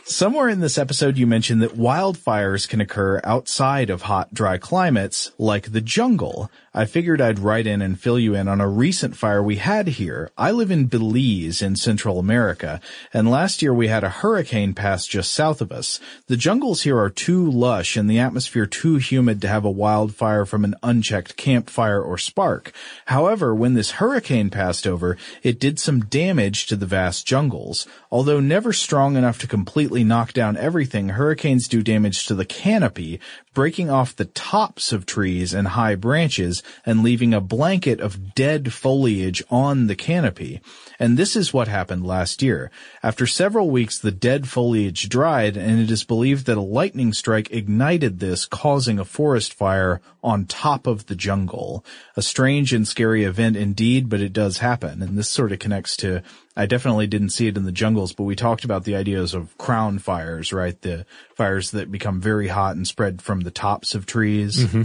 Somewhere 0.04 0.48
in 0.48 0.58
this 0.58 0.78
episode, 0.78 1.16
you 1.16 1.28
mentioned 1.28 1.62
that 1.62 1.76
wildfires 1.76 2.68
can 2.68 2.80
occur 2.80 3.20
outside 3.22 3.88
of 3.88 4.02
hot, 4.02 4.34
dry 4.34 4.58
climates, 4.58 5.30
like 5.38 5.70
the 5.70 5.80
jungle. 5.80 6.50
I 6.74 6.86
figured 6.86 7.20
I'd 7.20 7.38
write 7.38 7.66
in 7.66 7.80
and 7.82 8.00
fill 8.00 8.18
you 8.18 8.34
in 8.34 8.48
on 8.48 8.60
a 8.60 8.66
recent 8.66 9.14
fire 9.14 9.42
we 9.42 9.56
had 9.56 9.86
here. 9.88 10.30
I 10.36 10.50
live 10.50 10.70
in 10.70 10.86
Belize 10.86 11.60
in 11.60 11.76
Central 11.76 12.18
America, 12.18 12.80
and 13.12 13.30
last 13.30 13.60
year 13.62 13.74
we 13.74 13.88
had 13.88 14.02
a 14.02 14.08
hurricane 14.08 14.72
pass 14.74 15.06
just 15.06 15.32
south 15.32 15.60
of 15.60 15.70
us. 15.70 16.00
The 16.26 16.36
jungles 16.36 16.82
here 16.82 16.98
are 16.98 17.10
too 17.10 17.48
lush 17.48 17.96
and 17.96 18.10
the 18.10 18.18
atmosphere 18.18 18.66
too 18.66 18.96
humid 18.96 19.40
to 19.42 19.48
have 19.48 19.66
a 19.66 19.70
wildfire 19.70 20.46
from 20.46 20.64
an 20.64 20.74
unchecked 20.82 21.36
campfire 21.36 22.02
or 22.02 22.16
spark. 22.16 22.72
However, 23.06 23.54
when 23.54 23.74
this 23.74 23.92
hurricane 23.92 24.48
passed 24.50 24.86
over, 24.86 25.16
it 25.42 25.60
did 25.60 25.78
some 25.78 26.06
damage 26.06 26.66
to 26.66 26.76
the 26.76 26.86
vast 26.86 27.26
jungles. 27.26 27.86
Although 28.10 28.40
never 28.40 28.72
strong 28.72 29.16
enough 29.16 29.38
to 29.40 29.46
completely 29.46 29.91
knock 30.00 30.32
down 30.32 30.56
everything, 30.56 31.10
hurricanes 31.10 31.68
do 31.68 31.82
damage 31.82 32.24
to 32.26 32.34
the 32.34 32.46
canopy, 32.46 33.20
breaking 33.54 33.90
off 33.90 34.16
the 34.16 34.24
tops 34.24 34.92
of 34.92 35.06
trees 35.06 35.52
and 35.52 35.68
high 35.68 35.94
branches 35.94 36.62
and 36.86 37.02
leaving 37.02 37.34
a 37.34 37.40
blanket 37.40 38.00
of 38.00 38.34
dead 38.34 38.72
foliage 38.72 39.42
on 39.50 39.86
the 39.86 39.96
canopy. 39.96 40.60
And 40.98 41.16
this 41.16 41.36
is 41.36 41.52
what 41.52 41.68
happened 41.68 42.06
last 42.06 42.42
year. 42.42 42.70
After 43.02 43.26
several 43.26 43.70
weeks, 43.70 43.98
the 43.98 44.12
dead 44.12 44.48
foliage 44.48 45.08
dried 45.08 45.56
and 45.56 45.80
it 45.80 45.90
is 45.90 46.04
believed 46.04 46.46
that 46.46 46.56
a 46.56 46.62
lightning 46.62 47.12
strike 47.12 47.50
ignited 47.50 48.20
this, 48.20 48.46
causing 48.46 48.98
a 48.98 49.04
forest 49.04 49.52
fire 49.52 50.00
on 50.22 50.46
top 50.46 50.86
of 50.86 51.06
the 51.06 51.16
jungle. 51.16 51.84
A 52.16 52.22
strange 52.22 52.72
and 52.72 52.86
scary 52.86 53.24
event 53.24 53.56
indeed, 53.56 54.08
but 54.08 54.20
it 54.20 54.32
does 54.32 54.58
happen. 54.58 55.02
And 55.02 55.18
this 55.18 55.28
sort 55.28 55.52
of 55.52 55.58
connects 55.58 55.96
to, 55.98 56.22
I 56.56 56.66
definitely 56.66 57.06
didn't 57.06 57.30
see 57.30 57.48
it 57.48 57.56
in 57.56 57.64
the 57.64 57.72
jungles, 57.72 58.12
but 58.12 58.24
we 58.24 58.36
talked 58.36 58.64
about 58.64 58.84
the 58.84 58.94
ideas 58.94 59.34
of 59.34 59.56
crown 59.58 59.98
fires, 59.98 60.52
right? 60.52 60.80
The 60.80 61.04
fires 61.42 61.72
that 61.72 61.90
become 61.90 62.20
very 62.20 62.48
hot 62.48 62.76
and 62.76 62.86
spread 62.86 63.20
from 63.20 63.40
the 63.40 63.50
tops 63.50 63.94
of 63.94 64.06
trees. 64.06 64.58
Mm-hmm. 64.58 64.82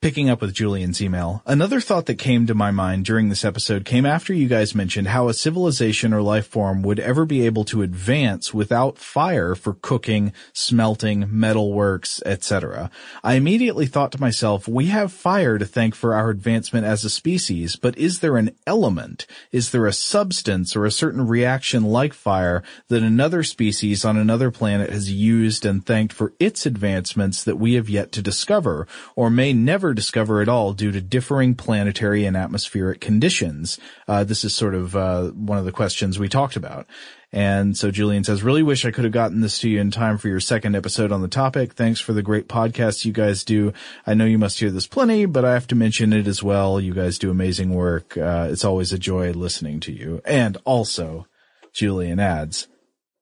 Picking 0.00 0.30
up 0.30 0.40
with 0.40 0.54
Julian's 0.54 1.02
email, 1.02 1.42
another 1.44 1.80
thought 1.80 2.06
that 2.06 2.20
came 2.20 2.46
to 2.46 2.54
my 2.54 2.70
mind 2.70 3.04
during 3.04 3.30
this 3.30 3.44
episode 3.44 3.84
came 3.84 4.06
after 4.06 4.32
you 4.32 4.46
guys 4.46 4.72
mentioned 4.72 5.08
how 5.08 5.26
a 5.26 5.34
civilization 5.34 6.14
or 6.14 6.22
life 6.22 6.46
form 6.46 6.82
would 6.82 7.00
ever 7.00 7.24
be 7.24 7.44
able 7.44 7.64
to 7.64 7.82
advance 7.82 8.54
without 8.54 8.96
fire 8.96 9.56
for 9.56 9.74
cooking, 9.74 10.32
smelting, 10.52 11.24
metalworks, 11.24 12.22
etc. 12.24 12.92
I 13.24 13.34
immediately 13.34 13.86
thought 13.86 14.12
to 14.12 14.20
myself, 14.20 14.68
we 14.68 14.86
have 14.86 15.12
fire 15.12 15.58
to 15.58 15.66
thank 15.66 15.96
for 15.96 16.14
our 16.14 16.30
advancement 16.30 16.86
as 16.86 17.04
a 17.04 17.10
species, 17.10 17.74
but 17.74 17.98
is 17.98 18.20
there 18.20 18.36
an 18.36 18.52
element, 18.68 19.26
is 19.50 19.72
there 19.72 19.86
a 19.86 19.92
substance 19.92 20.76
or 20.76 20.84
a 20.84 20.92
certain 20.92 21.26
reaction 21.26 21.82
like 21.82 22.14
fire 22.14 22.62
that 22.86 23.02
another 23.02 23.42
species 23.42 24.04
on 24.04 24.16
another 24.16 24.52
planet 24.52 24.90
has 24.90 25.10
used 25.10 25.66
and 25.66 25.84
thanked 25.84 26.12
for 26.12 26.34
its 26.38 26.66
advancements 26.66 27.42
that 27.42 27.58
we 27.58 27.74
have 27.74 27.88
yet 27.88 28.12
to 28.12 28.22
discover, 28.22 28.86
or 29.16 29.28
may 29.28 29.52
never 29.52 29.87
discover 29.94 30.40
at 30.40 30.48
all 30.48 30.72
due 30.72 30.92
to 30.92 31.00
differing 31.00 31.54
planetary 31.54 32.24
and 32.24 32.36
atmospheric 32.36 33.00
conditions? 33.00 33.78
Uh, 34.06 34.24
this 34.24 34.44
is 34.44 34.54
sort 34.54 34.74
of 34.74 34.96
uh, 34.96 35.28
one 35.28 35.58
of 35.58 35.64
the 35.64 35.72
questions 35.72 36.18
we 36.18 36.28
talked 36.28 36.56
about. 36.56 36.86
And 37.30 37.76
so 37.76 37.90
Julian 37.90 38.24
says, 38.24 38.42
really 38.42 38.62
wish 38.62 38.84
I 38.86 38.90
could 38.90 39.04
have 39.04 39.12
gotten 39.12 39.42
this 39.42 39.58
to 39.58 39.68
you 39.68 39.80
in 39.80 39.90
time 39.90 40.16
for 40.16 40.28
your 40.28 40.40
second 40.40 40.74
episode 40.74 41.12
on 41.12 41.20
the 41.20 41.28
topic. 41.28 41.74
Thanks 41.74 42.00
for 42.00 42.14
the 42.14 42.22
great 42.22 42.48
podcast 42.48 43.04
you 43.04 43.12
guys 43.12 43.44
do. 43.44 43.74
I 44.06 44.14
know 44.14 44.24
you 44.24 44.38
must 44.38 44.58
hear 44.58 44.70
this 44.70 44.86
plenty, 44.86 45.26
but 45.26 45.44
I 45.44 45.52
have 45.52 45.66
to 45.68 45.74
mention 45.74 46.14
it 46.14 46.26
as 46.26 46.42
well. 46.42 46.80
You 46.80 46.94
guys 46.94 47.18
do 47.18 47.30
amazing 47.30 47.74
work. 47.74 48.16
Uh, 48.16 48.48
it's 48.50 48.64
always 48.64 48.92
a 48.92 48.98
joy 48.98 49.32
listening 49.32 49.80
to 49.80 49.92
you. 49.92 50.22
And 50.24 50.56
also, 50.64 51.26
Julian 51.74 52.18
adds 52.18 52.66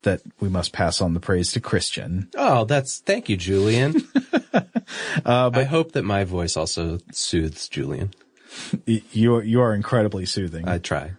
that 0.07 0.23
we 0.41 0.49
must 0.49 0.73
pass 0.73 1.03
on 1.03 1.13
the 1.13 1.21
praise 1.21 1.53
to 1.53 1.61
Christian. 1.61 2.31
Oh, 2.35 2.65
that's, 2.65 2.99
thank 2.99 3.29
you, 3.29 3.37
Julian. 3.37 4.03
Uh, 5.25 5.51
I 5.53 5.65
hope 5.65 5.93
that 5.93 6.05
my 6.05 6.23
voice 6.23 6.57
also 6.57 7.01
soothes 7.11 7.69
Julian. 7.69 8.13
You 8.87 9.41
you 9.41 9.61
are 9.61 9.75
incredibly 9.75 10.25
soothing. 10.25 10.67
I 10.69 10.79
try. 10.79 11.13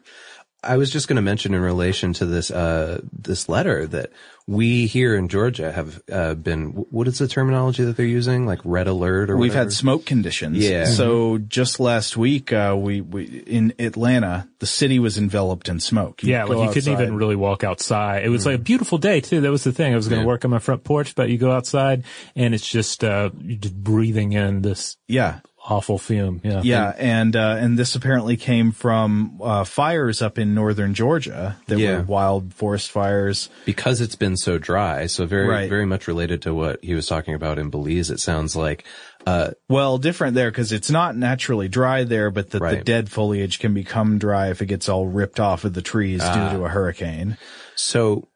I 0.64 0.78
was 0.78 0.92
just 0.92 1.08
going 1.08 1.18
to 1.18 1.22
mention 1.22 1.54
in 1.54 1.62
relation 1.62 2.14
to 2.14 2.26
this 2.26 2.50
uh, 2.52 3.02
this 3.14 3.48
letter 3.48 3.86
that 3.88 4.10
we 4.48 4.88
here 4.88 5.16
in 5.16 5.28
Georgia 5.30 5.72
have 5.72 6.02
uh, 6.12 6.34
been. 6.34 6.70
What 6.90 7.08
is 7.08 7.20
the 7.20 7.28
terminology 7.28 7.84
that 7.84 7.96
they're 7.96 8.06
using? 8.06 8.46
Like 8.48 8.60
red 8.64 8.88
alert 8.88 9.30
or 9.30 9.38
We've 9.38 9.52
whatever? 9.52 9.66
had 9.66 9.74
smoke 9.74 10.06
conditions. 10.06 10.58
Yeah. 10.58 10.86
So 10.86 11.38
just 11.38 11.80
last 11.80 12.18
week, 12.18 12.52
uh, 12.52 12.76
we, 12.78 13.02
we, 13.02 13.26
in 13.26 13.74
Atlanta, 13.78 14.50
the 14.60 14.66
city 14.66 14.98
was 15.00 15.18
enveloped 15.18 15.70
in 15.70 15.80
smoke. 15.80 16.24
yeah, 16.24 16.46
like 16.46 16.68
you 16.68 16.74
couldn't 16.74 16.94
even 17.02 17.16
really 17.16 17.36
walk 17.36 17.64
outside. 17.64 18.24
It 18.26 18.30
was 18.30 18.46
like 18.46 18.56
a 18.56 18.60
beautiful 18.62 18.98
day 18.98 19.22
too. 19.22 19.42
That 19.42 19.52
was 19.52 19.64
the 19.64 19.72
thing. 19.74 19.94
I 19.94 19.96
was 19.96 20.08
going 20.08 20.20
to 20.20 20.24
Yeah. 20.24 20.28
work 20.28 20.44
on 20.44 20.52
my 20.52 20.60
front 20.60 20.84
porch, 20.84 21.14
but 21.14 21.30
you 21.30 21.38
go 21.38 21.52
outside 21.52 22.04
and 22.36 22.56
it's 22.56 22.68
just, 22.68 23.04
uh, 23.04 23.30
you're 23.42 23.58
just 23.60 23.76
breathing 23.76 24.34
in 24.34 24.64
this 24.64 24.98
Yeah. 25.08 25.40
Awful 25.70 25.98
fume. 25.98 26.40
Yeah. 26.44 26.62
Yeah, 26.64 26.94
and 26.98 27.36
uh, 27.36 27.58
and 27.60 27.78
this 27.78 27.94
apparently 27.96 28.38
came 28.38 28.72
from 28.72 29.40
uh, 29.44 29.64
fires 29.66 30.22
up 30.22 30.40
in 30.40 30.54
northern 30.56 30.94
Georgia. 30.94 31.58
There 31.68 31.78
Yeah. 31.78 31.98
were 31.98 32.04
wild 32.04 32.54
forest 32.54 32.90
fires. 32.90 33.50
because 33.66 34.00
it's 34.00 34.16
been 34.16 34.38
so 34.38 34.58
dry. 34.58 35.08
So 35.08 35.26
very 35.26 35.48
Right. 35.48 35.70
very 35.70 35.86
much 35.86 36.08
related 36.08 36.42
to 36.44 36.54
what 36.54 36.80
he 36.84 36.94
was 36.96 37.06
talking 37.08 37.34
about 37.34 37.60
in 37.60 37.70
Belize. 37.70 38.10
It 38.10 38.20
sounds 38.22 38.56
like. 38.56 38.86
Uh, 39.26 39.52
Well, 39.68 39.98
different 39.98 40.36
there 40.36 40.50
because 40.50 40.72
it's 40.72 40.90
not 40.90 41.18
naturally 41.18 41.68
dry 41.68 42.06
there, 42.06 42.32
but 42.32 42.50
the, 42.50 42.60
the 42.60 42.78
dead 42.78 43.12
foliage 43.12 43.60
can 43.60 43.74
become 43.74 44.20
dry 44.20 44.52
if 44.52 44.62
it 44.62 44.68
gets 44.68 44.88
all 44.88 45.06
ripped 45.06 45.42
off 45.42 45.66
of 45.66 45.74
the 45.74 45.82
trees 45.82 46.22
Ah. 46.24 46.34
due 46.52 46.58
to 46.60 46.64
a 46.64 46.70
hurricane. 46.70 47.36
So, 47.76 48.30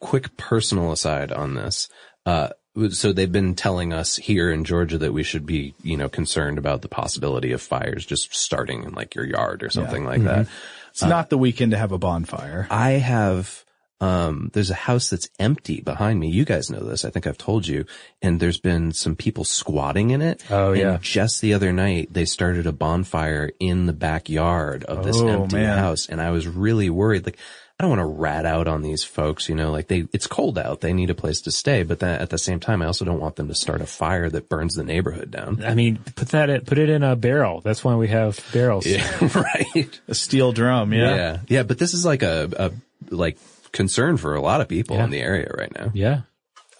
quick 0.00 0.36
personal 0.36 0.90
aside 0.90 1.30
on 1.30 1.54
this. 1.54 1.88
Uh, 2.26 2.48
so 2.90 3.12
they've 3.12 3.30
been 3.30 3.54
telling 3.54 3.92
us 3.92 4.16
here 4.16 4.50
in 4.50 4.64
Georgia 4.64 4.98
that 4.98 5.12
we 5.12 5.22
should 5.22 5.44
be, 5.46 5.74
you 5.82 5.96
know, 5.96 6.08
concerned 6.08 6.58
about 6.58 6.82
the 6.82 6.88
possibility 6.88 7.52
of 7.52 7.60
fires 7.60 8.04
just 8.06 8.34
starting 8.34 8.84
in 8.84 8.92
like 8.92 9.14
your 9.14 9.26
yard 9.26 9.62
or 9.62 9.70
something 9.70 10.04
like 10.04 10.24
that. 10.24 10.46
It's 10.90 11.02
not 11.02 11.30
the 11.30 11.38
weekend 11.38 11.72
to 11.72 11.78
have 11.78 11.92
a 11.92 11.98
bonfire. 11.98 12.66
I 12.70 12.90
have, 12.92 13.64
um, 14.00 14.50
there's 14.52 14.70
a 14.70 14.74
house 14.74 15.10
that's 15.10 15.28
empty 15.38 15.80
behind 15.80 16.18
me. 16.18 16.28
You 16.28 16.44
guys 16.44 16.70
know 16.70 16.80
this. 16.80 17.04
I 17.04 17.10
think 17.10 17.26
I've 17.26 17.38
told 17.38 17.66
you. 17.66 17.84
And 18.20 18.40
there's 18.40 18.58
been 18.58 18.92
some 18.92 19.16
people 19.16 19.44
squatting 19.44 20.10
in 20.10 20.20
it. 20.22 20.42
Oh, 20.50 20.72
And 20.72 20.80
yeah. 20.80 20.98
just 21.00 21.40
the 21.40 21.54
other 21.54 21.72
night, 21.72 22.12
they 22.12 22.24
started 22.24 22.66
a 22.66 22.72
bonfire 22.72 23.50
in 23.60 23.86
the 23.86 23.92
backyard 23.92 24.84
of 24.84 25.04
this 25.04 25.18
Oh, 25.18 25.28
empty 25.28 25.56
man. 25.56 25.78
house. 25.78 26.06
And 26.08 26.20
I 26.20 26.30
was 26.30 26.46
really 26.48 26.90
worried. 26.90 27.24
Like, 27.26 27.38
I 27.80 27.84
don't 27.84 27.90
want 27.90 28.00
to 28.00 28.20
rat 28.20 28.46
out 28.46 28.68
on 28.68 28.82
these 28.82 29.02
folks, 29.02 29.48
you 29.48 29.54
know, 29.56 29.72
like 29.72 29.88
they, 29.88 30.06
it's 30.12 30.26
cold 30.28 30.56
out. 30.58 30.80
They 30.82 30.92
need 30.92 31.10
a 31.10 31.14
place 31.14 31.40
to 31.42 31.50
stay. 31.50 31.82
But 31.82 31.98
then 31.98 32.20
at 32.20 32.30
the 32.30 32.38
same 32.38 32.60
time, 32.60 32.80
I 32.80 32.86
also 32.86 33.04
don't 33.04 33.18
want 33.18 33.34
them 33.36 33.48
to 33.48 33.54
start 33.54 33.80
a 33.80 33.86
fire 33.86 34.30
that 34.30 34.48
burns 34.48 34.74
the 34.74 34.84
neighborhood 34.84 35.30
down. 35.32 35.64
I 35.64 35.74
mean, 35.74 35.96
put 36.14 36.28
that, 36.28 36.48
in, 36.48 36.60
put 36.60 36.78
it 36.78 36.88
in 36.90 37.02
a 37.02 37.16
barrel. 37.16 37.60
That's 37.60 37.82
why 37.82 37.96
we 37.96 38.08
have 38.08 38.38
barrels. 38.52 38.86
Yeah, 38.86 39.02
right. 39.34 40.00
A 40.06 40.14
steel 40.14 40.52
drum, 40.52 40.92
yeah. 40.92 41.14
Yeah. 41.14 41.38
Yeah. 41.48 41.62
But 41.64 41.78
this 41.78 41.92
is 41.94 42.04
like 42.04 42.22
a, 42.22 42.50
a, 42.56 43.12
like 43.12 43.38
concern 43.72 44.16
for 44.16 44.34
a 44.36 44.40
lot 44.40 44.60
of 44.60 44.68
people 44.68 44.96
Yeah. 44.96 45.04
in 45.04 45.10
the 45.10 45.20
area 45.20 45.50
right 45.52 45.74
now. 45.74 45.90
Yeah. 45.94 46.20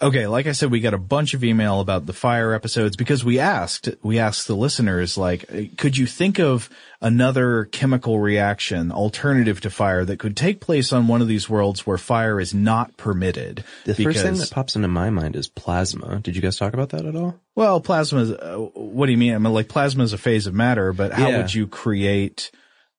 Okay, 0.03 0.27
like 0.27 0.47
I 0.47 0.51
said, 0.51 0.69
we 0.69 0.81
got 0.81 0.93
a 0.93 0.97
bunch 0.97 1.33
of 1.33 1.43
email 1.45 1.79
about 1.79 2.05
the 2.05 2.13
fire 2.13 2.53
episodes 2.53 2.97
because 2.97 3.23
we 3.23 3.39
asked, 3.39 3.89
we 4.03 4.19
asked 4.19 4.47
the 4.47 4.55
listeners, 4.55 5.17
like, 5.17 5.77
could 5.77 5.95
you 5.95 6.05
think 6.05 6.39
of 6.39 6.69
another 7.01 7.65
chemical 7.65 8.19
reaction 8.19 8.91
alternative 8.91 9.61
to 9.61 9.69
fire 9.69 10.03
that 10.03 10.19
could 10.19 10.35
take 10.35 10.59
place 10.59 10.91
on 10.91 11.07
one 11.07 11.21
of 11.21 11.27
these 11.29 11.49
worlds 11.49 11.87
where 11.87 11.97
fire 11.97 12.39
is 12.39 12.53
not 12.53 12.97
permitted? 12.97 13.63
The 13.85 13.93
first 13.95 14.21
thing 14.21 14.35
that 14.35 14.51
pops 14.51 14.75
into 14.75 14.89
my 14.89 15.09
mind 15.09 15.37
is 15.37 15.47
plasma. 15.47 16.19
Did 16.19 16.35
you 16.35 16.41
guys 16.41 16.57
talk 16.57 16.73
about 16.73 16.89
that 16.89 17.05
at 17.05 17.15
all? 17.15 17.39
Well, 17.55 17.79
plasma 17.79 18.19
is, 18.21 18.31
uh, 18.31 18.57
what 18.73 19.05
do 19.05 19.11
you 19.13 19.17
mean? 19.17 19.33
I 19.33 19.37
mean, 19.37 19.53
like 19.53 19.69
plasma 19.69 20.03
is 20.03 20.11
a 20.11 20.17
phase 20.17 20.47
of 20.47 20.53
matter, 20.53 20.91
but 20.91 21.13
how 21.13 21.29
Yeah. 21.29 21.37
would 21.37 21.53
you 21.53 21.65
create, 21.67 22.51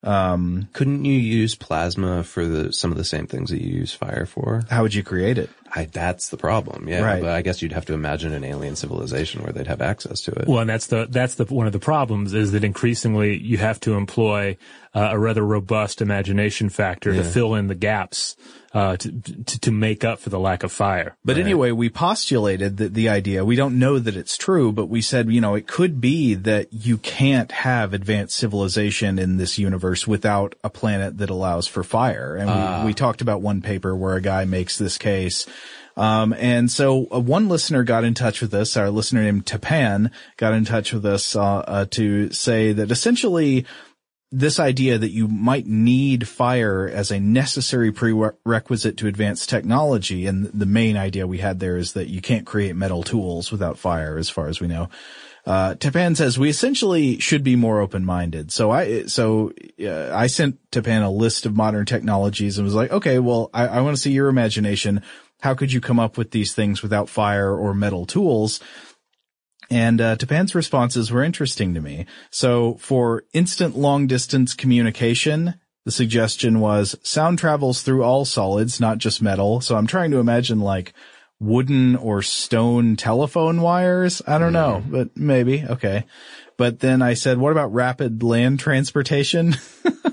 um, 0.03 0.69
Couldn't 0.73 1.05
you 1.05 1.19
use 1.19 1.55
plasma 1.55 2.23
for 2.25 2.47
the 2.47 2.73
some 2.73 2.91
of 2.93 2.97
the 2.99 3.05
same 3.05 3.27
things 3.27 3.51
that 3.51 3.61
you 3.63 3.75
use 3.75 3.93
fire 3.93 4.27
for? 4.27 4.63
how 4.71 4.83
would 4.83 4.95
you 4.95 5.03
create 5.03 5.39
it? 5.39 5.51
I, 5.77 5.87
that's 5.87 6.29
the 6.29 6.37
problem. 6.37 6.89
Yeah, 6.89 7.03
Right. 7.03 7.21
but 7.21 7.31
I 7.31 7.43
guess 7.43 7.61
you'd 7.61 7.73
have 7.73 7.87
to 7.87 7.95
imagine 7.95 8.33
an 8.33 8.45
alien 8.45 8.77
civilization 8.77 9.43
where 9.43 9.53
they'd 9.53 9.67
have 9.67 9.83
access 9.83 10.21
to 10.23 10.31
it. 10.31 10.47
Well, 10.47 10.61
and 10.61 10.71
that's 10.71 10.87
the 10.87 11.07
that's 11.11 11.35
the 11.35 11.45
one 11.47 11.67
of 11.67 11.73
the 11.73 11.81
problems 11.81 12.33
is 12.35 12.53
that 12.53 12.63
increasingly 12.65 13.37
you 13.37 13.59
have 13.59 13.81
to 13.81 13.95
employ 13.95 14.57
uh, 14.95 15.09
a 15.11 15.19
rather 15.19 15.45
robust 15.45 16.01
imagination 16.01 16.69
factor 16.69 17.13
to 17.13 17.25
fill 17.25 17.57
in 17.57 17.67
the 17.67 17.75
gaps 17.75 18.37
uh, 18.73 18.97
to, 18.97 19.11
to 19.11 19.61
to 19.61 19.71
make 19.73 20.05
up 20.05 20.21
for 20.21 20.31
the 20.31 20.39
lack 20.39 20.63
of 20.63 20.71
fire. 20.71 21.17
But 21.25 21.39
anyway, 21.39 21.73
we 21.73 21.89
postulated 21.91 22.77
that 22.77 22.95
the 22.95 23.09
idea, 23.09 23.45
we 23.45 23.57
don't 23.57 23.79
know 23.79 23.99
that 23.99 24.17
it's 24.17 24.37
true, 24.37 24.71
but 24.73 24.87
we 24.87 25.01
said, 25.03 25.29
you 25.31 25.41
know, 25.41 25.55
it 25.57 25.67
could 25.67 26.01
be 26.01 26.35
that 26.35 26.73
you 26.73 26.99
can't 26.99 27.51
have 27.51 27.93
advanced 27.95 28.37
civilization 28.37 29.19
in 29.19 29.37
this 29.37 29.59
universe 29.59 30.07
without 30.07 30.55
a 30.63 30.71
planet 30.71 31.19
that 31.19 31.31
allows 31.31 31.67
for 31.67 31.83
fire. 31.83 32.37
And 32.37 32.83
we, 32.83 32.87
we 32.91 32.95
talked 32.95 33.21
about 33.21 33.41
one 33.43 33.63
paper 33.63 33.95
where 33.97 34.15
a 34.15 34.21
guy 34.23 34.45
makes 34.45 34.79
this 34.79 34.99
case. 34.99 35.47
Um, 35.97 36.33
and 36.33 36.71
so 36.71 37.07
uh, 37.13 37.21
one 37.21 37.49
listener 37.49 37.85
got 37.85 38.05
in 38.05 38.15
touch 38.15 38.41
with 38.41 38.53
us, 38.53 38.77
our 38.77 38.91
listener 38.91 39.23
named 39.23 39.47
Tapan 39.47 40.11
got 40.37 40.53
in 40.53 40.65
touch 40.65 40.93
with 40.93 41.07
us, 41.07 41.37
uh, 41.37 41.59
uh, 41.59 41.87
to 41.91 42.31
say 42.33 42.73
that 42.73 42.91
essentially 42.91 43.65
this 44.33 44.59
idea 44.59 44.99
that 44.99 45.13
you 45.13 45.29
might 45.29 45.67
need 45.67 46.27
fire 46.27 46.91
as 46.93 47.13
a 47.13 47.21
necessary 47.21 47.93
prerequisite 47.93 48.97
to 48.97 49.07
advance 49.07 49.47
technology. 49.47 50.27
And 50.27 50.47
the 50.47 50.67
main 50.67 50.97
idea 50.97 51.29
we 51.29 51.39
had 51.39 51.61
there 51.61 51.77
is 51.77 51.93
that 51.93 52.09
you 52.09 52.21
can't 52.21 52.45
create 52.45 52.75
metal 52.75 53.05
tools 53.05 53.53
without 53.53 53.79
fire, 53.79 54.19
as 54.19 54.29
far 54.29 54.49
as 54.49 54.61
we 54.61 54.67
know. 54.67 54.89
Uh, 55.47 55.75
Tapan 55.75 56.17
says 56.17 56.39
we 56.39 56.49
essentially 56.49 57.21
should 57.21 57.45
be 57.45 57.55
more 57.55 57.81
open-minded. 57.81 58.51
So 58.51 58.71
I, 58.71 59.05
so, 59.05 59.53
uh, 59.81 60.11
I 60.13 60.27
sent 60.27 60.59
Tapan 60.71 61.05
a 61.05 61.11
list 61.11 61.47
of 61.47 61.55
modern 61.55 61.85
technologies 61.85 62.59
and 62.59 62.65
was 62.65 62.75
like, 62.75 62.91
okay, 62.91 63.19
well, 63.19 63.51
I, 63.55 63.69
I 63.69 63.81
want 63.83 63.95
to 63.95 64.01
see 64.01 64.13
your 64.13 64.29
imagination. 64.29 65.03
How 65.45 65.55
could 65.55 65.75
you 65.75 65.81
come 65.83 66.01
up 66.01 66.17
with 66.17 66.31
these 66.31 66.55
things 66.55 66.83
without 66.83 67.11
fire 67.11 67.55
or 67.55 67.75
metal 67.75 68.07
tools? 68.07 68.61
And 69.69 70.01
uh, 70.01 70.17
Tapan's 70.17 70.55
responses 70.55 71.11
were 71.11 71.23
interesting 71.23 71.75
to 71.75 71.83
me. 71.83 72.07
So 72.31 72.77
for 72.81 73.25
instant 73.35 73.77
long 73.77 74.07
distance 74.07 74.55
communication, 74.55 75.61
the 75.85 75.93
suggestion 75.93 76.61
was 76.61 76.97
sound 77.03 77.39
travels 77.39 77.83
through 77.83 78.05
all 78.05 78.25
solids, 78.25 78.81
not 78.81 78.97
just 78.97 79.21
metal. 79.21 79.61
So 79.61 79.77
I'm 79.77 79.87
trying 79.87 80.13
to 80.13 80.19
imagine 80.19 80.61
like 80.61 80.95
wooden 81.39 81.95
or 81.97 82.23
stone 82.23 82.97
telephone 82.97 83.61
wires. 83.61 84.23
I 84.27 84.39
don't 84.39 84.55
know, 84.55 84.83
but 84.89 85.15
maybe. 85.15 85.63
Okay. 85.63 86.07
But 86.57 86.81
then 86.81 87.03
I 87.03 87.13
said, 87.13 87.37
what 87.37 87.53
about 87.53 87.75
rapid 87.75 88.23
land 88.23 88.61
transportation? 88.61 89.57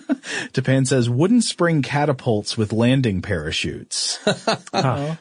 Tapan 0.54 0.88
says 0.88 1.10
wooden 1.10 1.42
spring 1.42 1.82
catapults 1.82 2.58
with 2.58 2.74
landing 2.74 3.22
parachutes, 3.22 4.20
like 4.74 4.74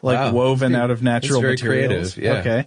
Wow. 0.03 0.33
woven 0.33 0.75
out 0.75 0.91
of 0.91 1.03
natural 1.03 1.41
very 1.41 1.53
materials. 1.55 2.15
creative, 2.15 2.17
yeah. 2.19 2.41
Okay. 2.41 2.67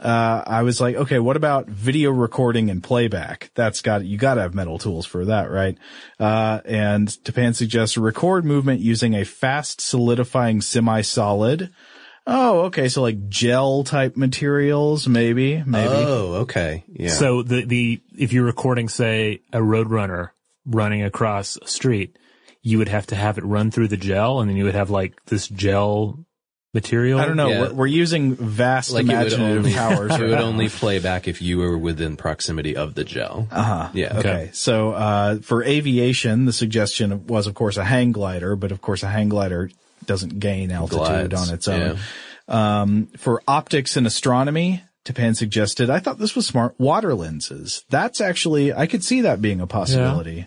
Uh, 0.00 0.42
I 0.46 0.62
was 0.62 0.80
like, 0.80 0.96
okay, 0.96 1.18
what 1.18 1.36
about 1.36 1.68
video 1.68 2.10
recording 2.10 2.70
and 2.70 2.82
playback? 2.82 3.50
That's 3.54 3.82
got, 3.82 4.04
you 4.04 4.16
gotta 4.18 4.40
have 4.40 4.54
metal 4.54 4.78
tools 4.78 5.06
for 5.06 5.26
that, 5.26 5.50
right? 5.50 5.76
Uh, 6.18 6.60
and 6.64 7.06
Tapan 7.08 7.54
suggests 7.54 7.96
record 7.96 8.44
movement 8.44 8.80
using 8.80 9.14
a 9.14 9.24
fast 9.24 9.80
solidifying 9.80 10.60
semi-solid. 10.60 11.70
Oh, 12.26 12.60
okay. 12.62 12.88
So 12.88 13.02
like 13.02 13.28
gel 13.28 13.84
type 13.84 14.16
materials, 14.16 15.06
maybe, 15.06 15.62
maybe. 15.66 15.88
Oh, 15.92 16.34
okay. 16.42 16.84
Yeah. 16.88 17.10
So 17.10 17.42
the 17.42 17.64
the 17.64 18.00
if 18.16 18.32
you're 18.32 18.44
recording, 18.44 18.88
say, 18.88 19.42
a 19.52 19.58
roadrunner 19.58 20.30
running 20.66 21.02
across 21.02 21.56
a 21.56 21.66
street, 21.66 22.18
you 22.62 22.78
would 22.78 22.88
have 22.88 23.06
to 23.08 23.14
have 23.14 23.38
it 23.38 23.44
run 23.44 23.70
through 23.70 23.88
the 23.88 23.96
gel, 23.96 24.40
and 24.40 24.48
then 24.48 24.56
you 24.56 24.64
would 24.64 24.74
have 24.74 24.90
like 24.90 25.24
this 25.26 25.48
gel 25.48 26.24
material. 26.74 27.20
I 27.20 27.26
don't 27.26 27.36
know. 27.36 27.48
Yeah. 27.48 27.60
We're, 27.60 27.72
we're 27.72 27.86
using 27.86 28.34
vast 28.34 28.92
like 28.92 29.04
it 29.04 29.08
would 29.08 29.14
imaginative 29.14 29.58
only, 29.58 29.72
powers. 29.74 30.12
it 30.12 30.20
would 30.20 30.32
only 30.32 30.68
play 30.68 30.98
back 30.98 31.28
if 31.28 31.42
you 31.42 31.58
were 31.58 31.76
within 31.76 32.16
proximity 32.16 32.76
of 32.76 32.94
the 32.94 33.04
gel. 33.04 33.48
Uh-huh. 33.50 33.90
Yeah. 33.92 34.18
Okay. 34.18 34.50
So, 34.52 34.92
uh, 34.92 35.38
for 35.40 35.62
aviation, 35.62 36.44
the 36.44 36.52
suggestion 36.52 37.26
was, 37.26 37.46
of 37.46 37.54
course, 37.54 37.76
a 37.76 37.84
hang 37.84 38.12
glider, 38.12 38.56
but 38.56 38.72
of 38.72 38.80
course, 38.80 39.02
a 39.02 39.08
hang 39.08 39.28
glider 39.28 39.70
doesn't 40.04 40.40
gain 40.40 40.70
altitude 40.70 41.30
Glides, 41.30 41.48
on 41.48 41.54
its 41.54 41.68
own. 41.68 41.98
Um, 42.48 43.06
for 43.18 43.42
optics 43.46 43.96
and 43.96 44.06
astronomy, 44.06 44.82
Tapan 45.04 45.36
suggested, 45.36 45.90
I 45.90 45.98
thought 45.98 46.18
this 46.18 46.36
was 46.36 46.46
smart, 46.46 46.78
water 46.78 47.14
lenses. 47.14 47.84
That's 47.90 48.20
actually, 48.20 48.72
I 48.72 48.86
could 48.86 49.02
see 49.02 49.22
that 49.22 49.42
being 49.42 49.60
a 49.60 49.66
possibility. 49.66 50.46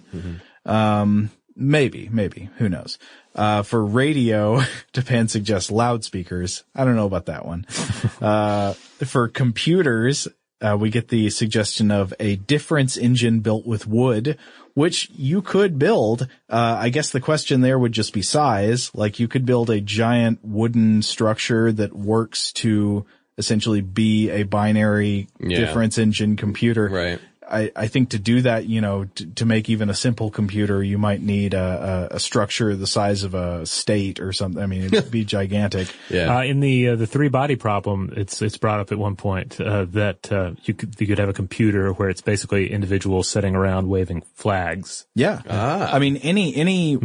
Um, 0.65 1.31
maybe, 1.55 2.09
maybe, 2.11 2.49
who 2.57 2.69
knows? 2.69 2.97
Uh, 3.35 3.63
for 3.63 3.83
radio, 3.83 4.59
Tapan 4.93 5.29
suggests 5.29 5.69
loudspeakers. 5.69 6.63
I 6.73 6.85
don't 6.85 6.95
know 6.95 7.05
about 7.05 7.25
that 7.25 7.45
one. 7.45 7.65
uh, 8.21 8.73
for 8.73 9.27
computers, 9.27 10.27
uh, 10.61 10.77
we 10.79 10.89
get 10.89 11.09
the 11.09 11.29
suggestion 11.29 11.91
of 11.91 12.13
a 12.19 12.37
difference 12.37 12.97
engine 12.97 13.41
built 13.41 13.65
with 13.65 13.87
wood, 13.87 14.37
which 14.73 15.09
you 15.11 15.41
could 15.41 15.77
build. 15.77 16.27
Uh, 16.49 16.77
I 16.79 16.89
guess 16.89 17.11
the 17.11 17.19
question 17.19 17.61
there 17.61 17.77
would 17.77 17.91
just 17.91 18.13
be 18.13 18.21
size. 18.21 18.89
Like 18.93 19.19
you 19.19 19.27
could 19.27 19.45
build 19.45 19.69
a 19.69 19.81
giant 19.81 20.39
wooden 20.43 21.01
structure 21.01 21.71
that 21.73 21.93
works 21.93 22.53
to 22.53 23.05
essentially 23.37 23.81
be 23.81 24.29
a 24.29 24.43
binary 24.43 25.27
Yeah. 25.39 25.59
difference 25.59 25.97
engine 25.97 26.35
computer. 26.35 26.87
Right. 26.89 27.19
I, 27.47 27.71
I 27.75 27.87
think 27.87 28.09
to 28.09 28.17
do 28.17 28.41
that, 28.41 28.65
you 28.67 28.81
know, 28.81 29.05
to, 29.05 29.25
to 29.35 29.45
make 29.45 29.69
even 29.69 29.91
a 29.91 29.93
simple 29.93 30.31
computer, 30.31 30.81
you 30.81 30.97
might 30.97 31.21
need 31.21 31.53
a, 31.53 32.07
a, 32.11 32.15
a 32.15 32.19
structure 32.19 32.75
the 32.75 32.87
size 32.87 33.21
of 33.23 33.35
a 33.35 33.67
state 33.67 34.19
or 34.19 34.33
something. 34.33 34.59
I 34.63 34.65
mean, 34.65 34.81
it'd 34.85 35.11
be 35.11 35.23
gigantic. 35.37 35.87
Uh, 36.11 36.41
in 36.43 36.59
the 36.59 36.89
uh, 36.89 36.95
the 36.95 37.05
three 37.05 37.29
body 37.29 37.55
problem, 37.55 38.11
it's 38.17 38.41
it's 38.41 38.57
brought 38.57 38.79
up 38.79 38.91
at 38.91 38.97
one 38.97 39.15
point 39.15 39.61
uh, 39.61 39.85
that 39.91 40.31
uh, 40.31 40.53
you 40.63 40.73
could 40.73 40.99
you 40.99 41.05
could 41.05 41.19
have 41.19 41.29
a 41.29 41.33
computer 41.33 41.91
where 41.93 42.09
it's 42.09 42.21
basically 42.21 42.71
individuals 42.71 43.29
sitting 43.29 43.55
around 43.55 43.89
waving 43.89 44.23
flags. 44.33 45.05
Yeah. 45.13 45.41
Ah. 45.47 45.93
I 45.93 45.99
mean, 45.99 46.17
any, 46.17 46.55
any, 46.55 46.97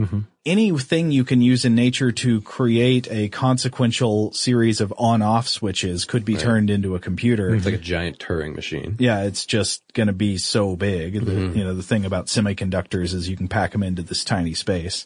anything 0.46 1.10
you 1.10 1.22
can 1.22 1.42
use 1.42 1.64
in 1.66 1.74
nature 1.74 2.10
to 2.10 2.40
create 2.40 3.06
a 3.10 3.28
consequential 3.28 4.32
series 4.32 4.80
of 4.80 4.92
on 4.96 5.20
off 5.20 5.46
switches 5.46 6.06
could 6.06 6.24
be 6.24 6.32
Right. 6.34 6.42
turned 6.42 6.70
into 6.70 6.94
a 6.94 6.98
computer. 6.98 7.54
It's 7.54 7.66
like 7.66 7.74
a 7.74 7.78
giant 7.78 8.18
Turing 8.18 8.54
machine. 8.56 8.96
Yeah, 8.98 9.22
it's 9.24 9.44
just 9.44 9.82
going 9.92 10.06
to 10.06 10.14
be 10.14 10.38
so 10.38 10.76
big. 10.76 11.24
The, 11.24 11.32
Mhm. 11.32 11.56
You 11.56 11.64
know, 11.64 11.74
the 11.74 11.82
thing 11.82 12.04
about 12.06 12.26
semiconductors 12.28 13.12
is 13.12 13.28
you 13.28 13.36
can 13.36 13.48
pack 13.48 13.72
them 13.72 13.82
into 13.82 14.02
this 14.02 14.24
tiny 14.24 14.54
space. 14.54 15.04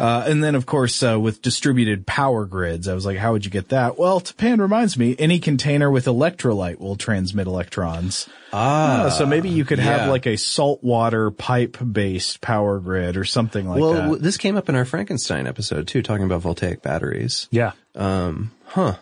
Uh, 0.00 0.24
and 0.26 0.42
then 0.42 0.54
of 0.54 0.64
course, 0.64 1.02
uh, 1.02 1.20
with 1.20 1.42
distributed 1.42 2.06
power 2.06 2.46
grids, 2.46 2.88
I 2.88 2.94
was 2.94 3.04
like, 3.04 3.18
how 3.18 3.32
would 3.32 3.44
you 3.44 3.50
get 3.50 3.68
that? 3.68 3.98
Well, 3.98 4.18
Tapan 4.18 4.58
reminds 4.58 4.96
me, 4.96 5.14
any 5.18 5.38
container 5.38 5.90
with 5.90 6.06
electrolyte 6.06 6.78
will 6.78 6.96
transmit 6.96 7.46
electrons. 7.46 8.26
Ah, 8.50 9.02
Uh, 9.02 9.10
so 9.10 9.26
maybe 9.26 9.50
you 9.50 9.66
could 9.66 9.78
have 9.78 10.08
like 10.08 10.26
a 10.26 10.36
saltwater 10.36 11.30
pipe 11.30 11.76
based 11.92 12.40
power 12.40 12.80
grid 12.80 13.18
or 13.18 13.24
something 13.24 13.68
like 13.68 13.78
well, 13.78 13.92
that. 13.92 14.08
Well, 14.08 14.18
this 14.18 14.38
came 14.38 14.56
up 14.56 14.70
in 14.70 14.74
our 14.74 14.86
Frankenstein 14.86 15.46
episode 15.46 15.86
too, 15.86 16.00
talking 16.00 16.24
about 16.24 16.40
voltaic 16.40 16.80
batteries. 16.80 17.46
Yeah. 17.50 17.72
Um, 17.94 18.52
huh. 18.64 18.96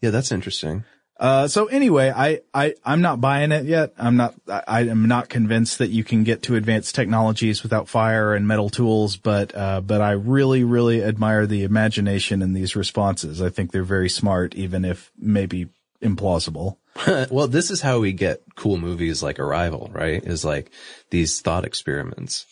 Yeah, 0.00 0.10
that's 0.10 0.30
interesting. 0.30 0.84
Uh, 1.18 1.46
so 1.46 1.66
anyway, 1.66 2.12
I, 2.14 2.40
I, 2.52 2.74
I'm 2.84 3.00
not 3.00 3.20
buying 3.20 3.52
it 3.52 3.66
yet. 3.66 3.92
I'm 3.96 4.16
not, 4.16 4.34
I, 4.48 4.62
I 4.66 4.80
am 4.82 5.06
not 5.06 5.28
convinced 5.28 5.78
that 5.78 5.90
you 5.90 6.02
can 6.02 6.24
get 6.24 6.42
to 6.44 6.56
advanced 6.56 6.94
technologies 6.94 7.62
without 7.62 7.88
fire 7.88 8.34
and 8.34 8.48
metal 8.48 8.68
tools, 8.68 9.16
but, 9.16 9.54
uh, 9.54 9.80
but 9.80 10.00
I 10.00 10.12
really, 10.12 10.64
really 10.64 11.02
admire 11.02 11.46
the 11.46 11.62
imagination 11.62 12.42
in 12.42 12.52
these 12.52 12.74
responses. 12.74 13.40
I 13.40 13.48
think 13.48 13.70
they're 13.70 13.84
very 13.84 14.10
smart, 14.10 14.54
even 14.54 14.84
if 14.84 15.12
maybe 15.16 15.68
implausible. 16.02 16.78
well, 17.30 17.48
this 17.48 17.70
is 17.70 17.80
how 17.80 18.00
we 18.00 18.12
get 18.12 18.42
cool 18.54 18.76
movies 18.76 19.22
like 19.22 19.38
Arrival, 19.38 19.90
right? 19.92 20.22
Is 20.24 20.44
like 20.44 20.70
these 21.10 21.40
thought 21.40 21.64
experiments. 21.64 22.46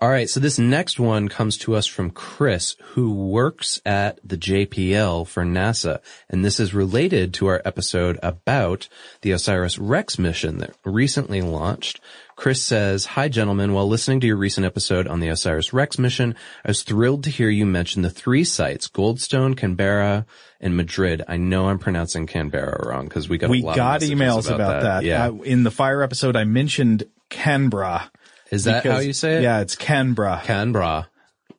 All 0.00 0.08
right. 0.08 0.28
So 0.28 0.40
this 0.40 0.58
next 0.58 0.98
one 0.98 1.28
comes 1.28 1.56
to 1.58 1.74
us 1.74 1.86
from 1.86 2.10
Chris, 2.10 2.76
who 2.82 3.14
works 3.14 3.80
at 3.84 4.18
the 4.24 4.36
JPL 4.36 5.26
for 5.26 5.44
NASA. 5.44 6.00
And 6.28 6.44
this 6.44 6.58
is 6.58 6.74
related 6.74 7.34
to 7.34 7.46
our 7.46 7.62
episode 7.64 8.18
about 8.22 8.88
the 9.22 9.32
Osiris 9.32 9.78
Rex 9.78 10.18
mission 10.18 10.58
that 10.58 10.74
recently 10.84 11.40
launched. 11.40 12.00
Chris 12.36 12.62
says, 12.62 13.04
Hi 13.06 13.28
gentlemen, 13.28 13.72
while 13.72 13.88
listening 13.88 14.20
to 14.20 14.26
your 14.26 14.36
recent 14.36 14.66
episode 14.66 15.06
on 15.06 15.20
the 15.20 15.28
Osiris 15.28 15.72
Rex 15.72 15.98
mission, 15.98 16.34
I 16.64 16.70
was 16.70 16.82
thrilled 16.82 17.24
to 17.24 17.30
hear 17.30 17.48
you 17.48 17.66
mention 17.66 18.02
the 18.02 18.10
three 18.10 18.42
sites, 18.42 18.88
Goldstone, 18.88 19.56
Canberra, 19.56 20.26
and 20.60 20.76
Madrid. 20.76 21.22
I 21.28 21.36
know 21.36 21.68
I'm 21.68 21.78
pronouncing 21.78 22.26
Canberra 22.26 22.88
wrong 22.88 23.04
because 23.04 23.28
we 23.28 23.38
got 23.38 23.48
a 23.48 23.50
we 23.50 23.62
lot 23.62 23.76
got 23.76 24.02
of 24.02 24.08
emails 24.08 24.52
about, 24.52 24.82
that. 24.82 25.04
Yeah. 25.04 25.26
Uh, 25.26 25.34
in 25.42 25.62
the 25.62 25.70
fire 25.70 26.02
episode, 26.02 26.34
I 26.34 26.44
mentioned 26.44 27.04
Canberra. 27.28 28.10
Is 28.52 28.64
that 28.64 28.84
how 28.84 28.98
you 28.98 29.14
say 29.14 29.38
it? 29.38 29.42
Yeah, 29.42 29.60
it's 29.60 29.74
Canberra. 29.74 30.42
Canberra. 30.44 31.08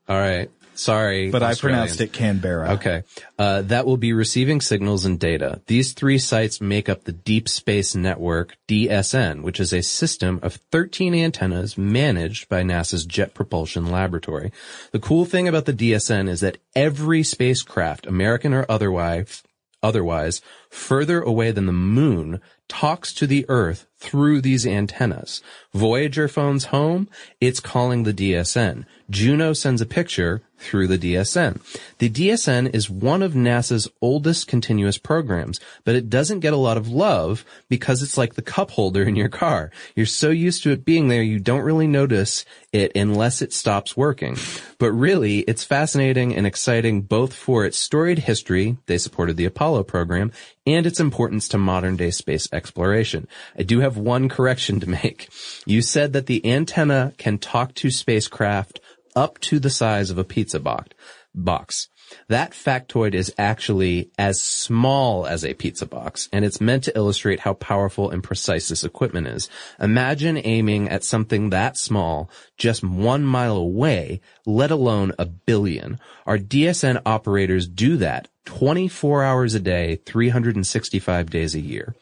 All 0.07 0.17
right. 0.17 0.49
Sorry. 0.75 1.31
But 1.31 1.43
I 1.43 1.55
pronounced 1.55 2.01
it 2.01 2.13
Canberra. 2.13 2.73
Okay. 2.73 3.03
Uh, 3.37 3.63
that 3.63 3.85
will 3.85 3.97
be 3.97 4.13
receiving 4.13 4.61
signals 4.61 5.05
and 5.05 5.19
data. 5.19 5.61
These 5.67 5.93
three 5.93 6.17
sites 6.17 6.61
make 6.61 6.89
up 6.89 7.03
the 7.03 7.11
Deep 7.11 7.47
Space 7.47 7.95
Network, 7.95 8.57
DSN, 8.67 9.41
which 9.41 9.59
is 9.59 9.73
a 9.73 9.81
system 9.81 10.39
of 10.41 10.55
13 10.71 11.13
antennas 11.15 11.77
managed 11.77 12.49
by 12.49 12.63
NASA's 12.63 13.05
Jet 13.05 13.33
Propulsion 13.33 13.91
Laboratory. 13.91 14.51
The 14.91 14.99
cool 14.99 15.25
thing 15.25 15.47
about 15.47 15.65
the 15.65 15.73
DSN 15.73 16.27
is 16.27 16.41
that 16.41 16.57
every 16.75 17.23
spacecraft, 17.23 18.05
American 18.05 18.53
or 18.53 18.65
otherwise, 18.69 19.43
otherwise, 19.83 20.41
further 20.73 21.21
away 21.21 21.51
than 21.51 21.67
the 21.67 21.71
moon, 21.71 22.41
talks 22.67 23.13
to 23.13 23.27
the 23.27 23.45
Earth 23.47 23.85
through 23.99 24.41
these 24.41 24.65
antennas. 24.65 25.41
Voyager 25.73 26.27
phones 26.27 26.65
home, 26.65 27.07
it's 27.39 27.59
calling 27.59 28.03
the 28.03 28.13
DSN. 28.13 28.85
Juno 29.09 29.53
sends 29.53 29.79
a 29.79 29.85
picture 29.85 30.41
through 30.57 30.87
the 30.87 30.97
DSN. 30.97 31.61
The 31.99 32.09
DSN 32.09 32.73
is 32.73 32.89
one 32.89 33.21
of 33.21 33.33
NASA's 33.33 33.89
oldest 34.01 34.47
continuous 34.47 34.97
programs, 34.97 35.59
but 35.83 35.95
it 35.95 36.09
doesn't 36.09 36.39
get 36.39 36.53
a 36.53 36.57
lot 36.57 36.77
of 36.77 36.87
love 36.87 37.45
because 37.69 38.01
it's 38.01 38.17
like 38.17 38.35
the 38.35 38.41
cup 38.41 38.71
holder 38.71 39.03
in 39.03 39.15
your 39.15 39.29
car. 39.29 39.71
You're 39.95 40.05
so 40.05 40.29
used 40.29 40.63
to 40.63 40.71
it 40.71 40.85
being 40.85 41.07
there, 41.07 41.23
you 41.23 41.39
don't 41.39 41.61
really 41.61 41.87
notice 41.87 42.45
it 42.71 42.91
unless 42.95 43.41
it 43.41 43.53
stops 43.53 43.95
working. 43.95 44.37
But 44.79 44.91
really, 44.91 45.39
it's 45.39 45.63
fascinating 45.63 46.35
and 46.35 46.47
exciting 46.47 47.01
both 47.01 47.33
for 47.33 47.65
its 47.65 47.77
storied 47.77 48.19
history, 48.19 48.77
they 48.85 48.97
supported 48.97 49.37
the 49.37 49.45
Apollo 49.45 49.83
program, 49.83 50.31
and 50.65 50.85
its 50.85 50.99
importance 50.99 51.47
to 51.49 51.57
modern 51.57 51.95
day 51.95 52.11
space 52.11 52.47
exploration. 52.51 53.27
I 53.57 53.63
do 53.63 53.79
have 53.79 53.97
one 53.97 54.29
correction 54.29 54.79
to 54.79 54.89
make. 54.89 55.29
You 55.65 55.81
said 55.81 56.13
that 56.13 56.27
the 56.27 56.45
antenna 56.45 57.13
can 57.17 57.37
talk 57.37 57.73
to 57.75 57.91
spacecraft 57.91 58.79
up 59.15 59.39
to 59.39 59.59
the 59.59 59.69
size 59.69 60.09
of 60.09 60.17
a 60.17 60.23
pizza 60.23 60.59
box. 60.59 60.89
Box. 61.35 61.89
That 62.27 62.51
factoid 62.51 63.13
is 63.13 63.33
actually 63.37 64.11
as 64.17 64.41
small 64.41 65.25
as 65.25 65.43
a 65.43 65.53
pizza 65.53 65.85
box, 65.85 66.29
and 66.31 66.43
it's 66.45 66.61
meant 66.61 66.83
to 66.85 66.97
illustrate 66.97 67.41
how 67.41 67.53
powerful 67.53 68.09
and 68.09 68.23
precise 68.23 68.69
this 68.69 68.83
equipment 68.83 69.27
is. 69.27 69.49
Imagine 69.79 70.39
aiming 70.43 70.89
at 70.89 71.03
something 71.03 71.49
that 71.49 71.77
small 71.77 72.29
just 72.57 72.83
one 72.83 73.23
mile 73.23 73.57
away, 73.57 74.21
let 74.45 74.71
alone 74.71 75.13
a 75.17 75.25
billion. 75.25 75.99
Our 76.25 76.37
DSN 76.37 77.01
operators 77.05 77.67
do 77.67 77.97
that 77.97 78.27
24 78.45 79.23
hours 79.23 79.53
a 79.53 79.59
day, 79.59 79.95
365 80.05 81.29
days 81.29 81.55
a 81.55 81.59
year. 81.59 81.95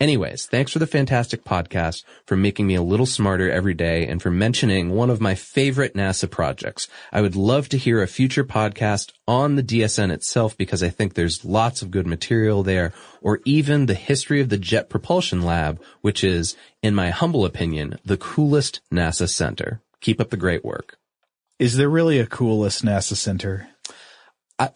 Anyways, 0.00 0.46
thanks 0.46 0.70
for 0.70 0.78
the 0.78 0.86
fantastic 0.86 1.42
podcast, 1.42 2.04
for 2.24 2.36
making 2.36 2.68
me 2.68 2.76
a 2.76 2.82
little 2.82 3.04
smarter 3.04 3.50
every 3.50 3.74
day, 3.74 4.06
and 4.06 4.22
for 4.22 4.30
mentioning 4.30 4.90
one 4.90 5.10
of 5.10 5.20
my 5.20 5.34
favorite 5.34 5.94
NASA 5.94 6.30
projects. 6.30 6.86
I 7.12 7.20
would 7.20 7.34
love 7.34 7.68
to 7.70 7.78
hear 7.78 8.00
a 8.00 8.06
future 8.06 8.44
podcast 8.44 9.10
on 9.26 9.56
the 9.56 9.62
DSN 9.62 10.12
itself 10.12 10.56
because 10.56 10.84
I 10.84 10.88
think 10.88 11.14
there's 11.14 11.44
lots 11.44 11.82
of 11.82 11.90
good 11.90 12.06
material 12.06 12.62
there, 12.62 12.92
or 13.20 13.40
even 13.44 13.86
the 13.86 13.94
history 13.94 14.40
of 14.40 14.50
the 14.50 14.56
Jet 14.56 14.88
Propulsion 14.88 15.42
Lab, 15.42 15.82
which 16.00 16.22
is, 16.22 16.54
in 16.80 16.94
my 16.94 17.10
humble 17.10 17.44
opinion, 17.44 17.98
the 18.04 18.16
coolest 18.16 18.80
NASA 18.92 19.28
center. 19.28 19.80
Keep 20.00 20.20
up 20.20 20.30
the 20.30 20.36
great 20.36 20.64
work. 20.64 20.96
Is 21.58 21.76
there 21.76 21.90
really 21.90 22.20
a 22.20 22.26
coolest 22.26 22.84
NASA 22.84 23.16
center? 23.16 23.66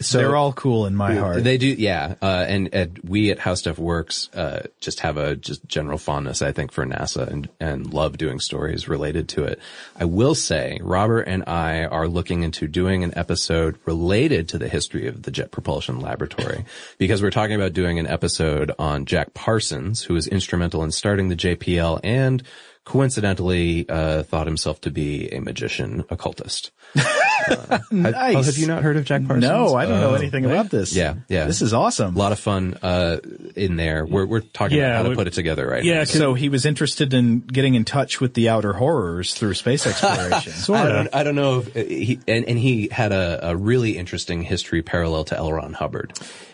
So 0.01 0.19
They're 0.19 0.37
all 0.37 0.53
cool 0.53 0.87
in 0.87 0.95
my 0.95 1.15
heart. 1.15 1.43
They 1.43 1.59
do, 1.59 1.67
yeah. 1.67 2.15
Uh, 2.23 2.45
and, 2.49 2.69
and 2.73 3.01
we 3.03 3.33
at 3.33 3.41
How 3.41 3.55
Stuff 3.55 3.79
Works, 3.79 4.31
uh, 4.33 4.69
just 4.79 5.01
have 5.01 5.17
a 5.17 5.35
just 5.35 5.67
general 5.67 5.99
fondness, 5.99 6.41
I 6.41 6.53
think, 6.53 6.71
for 6.71 6.87
NASA 6.87 7.27
and, 7.27 7.49
and 7.59 7.93
love 7.93 8.17
doing 8.17 8.39
stories 8.39 8.89
related 8.89 9.29
to 9.31 9.43
it. 9.43 9.59
I 9.97 10.05
will 10.05 10.37
say, 10.37 10.79
Robert 10.83 11.23
and 11.23 11.43
I 11.49 11.85
are 11.87 12.07
looking 12.07 12.45
into 12.45 12.69
doing 12.69 13.03
an 13.03 13.13
episode 13.17 13.77
related 13.85 14.49
to 14.51 14.59
the 14.59 14.69
history 14.69 15.09
of 15.09 15.23
the 15.23 15.33
Jet 15.33 15.51
Propulsion 15.51 15.99
Laboratory 15.99 16.65
because 16.99 17.21
we're 17.21 17.31
talking 17.31 17.57
about 17.57 17.73
doing 17.73 17.99
an 17.99 18.07
episode 18.07 18.71
on 18.79 19.05
Jack 19.05 19.35
Parsons, 19.35 20.05
who 20.05 20.15
was 20.15 20.29
instrumental 20.29 20.85
in 20.85 20.93
starting 20.93 21.29
the 21.29 21.37
JPL 21.37 21.99
and 22.05 22.45
coincidentally, 22.85 23.89
uh, 23.89 24.23
thought 24.23 24.47
himself 24.47 24.81
to 24.83 24.91
be 24.91 25.29
a 25.33 25.41
magician 25.41 26.05
occultist. 26.11 26.71
Uh, 26.97 27.79
Nice. 27.91 28.37
oh, 28.37 28.43
have 28.43 28.57
you 28.57 28.67
not 28.69 28.83
heard 28.83 28.97
of 28.97 29.05
Jack 29.05 29.23
Parsons? 29.27 29.43
No, 29.43 29.75
I 29.75 29.87
don't 29.87 30.01
know 30.01 30.11
Oh. 30.11 30.15
anything 30.15 30.45
about 30.45 30.71
this. 30.71 30.95
Yeah, 30.95 31.15
yeah. 31.29 31.47
This 31.47 31.61
is 31.61 31.73
awesome. 31.75 32.15
A 32.15 32.19
lot 32.19 32.31
of 32.33 32.39
fun 32.39 32.79
uh, 32.83 33.19
in 33.57 33.77
there. 33.77 34.07
We're 34.07 34.27
we're 34.27 34.41
talking 34.41 34.79
Yeah, 34.79 34.93
about 35.01 35.05
how 35.05 35.11
to 35.11 35.17
put 35.17 35.27
it 35.27 35.33
together 35.33 35.67
right 35.67 35.83
yeah, 35.85 35.99
now. 35.99 36.05
so 36.05 36.35
he 36.35 36.49
was 36.49 36.65
interested 36.65 37.13
in 37.15 37.41
getting 37.41 37.75
in 37.75 37.85
touch 37.85 38.21
with 38.21 38.35
the 38.35 38.49
outer 38.49 38.73
horrors 38.75 39.35
through 39.35 39.55
space 39.55 39.87
exploration. 39.87 40.53
I 40.75 40.89
don't, 40.89 41.09
I 41.15 41.23
don't 41.25 41.35
know 41.35 41.59
if 41.61 41.77
uh, 41.77 41.81
he 41.85 42.21
and, 42.29 42.45
and 42.47 42.59
he 42.59 42.89
had 42.93 43.11
a, 43.13 43.51
a 43.51 43.57
really 43.57 43.97
interesting 43.99 44.43
history 44.43 44.83
parallel 44.83 45.25
to 45.25 45.37
L. 45.37 45.53
Ron 45.53 45.73
Hubbard. 45.73 46.13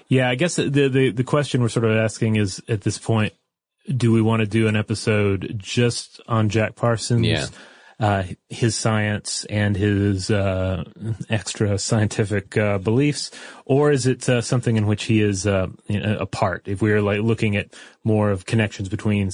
Yeah, 0.09 0.31
I 0.31 0.37
guess 0.37 0.57
the, 0.57 0.71
the 0.71 1.11
the 1.11 1.25
question 1.25 1.61
we're 1.61 1.69
sort 1.69 1.85
of 1.85 1.97
asking 1.97 2.37
is 2.37 2.63
at 2.69 2.81
this 2.81 2.97
point, 2.99 3.35
do 3.97 4.13
we 4.13 4.23
want 4.23 4.41
to 4.41 4.47
do 4.47 4.69
an 4.69 4.77
episode 4.77 5.55
just 5.57 6.21
on 6.29 6.49
Jack 6.49 6.77
Parsons? 6.77 7.27
Yeah. 7.27 7.47
Uh, 8.01 8.23
his 8.49 8.77
science 8.77 9.45
and 9.47 9.77
his 9.77 10.31
uh, 10.31 10.85
extra 11.29 11.77
scientific 11.79 12.57
uh, 12.57 12.79
beliefs, 12.79 13.33
or 13.65 13.91
is 13.91 14.07
it 14.07 14.29
uh, 14.29 14.41
something 14.41 14.77
in 14.77 14.87
which 14.87 15.05
he 15.05 15.21
is 15.21 15.49
uh, 15.49 15.67
you 15.89 15.99
know, 15.99 16.17
a 16.21 16.27
part? 16.27 16.69
If 16.69 16.81
we're 16.81 17.03
like 17.03 17.23
looking 17.23 17.57
at 17.57 17.75
more 18.05 18.31
of 18.31 18.47
connections 18.47 18.89
between 18.89 19.33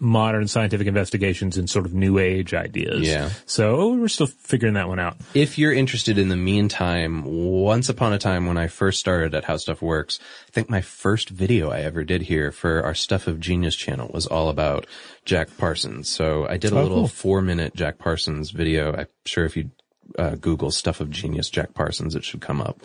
modern 0.00 0.46
scientific 0.48 0.86
investigations 0.86 1.56
and 1.56 1.68
sort 1.70 1.86
of 1.86 1.94
new 1.94 2.18
age 2.18 2.52
ideas. 2.54 3.06
Yeah. 3.06 3.30
So 3.46 3.94
we're 3.94 4.08
still 4.08 4.26
figuring 4.26 4.74
that 4.74 4.88
one 4.88 4.98
out. 4.98 5.16
If 5.34 5.58
you're 5.58 5.72
interested 5.72 6.18
in 6.18 6.28
the 6.28 6.36
meantime, 6.36 7.22
once 7.24 7.88
upon 7.88 8.12
a 8.12 8.18
time 8.18 8.46
when 8.46 8.58
I 8.58 8.66
first 8.66 8.98
started 9.00 9.34
at 9.34 9.44
How 9.44 9.56
Stuff 9.56 9.80
Works, 9.82 10.18
I 10.48 10.50
think 10.52 10.68
my 10.68 10.80
first 10.80 11.30
video 11.30 11.70
I 11.70 11.80
ever 11.80 12.04
did 12.04 12.22
here 12.22 12.52
for 12.52 12.82
our 12.82 12.94
Stuff 12.94 13.26
of 13.26 13.40
Genius 13.40 13.74
channel 13.76 14.10
was 14.12 14.26
all 14.26 14.48
about 14.48 14.86
Jack 15.24 15.48
Parsons. 15.56 16.08
So 16.08 16.46
I 16.46 16.56
did 16.56 16.72
a 16.72 16.78
Oh, 16.78 16.82
little 16.82 16.98
cool. 16.98 17.08
four 17.08 17.42
minute 17.42 17.74
Jack 17.74 17.98
Parsons 17.98 18.50
video. 18.50 18.92
I'm 18.92 19.06
sure 19.24 19.44
if 19.44 19.56
you 19.56 19.70
uh, 20.18 20.36
Google 20.36 20.70
Stuff 20.70 21.00
of 21.00 21.10
Genius 21.10 21.50
Jack 21.50 21.74
Parsons, 21.74 22.14
it 22.14 22.24
should 22.24 22.40
come 22.40 22.60
up. 22.60 22.80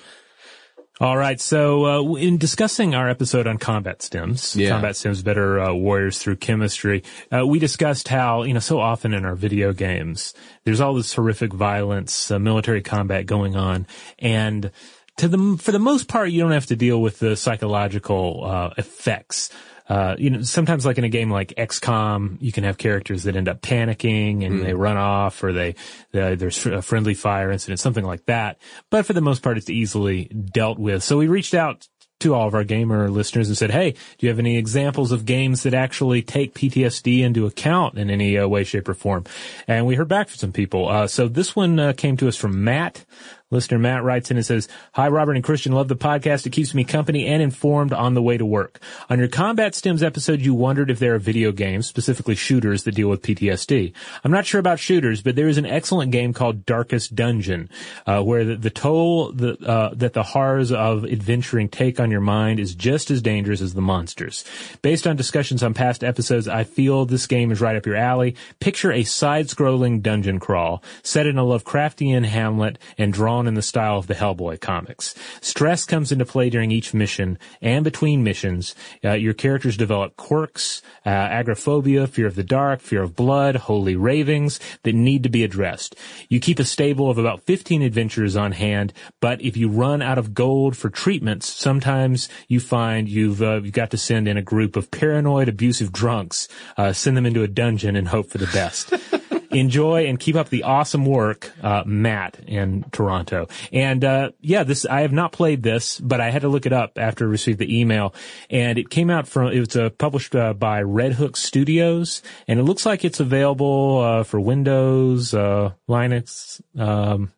All 1.01 1.17
right. 1.17 1.41
So, 1.41 1.85
uh, 1.87 2.13
in 2.17 2.37
discussing 2.37 2.93
our 2.93 3.09
episode 3.09 3.47
on 3.47 3.57
combat 3.57 4.01
stims, 4.01 4.55
Yeah. 4.55 4.69
combat 4.69 4.93
stims 4.93 5.23
better 5.23 5.59
uh, 5.59 5.73
warriors 5.73 6.19
through 6.19 6.35
chemistry, 6.35 7.01
uh, 7.35 7.43
we 7.43 7.57
discussed 7.57 8.07
how, 8.07 8.43
you 8.43 8.53
know, 8.53 8.59
so 8.59 8.79
often 8.79 9.11
in 9.11 9.25
our 9.25 9.33
video 9.33 9.73
games, 9.73 10.35
there's 10.63 10.79
all 10.79 10.93
this 10.93 11.11
horrific 11.15 11.53
violence, 11.53 12.29
uh, 12.29 12.37
military 12.37 12.83
combat 12.83 13.25
going 13.25 13.55
on. 13.55 13.87
And 14.19 14.69
to 15.17 15.27
the, 15.27 15.57
for 15.59 15.71
the 15.71 15.79
most 15.79 16.07
part, 16.07 16.29
you 16.29 16.39
don't 16.39 16.51
have 16.51 16.67
to 16.67 16.75
deal 16.75 17.01
with 17.01 17.17
the 17.17 17.35
psychological, 17.35 18.43
uh, 18.45 18.69
effects. 18.77 19.49
Uh, 19.91 20.15
you 20.17 20.29
know, 20.29 20.41
sometimes 20.41 20.85
like 20.85 20.97
in 20.97 21.03
a 21.03 21.09
game 21.09 21.29
like 21.29 21.49
XCOM, 21.57 22.37
you 22.39 22.53
can 22.53 22.63
have 22.63 22.77
characters 22.77 23.23
that 23.23 23.35
end 23.35 23.49
up 23.49 23.61
panicking 23.61 24.45
and 24.45 24.63
they 24.63 24.73
run 24.73 24.95
off 24.95 25.43
or 25.43 25.51
they, 25.51 25.75
uh, 26.13 26.33
there's 26.35 26.65
a 26.65 26.81
friendly 26.81 27.13
fire 27.13 27.51
incident, 27.51 27.77
something 27.77 28.05
like 28.05 28.25
that. 28.25 28.57
But 28.89 29.05
for 29.05 29.11
the 29.11 29.19
most 29.19 29.43
part, 29.43 29.57
it's 29.57 29.69
easily 29.69 30.25
dealt 30.25 30.79
with. 30.79 31.03
So 31.03 31.17
we 31.17 31.27
reached 31.27 31.53
out 31.53 31.89
to 32.21 32.33
all 32.33 32.47
of 32.47 32.53
our 32.53 32.63
gamer 32.63 33.09
listeners 33.09 33.49
and 33.49 33.57
said, 33.57 33.71
Hey, 33.71 33.91
do 33.91 33.97
you 34.19 34.29
have 34.29 34.39
any 34.39 34.57
examples 34.57 35.11
of 35.11 35.25
games 35.25 35.63
that 35.63 35.73
actually 35.73 36.21
take 36.21 36.53
PTSD 36.53 37.19
into 37.19 37.45
account 37.45 37.97
in 37.97 38.09
any 38.09 38.37
uh, 38.37 38.47
way, 38.47 38.63
shape 38.63 38.87
or 38.87 38.93
form? 38.93 39.25
And 39.67 39.85
we 39.85 39.95
heard 39.95 40.07
back 40.07 40.29
from 40.29 40.37
some 40.37 40.51
people. 40.53 40.87
Uh, 40.87 41.07
so 41.07 41.27
this 41.27 41.53
one 41.53 41.77
uh, 41.79 41.91
came 41.97 42.15
to 42.15 42.29
us 42.29 42.37
from 42.37 42.63
Matt. 42.63 43.03
Listener 43.51 43.77
Matt 43.77 44.03
writes 44.03 44.31
in 44.31 44.37
and 44.37 44.45
says, 44.45 44.67
Hi, 44.93 45.09
Robert 45.09 45.35
and 45.35 45.43
Christian. 45.43 45.73
Love 45.73 45.89
the 45.89 45.95
podcast. 45.95 46.45
It 46.45 46.51
keeps 46.51 46.73
me 46.73 46.83
company 46.83 47.27
and 47.27 47.41
informed 47.43 47.93
on 47.93 48.13
the 48.13 48.21
way 48.21 48.37
to 48.37 48.45
work. 48.45 48.79
On 49.09 49.19
your 49.19 49.27
Combat 49.27 49.73
Stims 49.73 50.01
episode, 50.01 50.41
you 50.41 50.53
wondered 50.53 50.89
if 50.89 50.99
there 50.99 51.15
are 51.15 51.19
video 51.19 51.51
games, 51.51 51.85
specifically 51.85 52.35
shooters, 52.35 52.83
that 52.83 52.95
deal 52.95 53.09
with 53.09 53.21
PTSD. 53.21 53.93
I'm 54.23 54.31
not 54.31 54.45
sure 54.45 54.59
about 54.59 54.79
shooters, 54.79 55.21
but 55.21 55.35
there 55.35 55.49
is 55.49 55.57
an 55.57 55.65
excellent 55.65 56.11
game 56.11 56.33
called 56.33 56.65
Darkest 56.65 57.13
Dungeon, 57.13 57.69
uh, 58.07 58.21
where 58.21 58.45
the, 58.45 58.55
the 58.55 58.69
toll 58.69 59.33
the, 59.33 59.57
uh, 59.67 59.93
that 59.95 60.13
the 60.13 60.23
horrors 60.23 60.71
of 60.71 61.03
adventuring 61.03 61.67
take 61.67 61.99
on 61.99 62.09
your 62.09 62.21
mind 62.21 62.59
is 62.59 62.73
just 62.73 63.11
as 63.11 63.21
dangerous 63.21 63.61
as 63.61 63.73
the 63.73 63.81
monsters. 63.81 64.45
Based 64.81 65.05
on 65.05 65.17
discussions 65.17 65.61
on 65.61 65.73
past 65.73 66.03
episodes, 66.03 66.47
I 66.47 66.63
feel 66.63 67.05
this 67.05 67.27
game 67.27 67.51
is 67.51 67.59
right 67.59 67.75
up 67.75 67.85
your 67.85 67.95
alley. 67.97 68.35
Picture 68.61 68.91
a 68.91 69.03
side-scrolling 69.03 70.01
dungeon 70.01 70.39
crawl 70.39 70.81
set 71.03 71.27
in 71.27 71.37
a 71.37 71.43
Lovecraftian 71.43 72.25
hamlet 72.25 72.79
and 72.97 73.11
drawn 73.11 73.40
in 73.47 73.53
the 73.53 73.61
style 73.61 73.97
of 73.97 74.07
the 74.07 74.13
Hellboy 74.13 74.59
comics. 74.59 75.15
Stress 75.41 75.85
comes 75.85 76.11
into 76.11 76.25
play 76.25 76.49
during 76.49 76.71
each 76.71 76.93
mission 76.93 77.37
and 77.61 77.83
between 77.83 78.23
missions. 78.23 78.75
Uh, 79.03 79.13
your 79.13 79.33
characters 79.33 79.77
develop 79.77 80.15
quirks, 80.17 80.81
uh, 81.05 81.09
agoraphobia, 81.09 82.07
fear 82.07 82.27
of 82.27 82.35
the 82.35 82.43
dark, 82.43 82.81
fear 82.81 83.03
of 83.03 83.15
blood, 83.15 83.55
holy 83.55 83.95
ravings 83.95 84.59
that 84.83 84.95
need 84.95 85.23
to 85.23 85.29
be 85.29 85.43
addressed. 85.43 85.95
You 86.29 86.39
keep 86.39 86.59
a 86.59 86.65
stable 86.65 87.09
of 87.09 87.17
about 87.17 87.43
15 87.43 87.81
adventurers 87.81 88.35
on 88.35 88.51
hand, 88.51 88.93
but 89.19 89.41
if 89.41 89.57
you 89.57 89.69
run 89.69 90.01
out 90.01 90.17
of 90.17 90.33
gold 90.33 90.75
for 90.77 90.89
treatments, 90.89 91.47
sometimes 91.51 92.29
you 92.47 92.59
find 92.59 93.07
you've, 93.07 93.41
uh, 93.41 93.61
you've 93.63 93.73
got 93.73 93.91
to 93.91 93.97
send 93.97 94.27
in 94.27 94.37
a 94.37 94.41
group 94.41 94.75
of 94.75 94.91
paranoid, 94.91 95.47
abusive 95.47 95.91
drunks, 95.91 96.47
uh, 96.77 96.93
send 96.93 97.17
them 97.17 97.25
into 97.25 97.43
a 97.43 97.47
dungeon 97.47 97.95
and 97.95 98.07
hope 98.07 98.29
for 98.29 98.37
the 98.37 98.47
best. 98.47 98.93
Enjoy 99.51 100.05
and 100.05 100.19
keep 100.19 100.35
up 100.35 100.49
the 100.49 100.63
awesome 100.63 101.05
work, 101.05 101.51
uh, 101.61 101.83
Matt 101.85 102.39
in 102.47 102.85
Toronto. 102.91 103.47
And, 103.71 104.03
uh, 104.03 104.31
yeah, 104.39 104.63
this, 104.63 104.85
I 104.85 105.01
have 105.01 105.11
not 105.11 105.31
played 105.31 105.63
this, 105.63 105.99
but 105.99 106.21
I 106.21 106.29
had 106.29 106.43
to 106.43 106.49
look 106.49 106.65
it 106.65 106.73
up 106.73 106.97
after 106.97 107.25
I 107.25 107.29
received 107.29 107.59
the 107.59 107.79
email 107.79 108.13
and 108.49 108.77
it 108.77 108.89
came 108.89 109.09
out 109.09 109.27
from, 109.27 109.51
it 109.51 109.59
was, 109.59 109.75
uh, 109.75 109.89
published, 109.89 110.35
uh, 110.35 110.53
by 110.53 110.81
Red 110.81 111.13
Hook 111.13 111.37
Studios 111.37 112.21
and 112.47 112.59
it 112.59 112.63
looks 112.63 112.85
like 112.85 113.03
it's 113.05 113.19
available, 113.19 113.99
uh, 113.99 114.23
for 114.23 114.39
Windows, 114.39 115.33
uh, 115.33 115.71
Linux, 115.89 116.61
um, 116.79 117.31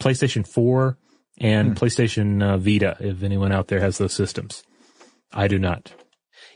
PlayStation 0.00 0.46
4 0.46 0.98
and 1.38 1.76
PlayStation 1.76 2.42
uh, 2.42 2.56
Vita, 2.56 2.96
if 3.00 3.22
anyone 3.22 3.52
out 3.52 3.68
there 3.68 3.80
has 3.80 3.98
those 3.98 4.12
systems. 4.12 4.62
I 5.32 5.48
do 5.48 5.58
not. 5.58 5.92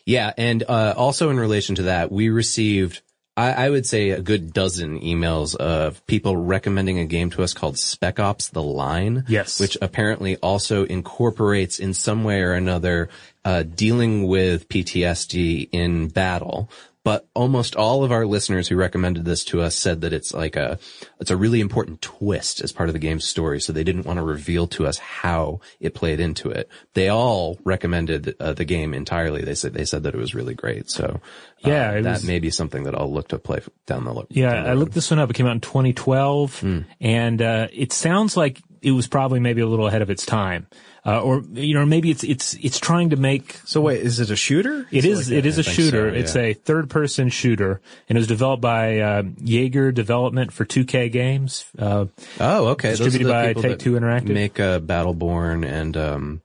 Yeah, 0.07 0.33
and 0.37 0.63
uh, 0.67 0.95
also 0.97 1.31
in 1.31 1.39
relation 1.39 1.75
to 1.77 1.83
that, 1.83 2.11
we 2.11 2.31
received, 2.31 3.03
I, 3.37 3.53
I 3.53 3.71
would 3.71 3.87
say, 3.87 4.11
a 4.11 4.21
good 4.21 4.53
dozen 4.53 5.01
emails 5.01 5.55
of 5.57 6.05
people 6.07 6.37
recommending 6.37 6.99
a 6.99 7.07
game 7.07 7.31
to 7.31 7.43
us 7.43 7.55
called 7.55 7.79
Spec 7.79 8.19
Ops: 8.19 8.49
The 8.49 8.63
Line. 8.63 9.25
Yes. 9.29 9.61
which 9.61 9.79
apparently 9.81 10.37
also 10.39 10.85
incorporates 10.85 11.79
in 11.79 11.95
some 11.95 12.25
way 12.25 12.43
or 12.43 12.53
another 12.53 13.09
uh, 13.45 13.63
dealing 13.63 14.27
with 14.27 14.69
PTSD 14.69 15.69
in 15.73 16.09
battle. 16.09 16.71
But 17.03 17.27
almost 17.35 17.77
all 17.77 18.05
of 18.05 18.13
our 18.13 18.27
listeners 18.27 18.69
who 18.69 18.77
recommended 18.77 19.25
this 19.25 19.43
to 19.47 19.63
us 19.63 19.75
said 19.75 20.03
that 20.03 20.13
it's 20.13 20.35
like 20.35 20.55
a, 20.55 20.79
it's 21.19 21.31
a 21.31 21.37
really 21.37 21.61
important 21.61 22.03
twist 22.03 22.61
as 22.61 22.73
part 22.73 22.91
of 22.91 22.93
the 22.93 22.99
game's 22.99 23.25
story. 23.25 23.59
So 23.59 23.73
they 23.73 23.85
didn't 23.85 24.05
want 24.05 24.19
to 24.19 24.23
reveal 24.23 24.67
to 24.69 24.87
us 24.87 24.99
how 24.99 25.61
it 25.81 25.95
played 25.95 26.21
into 26.21 26.51
it. 26.51 26.69
They 26.93 27.09
all 27.09 27.59
recommended 27.65 28.35
uh, 28.39 28.53
the 28.53 28.67
game 28.67 28.93
entirely. 28.93 29.43
They 29.43 29.55
said, 29.55 29.73
they 29.73 29.87
said 29.87 30.03
that 30.03 30.15
it 30.15 30.19
was 30.19 30.35
really 30.35 30.55
great. 30.55 30.91
So 30.91 31.21
uh, 31.65 31.69
Yeah, 31.71 31.93
it 31.93 32.03
that 32.03 32.11
was- 32.13 32.25
may 32.25 32.39
be 32.39 32.51
something 32.51 32.83
that 32.85 32.95
I'll 32.95 33.11
look 33.13 33.29
to 33.29 33.39
play 33.39 33.61
down 33.87 34.05
the, 34.05 34.27
Yeah, 34.29 34.53
down 34.53 34.65
the 34.65 34.71
I 34.71 34.73
looked 34.75 34.93
this 34.93 35.11
one 35.11 35.21
up. 35.21 35.31
It 35.31 35.35
came 35.35 35.47
out 35.47 35.53
in 35.55 35.61
2012, 35.63 36.85
and 37.01 37.41
uh, 37.43 37.69
it 37.73 37.93
sounds 37.95 38.37
like 38.37 38.61
it 38.83 38.93
was 38.93 39.07
probably 39.07 39.41
maybe 39.41 39.61
a 39.61 39.67
little 39.67 39.87
ahead 39.87 40.03
of 40.03 40.11
its 40.11 40.25
time, 40.27 40.67
uh, 41.05 41.21
or 41.21 41.43
you 41.53 41.75
know, 41.75 41.85
maybe 41.87 42.11
it's 42.11 42.25
it's 42.25 42.55
it's 42.55 42.79
trying 42.79 43.11
to 43.11 43.17
make. 43.17 43.55
So 43.65 43.81
wait, 43.81 44.01
is 44.01 44.21
it 44.21 44.31
a 44.31 44.37
shooter? 44.37 44.87
It 44.91 45.05
is. 45.05 45.31
like 45.31 45.39
it 45.39 45.47
is 45.47 45.59
a 45.59 45.61
I 45.61 45.63
think 45.65 45.75
shooter. 45.77 46.11
so, 46.11 46.17
It's 46.17 46.37
a 46.37 46.53
third-person 46.55 47.29
shooter, 47.31 47.81
and 48.09 48.17
it 48.17 48.21
was 48.21 48.27
developed 48.27 48.61
by 48.63 48.99
uh, 49.01 49.23
Yager 49.43 49.93
Development 49.93 50.53
for 50.53 50.65
2K 50.65 51.11
Games. 51.13 51.65
Uh, 51.79 52.07
Oh, 52.39 52.69
okay. 52.69 52.91
Distributed 52.91 53.29
by 53.29 53.53
Take-Two 53.53 53.93
Interactive? 53.93 54.29
Make 54.35 54.59
uh, 54.61 54.81
Battleborn 54.81 55.65
and 55.67 55.97
um, 55.97 56.43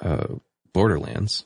uh, 0.00 0.26
Borderlands. 0.72 1.44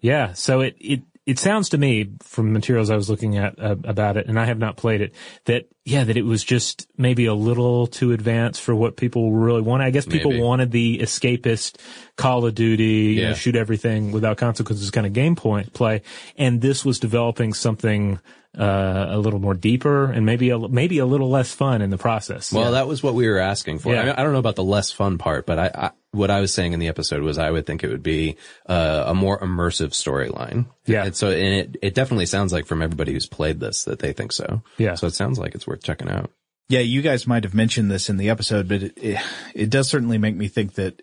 Yeah, 0.00 0.32
so 0.32 0.60
it 0.62 0.76
it 0.80 1.02
it 1.28 1.38
sounds 1.38 1.68
to 1.68 1.78
me 1.78 2.08
from 2.20 2.54
materials 2.54 2.88
I 2.88 2.96
was 2.96 3.10
looking 3.10 3.36
at 3.36 3.62
uh, 3.62 3.76
about 3.84 4.16
it, 4.16 4.28
and 4.28 4.40
I 4.40 4.46
have 4.46 4.58
not 4.58 4.78
played 4.78 5.02
it, 5.02 5.14
that 5.44 5.68
yeah, 5.84 6.04
that 6.04 6.16
it 6.16 6.24
was 6.24 6.42
just 6.42 6.88
maybe 6.96 7.26
a 7.26 7.34
little 7.34 7.86
too 7.86 8.12
advanced 8.12 8.62
for 8.62 8.74
what 8.74 8.96
people 8.96 9.30
really 9.30 9.60
want. 9.60 9.82
I 9.82 9.90
guess 9.90 10.06
people 10.06 10.30
Maybe. 10.30 10.42
wanted 10.42 10.70
the 10.70 11.00
escapist 11.00 11.76
Call 12.16 12.46
of 12.46 12.54
Duty, 12.54 12.84
you 12.84 13.22
know, 13.24 13.34
shoot 13.34 13.56
everything 13.56 14.10
without 14.10 14.38
consequences 14.38 14.90
kind 14.90 15.06
of 15.06 15.12
game 15.12 15.36
point 15.36 15.74
play, 15.74 16.00
and 16.38 16.62
this 16.62 16.82
was 16.82 16.98
developing 16.98 17.52
something 17.52 18.20
uh, 18.56 19.06
a 19.10 19.18
little 19.18 19.40
more 19.40 19.54
deeper 19.54 20.10
and 20.10 20.24
maybe 20.24 20.50
a 20.50 20.58
maybe 20.58 20.98
a 20.98 21.06
little 21.06 21.28
less 21.28 21.52
fun 21.52 21.82
in 21.82 21.90
the 21.90 21.98
process. 21.98 22.52
Well, 22.52 22.64
Yeah. 22.66 22.70
that 22.72 22.88
was 22.88 23.02
what 23.02 23.14
we 23.14 23.28
were 23.28 23.38
asking 23.38 23.78
for. 23.80 23.92
Yeah. 23.92 24.00
I, 24.00 24.04
mean, 24.06 24.14
I 24.18 24.22
don't 24.22 24.32
know 24.32 24.38
about 24.38 24.56
the 24.56 24.64
less 24.64 24.90
fun 24.90 25.18
part, 25.18 25.44
but 25.46 25.58
I, 25.58 25.70
I 25.74 25.90
what 26.12 26.30
I 26.30 26.40
was 26.40 26.52
saying 26.54 26.72
in 26.72 26.80
the 26.80 26.88
episode 26.88 27.22
was 27.22 27.36
I 27.38 27.50
would 27.50 27.66
think 27.66 27.84
it 27.84 27.88
would 27.88 28.02
be 28.02 28.36
uh, 28.66 29.04
a 29.08 29.14
more 29.14 29.38
immersive 29.38 29.90
storyline. 29.90 30.66
Yeah. 30.86 31.04
And 31.04 31.14
so, 31.16 31.30
and 31.30 31.54
it 31.54 31.76
it 31.82 31.94
definitely 31.94 32.26
sounds 32.26 32.52
like 32.52 32.66
from 32.66 32.80
everybody 32.82 33.12
who's 33.12 33.26
played 33.26 33.60
this 33.60 33.84
that 33.84 33.98
they 33.98 34.12
think 34.12 34.32
so. 34.32 34.62
Yeah. 34.78 34.94
So 34.94 35.06
it 35.06 35.14
sounds 35.14 35.38
like 35.38 35.54
it's 35.54 35.66
worth 35.66 35.82
checking 35.82 36.08
out. 36.08 36.30
Yeah, 36.70 36.80
you 36.80 37.00
guys 37.00 37.26
might 37.26 37.44
have 37.44 37.54
mentioned 37.54 37.90
this 37.90 38.10
in 38.10 38.18
the 38.18 38.28
episode, 38.28 38.68
but 38.68 38.82
it, 38.82 38.92
it, 38.98 39.18
it 39.54 39.70
does 39.70 39.88
certainly 39.88 40.18
make 40.18 40.36
me 40.36 40.48
think 40.48 40.74
that 40.74 41.00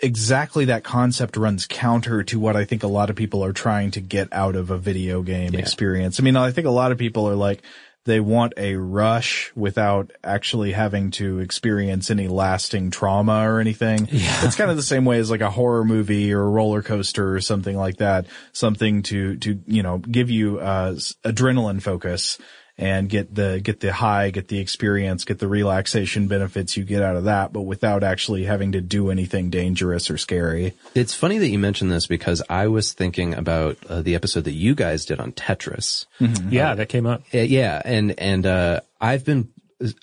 exactly 0.00 0.66
that 0.66 0.84
concept 0.84 1.36
runs 1.36 1.66
counter 1.66 2.22
to 2.24 2.38
what 2.38 2.56
I 2.56 2.64
think 2.64 2.82
a 2.82 2.88
lot 2.88 3.10
of 3.10 3.16
people 3.16 3.44
are 3.44 3.52
trying 3.52 3.90
to 3.92 4.00
get 4.00 4.28
out 4.32 4.56
of 4.56 4.70
a 4.70 4.78
video 4.78 5.22
game 5.22 5.54
experience. 5.54 6.20
I 6.20 6.22
mean, 6.22 6.36
I 6.36 6.52
think 6.52 6.66
a 6.66 6.70
lot 6.70 6.92
of 6.92 6.98
people 6.98 7.28
are 7.28 7.34
like, 7.34 7.62
they 8.04 8.20
want 8.20 8.54
a 8.56 8.74
rush 8.76 9.52
without 9.54 10.12
actually 10.24 10.72
having 10.72 11.10
to 11.10 11.40
experience 11.40 12.10
any 12.10 12.26
lasting 12.26 12.90
trauma 12.90 13.46
or 13.46 13.60
anything. 13.60 14.08
Yeah. 14.10 14.46
It's 14.46 14.56
kind 14.56 14.70
of 14.70 14.76
the 14.78 14.82
same 14.82 15.04
way 15.04 15.18
as 15.18 15.30
like 15.30 15.42
a 15.42 15.50
horror 15.50 15.84
movie 15.84 16.32
or 16.32 16.40
a 16.40 16.48
roller 16.48 16.80
coaster 16.80 17.34
or 17.34 17.40
something 17.42 17.76
like 17.76 17.98
that. 17.98 18.26
Something 18.52 19.02
to, 19.02 19.36
to, 19.38 19.60
you 19.66 19.82
know, 19.82 19.98
give 19.98 20.30
you, 20.30 20.58
uh, 20.58 20.92
adrenaline 21.24 21.82
focus 21.82 22.38
and 22.78 23.08
get 23.08 23.34
the, 23.34 23.60
get 23.62 23.80
the 23.80 23.92
high, 23.92 24.30
get 24.30 24.48
the 24.48 24.58
experience, 24.58 25.24
get 25.24 25.40
the 25.40 25.48
relaxation 25.48 26.28
benefits 26.28 26.76
you 26.76 26.84
get 26.84 27.02
out 27.02 27.16
of 27.16 27.24
that, 27.24 27.52
but 27.52 27.62
without 27.62 28.04
actually 28.04 28.44
having 28.44 28.72
to 28.72 28.80
do 28.80 29.10
anything 29.10 29.50
dangerous 29.50 30.10
or 30.10 30.16
scary. 30.16 30.74
It's 30.94 31.12
funny 31.12 31.38
that 31.38 31.48
you 31.48 31.58
mentioned 31.58 31.90
this 31.90 32.06
because 32.06 32.40
I 32.48 32.68
was 32.68 32.92
thinking 32.92 33.34
about 33.34 33.78
uh, 33.88 34.02
the 34.02 34.14
episode 34.14 34.44
that 34.44 34.52
you 34.52 34.76
guys 34.76 35.04
did 35.04 35.18
on 35.18 35.32
Tetris. 35.32 36.06
yeah, 36.50 36.74
that 36.76 36.88
came 36.88 37.06
up. 37.06 37.22
Uh, 37.34 37.38
yeah, 37.38 37.82
and 37.84 38.18
and 38.18 38.46
uh, 38.46 38.80
I've 39.00 39.24
been 39.24 39.48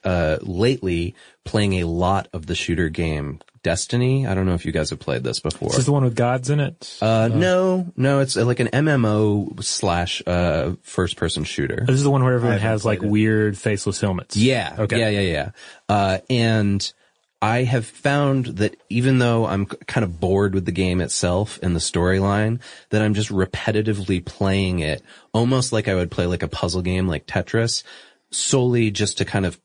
uh, 0.04 0.38
lately 0.42 1.16
playing 1.44 1.74
a 1.82 1.86
lot 1.86 2.28
of 2.34 2.46
the 2.46 2.56
shooter 2.56 2.90
game 2.90 3.40
Destiny. 3.66 4.28
I 4.28 4.36
don't 4.36 4.46
know 4.46 4.54
if 4.54 4.64
you 4.64 4.72
guys 4.72 4.92
have 4.92 5.00
played 5.00 5.24
this 5.24 5.40
before. 5.40 5.70
This 5.70 5.80
is 5.80 5.86
the 5.88 5.92
one 5.92 6.04
with 6.04 6.16
gods 6.16 6.52
in 6.52 6.60
it. 6.60 7.00
Uh, 7.02 7.30
no, 7.34 7.92
no, 7.98 8.20
it's 8.20 8.38
uh, 8.38 8.46
like 8.46 8.60
an 8.60 8.68
MMO 8.68 9.64
slash 9.64 10.22
uh 10.28 10.74
first 10.84 11.18
person 11.18 11.46
shooter. 11.46 11.84
This 11.88 11.96
is 11.96 12.04
the 12.04 12.12
one 12.12 12.24
where 12.24 12.36
everyone 12.36 12.60
has 12.60 12.86
like 12.86 13.02
it. 13.02 13.10
weird 13.10 13.58
faceless 13.58 14.00
helmets. 14.00 14.38
Yeah. 14.38 14.76
Okay. 14.78 15.00
Yeah, 15.00 15.10
yeah, 15.10 15.20
yeah. 15.22 15.52
Uh, 15.90 16.20
and 16.30 16.94
I 17.42 17.64
have 17.64 17.88
found 17.88 18.46
that 18.58 18.78
even 18.90 19.18
though 19.18 19.48
I'm 19.48 19.66
kind 19.66 20.06
of 20.06 20.20
bored 20.20 20.54
with 20.54 20.66
the 20.66 20.72
game 20.72 21.02
itself 21.02 21.58
and 21.64 21.76
the 21.76 21.80
storyline, 21.80 22.62
that 22.92 23.02
I'm 23.02 23.16
just 23.16 23.32
repetitively 23.32 24.24
playing 24.24 24.78
it 24.82 25.02
almost 25.34 25.74
like 25.74 25.88
I 25.88 25.96
would 25.96 26.12
play 26.12 26.28
like 26.28 26.44
a 26.44 26.48
puzzle 26.48 26.84
game 26.84 27.08
like 27.08 27.26
Tetris 27.26 27.82
solely 28.30 28.92
just 28.92 29.18
to 29.18 29.26
kind 29.26 29.48
of 29.48 29.60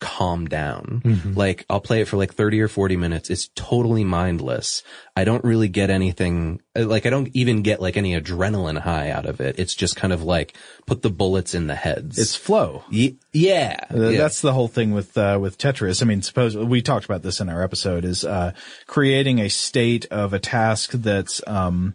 calm 0.00 0.46
down. 0.46 1.02
Mm-hmm. 1.04 1.34
Like 1.34 1.64
I'll 1.70 1.80
play 1.80 2.00
it 2.00 2.08
for 2.08 2.16
like 2.16 2.34
30 2.34 2.60
or 2.60 2.68
40 2.68 2.96
minutes. 2.96 3.30
It's 3.30 3.48
totally 3.54 4.04
mindless. 4.04 4.82
I 5.16 5.24
don't 5.24 5.44
really 5.44 5.68
get 5.68 5.90
anything, 5.90 6.60
uh, 6.76 6.86
like 6.86 7.06
I 7.06 7.10
don't 7.10 7.28
even 7.34 7.62
get 7.62 7.80
like 7.80 7.96
any 7.96 8.18
adrenaline 8.18 8.78
high 8.78 9.10
out 9.10 9.26
of 9.26 9.40
it. 9.40 9.58
It's 9.58 9.74
just 9.74 9.96
kind 9.96 10.12
of 10.12 10.22
like 10.22 10.56
put 10.86 11.02
the 11.02 11.10
bullets 11.10 11.54
in 11.54 11.66
the 11.66 11.74
heads. 11.74 12.18
It's 12.18 12.34
flow. 12.34 12.84
Ye- 12.90 13.18
yeah. 13.32 13.76
Uh, 13.92 14.08
yeah. 14.08 14.18
That's 14.18 14.40
the 14.40 14.52
whole 14.52 14.68
thing 14.68 14.92
with 14.92 15.16
uh, 15.16 15.38
with 15.40 15.58
Tetris. 15.58 16.02
I 16.02 16.06
mean, 16.06 16.22
suppose 16.22 16.56
we 16.56 16.82
talked 16.82 17.04
about 17.04 17.22
this 17.22 17.40
in 17.40 17.48
our 17.48 17.62
episode 17.62 18.04
is 18.04 18.24
uh, 18.24 18.52
creating 18.86 19.38
a 19.38 19.48
state 19.48 20.06
of 20.10 20.32
a 20.32 20.38
task 20.38 20.92
that's 20.92 21.40
um, 21.46 21.94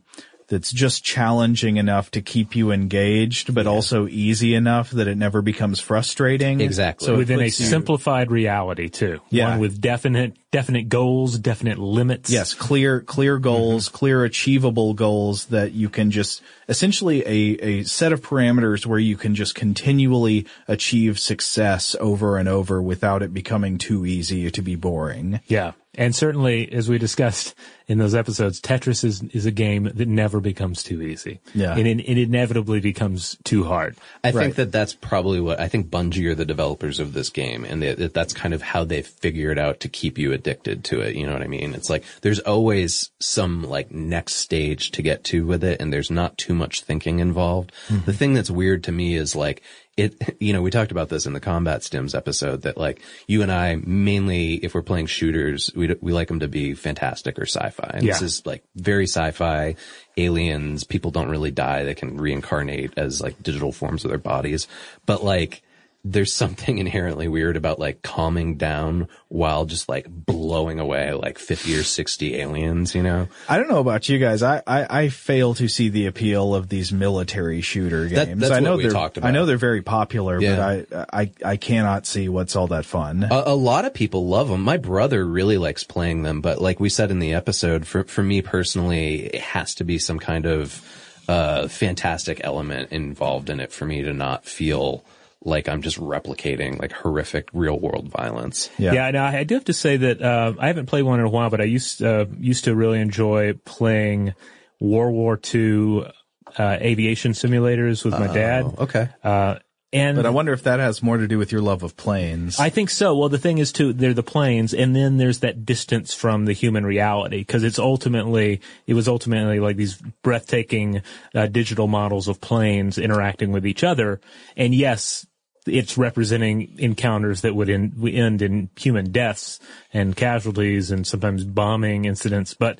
that's 0.50 0.72
just 0.72 1.04
challenging 1.04 1.78
enough 1.78 2.12
to 2.12 2.22
keep 2.22 2.56
you 2.56 2.72
engaged, 2.72 3.54
but 3.54 3.68
also 3.68 4.08
easy 4.08 4.56
enough 4.56 4.90
that 4.92 5.08
it 5.08 5.16
never 5.18 5.42
becomes 5.42 5.80
frustrating. 5.80 6.60
Exactly. 6.60 7.06
So 7.06 7.16
Within 7.18 7.40
a 7.40 7.44
puts 7.46 7.60
you- 7.60 7.68
simplified 7.68 8.32
reality 8.32 8.90
too. 8.90 9.20
Yeah. 9.30 9.52
One 9.52 9.60
with 9.60 9.80
definite, 9.80 10.36
definite 10.52 10.90
goals, 10.90 11.38
definite 11.38 11.78
limits. 11.78 12.30
Yes, 12.32 12.54
clear, 12.54 13.00
clear 13.02 13.38
goals, 13.40 13.88
Mm-hmm. 13.88 13.96
clear 13.98 14.24
achievable 14.24 14.94
goals 14.96 15.46
that 15.46 15.72
you 15.74 15.90
can 15.90 16.10
just 16.12 16.42
essentially 16.68 17.22
a, 17.26 17.64
a 17.64 17.84
set 17.84 18.12
of 18.12 18.22
parameters 18.22 18.86
where 18.86 19.00
you 19.00 19.16
can 19.18 19.36
just 19.36 19.54
continually 19.56 20.46
achieve 20.68 21.20
success 21.20 21.96
over 22.00 22.38
and 22.38 22.50
over 22.50 22.82
without 22.82 23.22
it 23.22 23.34
becoming 23.34 23.78
too 23.78 24.06
easy 24.06 24.50
to 24.52 24.62
be 24.62 24.76
boring. 24.76 25.40
Yeah. 25.48 25.74
And 25.96 26.16
certainly, 26.16 26.72
as 26.72 26.88
we 26.88 26.98
discussed 26.98 27.56
in 27.90 27.98
those 27.98 28.16
episodes, 28.16 28.62
Tetris 28.62 29.04
is, 29.04 29.24
is 29.34 29.46
a 29.46 29.52
game 29.52 29.84
that 29.96 30.08
never 30.08 30.40
becomes 30.40 30.84
too 30.84 31.02
easy. 31.02 31.40
Yeah. 31.54 31.76
And 31.76 31.86
it, 31.88 32.00
it 32.00 32.18
inevitably 32.20 32.80
becomes 32.80 33.36
too 33.44 33.66
hard. 33.66 33.98
I 34.24 34.30
Right. 34.30 34.44
think 34.44 34.56
that 34.56 34.72
that's 34.72 34.94
probably 34.94 35.42
what 35.42 35.60
I 35.60 35.68
think 35.68 35.90
Bungie 35.90 36.30
are 36.30 36.36
the 36.36 36.46
developers 36.46 37.00
of 37.00 37.14
this 37.14 37.30
game, 37.30 37.66
and 37.66 37.82
they, 37.82 37.96
that's 37.96 38.32
kind 38.34 38.54
of 38.54 38.62
how 38.62 38.86
they 38.86 39.02
figured 39.02 39.58
out 39.60 39.80
to 39.82 39.90
keep 39.90 40.18
you 40.18 40.32
addicted 40.32 40.84
to 40.86 41.02
it. 41.02 41.16
You 41.16 41.26
know 41.26 41.34
what 41.34 41.42
I 41.42 41.48
mean? 41.48 41.74
It's 41.74 41.90
like 41.90 42.04
there's 42.22 42.40
always 42.40 43.10
some 43.20 43.64
like 43.64 43.92
next 43.92 44.36
stage 44.36 44.92
to 44.92 45.02
get 45.02 45.24
to 45.26 45.46
with 45.48 45.64
it, 45.64 45.82
and 45.82 45.92
there's 45.92 46.12
not 46.12 46.38
too 46.38 46.54
much 46.54 46.82
thinking 46.84 47.18
involved. 47.20 47.72
Hmm. 47.88 48.00
The 48.06 48.14
thing 48.14 48.34
that's 48.36 48.52
weird 48.52 48.84
to 48.84 48.92
me 48.92 49.16
is 49.16 49.36
like 49.36 49.64
it. 49.98 50.16
You 50.40 50.54
know, 50.54 50.62
we 50.62 50.70
talked 50.72 50.92
about 50.92 51.10
this 51.10 51.26
in 51.26 51.34
the 51.34 51.40
combat 51.42 51.82
stims 51.82 52.16
episode 52.16 52.62
that 52.62 52.78
like 52.78 53.02
you 53.28 53.42
and 53.42 53.52
I 53.52 53.76
mainly, 53.76 54.54
if 54.54 54.74
we're 54.74 54.84
playing 54.84 55.08
shooters, 55.08 55.70
we 55.76 55.94
we 56.00 56.14
like 56.14 56.28
them 56.30 56.40
to 56.40 56.48
be 56.48 56.76
fantastic 56.76 57.38
or 57.40 57.46
sci-fi. 57.46 57.79
And 57.84 58.08
this 58.08 58.22
is 58.22 58.46
like 58.46 58.64
very 58.76 59.06
sci-fi 59.06 59.76
aliens. 60.18 60.84
People 60.84 61.12
don't 61.12 61.30
really 61.30 61.52
die. 61.52 61.84
They 61.84 61.96
can 61.96 62.18
reincarnate 62.18 62.94
as 62.98 63.22
like 63.22 63.42
digital 63.42 63.72
forms 63.72 64.06
of 64.06 64.10
their 64.10 64.18
bodies. 64.18 64.68
But 65.06 65.24
like, 65.24 65.62
there's 66.06 66.34
something 66.34 66.78
inherently 66.80 67.28
weird 67.28 67.58
about 67.58 67.78
like 67.80 68.02
calming 68.02 68.56
down 68.56 69.08
while 69.28 69.66
just 69.66 69.90
like 69.90 70.06
blowing 70.10 70.80
away 70.80 71.14
like 71.14 71.38
50 71.38 71.78
or 71.78 71.84
60 71.84 72.36
aliens, 72.38 72.96
you 72.96 73.04
know? 73.04 73.28
I 73.50 73.58
don't 73.58 73.70
know 73.70 73.80
about 73.80 74.08
you 74.08 74.18
guys. 74.18 74.42
I, 74.42 74.64
I, 74.66 75.02
I 75.04 75.10
fail 75.10 75.54
to 75.56 75.68
see 75.68 75.90
the 75.90 76.06
appeal 76.06 76.56
of 76.56 76.70
these 76.70 76.92
military 76.94 77.62
shooter 77.62 78.04
games. 78.08 78.16
That- 78.16 78.40
that's 78.40 78.52
I 78.52 78.60
know 78.62 78.72
what 78.72 78.78
we 78.78 78.84
they're, 78.84 78.92
talked 78.94 79.20
I 79.22 79.32
know 79.32 79.46
they're 79.46 79.58
very 79.58 79.82
popular, 79.82 80.40
Yeah. 80.42 80.56
but 80.90 81.10
I, 81.14 81.22
I, 81.22 81.32
I 81.46 81.58
cannot 81.58 82.06
see 82.08 82.30
what's 82.30 82.56
all 82.56 82.68
that 82.68 82.86
fun. 82.86 83.24
A, 83.30 83.44
a 83.48 83.56
lot 83.56 83.84
of 83.86 83.94
people 83.94 84.28
love 84.28 84.48
them. 84.48 84.62
My 84.62 84.78
brother 84.78 85.26
really 85.26 85.58
likes 85.58 85.84
playing 85.84 86.24
them, 86.24 86.40
but 86.42 86.62
like 86.62 86.80
we 86.80 86.90
said 86.90 87.12
in 87.12 87.20
the 87.20 87.34
episode, 87.34 87.86
for, 87.86 88.06
for 88.06 88.24
me 88.24 88.42
personally, 88.42 89.26
it 89.26 89.42
has 89.42 89.76
to 89.76 89.84
be 89.84 90.00
some 90.00 90.18
kind 90.20 90.46
of, 90.46 90.82
uh, 91.28 91.68
fantastic 91.68 92.42
element 92.44 92.92
involved 92.92 93.50
in 93.50 93.60
it 93.60 93.72
for 93.72 93.86
me 93.86 94.02
to 94.02 94.14
not 94.14 94.46
feel 94.46 95.04
like 95.44 95.70
I'm 95.70 95.82
just 95.82 95.98
replicating 95.98 96.80
like 96.80 96.92
horrific 96.92 97.50
real 97.54 97.80
world 97.80 98.10
violence. 98.10 98.70
Yeah. 98.78 98.94
Yeah, 98.94 99.12
no, 99.12 99.24
I 99.24 99.44
do 99.44 99.56
have 99.56 99.66
to 99.66 99.74
say 99.74 99.98
that 99.98 100.22
uh, 100.22 100.54
I 100.60 100.68
haven't 100.68 100.88
played 100.88 101.04
one 101.04 101.20
in 101.20 101.26
a 101.26 101.30
while, 101.30 101.50
but 101.50 101.62
I 101.62 101.66
used 101.66 102.04
uh, 102.04 102.26
used 102.38 102.66
to 102.66 102.76
really 102.76 103.00
enjoy 103.00 103.54
playing 103.66 104.34
World 104.80 105.14
War 105.14 105.40
II 105.54 106.12
uh, 106.58 106.78
aviation 106.82 107.34
simulators 107.34 108.04
with 108.04 108.14
my 108.14 108.28
dad. 108.28 108.66
Okay. 108.80 109.10
Uh, 109.24 109.60
and 109.92 110.18
But 110.18 110.28
I 110.28 110.30
wonder 110.30 110.54
if 110.54 110.64
that 110.64 110.80
has 110.80 111.02
more 111.02 111.18
to 111.18 111.28
do 111.28 111.40
with 111.40 111.52
your 111.52 111.62
love 111.62 111.82
of 111.82 111.98
planes. 111.98 112.60
I 112.60 112.70
think 112.70 112.92
so. 112.92 113.18
Well, 113.18 113.30
the 113.30 113.40
thing 113.40 113.58
is 113.58 113.72
too, 113.72 113.92
they're 113.92 114.14
the 114.14 114.22
planes, 114.22 114.74
and 114.74 114.96
then 114.96 115.18
there's 115.18 115.40
that 115.40 115.66
distance 115.66 116.14
from 116.14 116.46
the 116.46 116.54
human 116.54 116.86
reality 116.86 117.40
because 117.40 117.64
it's 117.64 117.80
ultimately, 117.80 118.62
it 118.86 118.94
was 118.94 119.08
ultimately 119.08 119.60
like 119.60 119.78
these 119.78 119.96
breathtaking 120.22 121.02
uh, 121.34 121.48
digital 121.48 121.88
models 121.88 122.28
of 122.28 122.40
planes 122.40 123.00
interacting 123.00 123.52
with 123.52 123.66
each 123.66 123.84
other. 123.84 124.22
And 124.56 124.76
yes, 124.76 125.26
it's 125.70 125.98
representing 125.98 126.76
encounters 126.78 127.42
that 127.42 127.56
would 127.56 127.70
end, 127.70 127.94
end 128.06 128.42
in 128.42 128.70
human 128.76 129.12
deaths 129.12 129.60
and 129.94 130.16
casualties 130.16 130.92
and 130.92 131.06
sometimes 131.08 131.44
bombing 131.46 132.06
incidents, 132.06 132.54
but, 132.54 132.80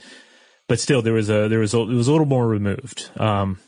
but 0.68 0.80
still 0.80 1.02
there 1.02 1.14
was 1.14 1.30
a, 1.30 1.48
there 1.48 1.60
was 1.60 1.74
a, 1.74 1.80
it 1.80 1.94
was 1.94 2.08
a 2.08 2.12
little 2.12 2.28
more 2.28 2.48
removed. 2.48 3.10
Um, 3.18 3.60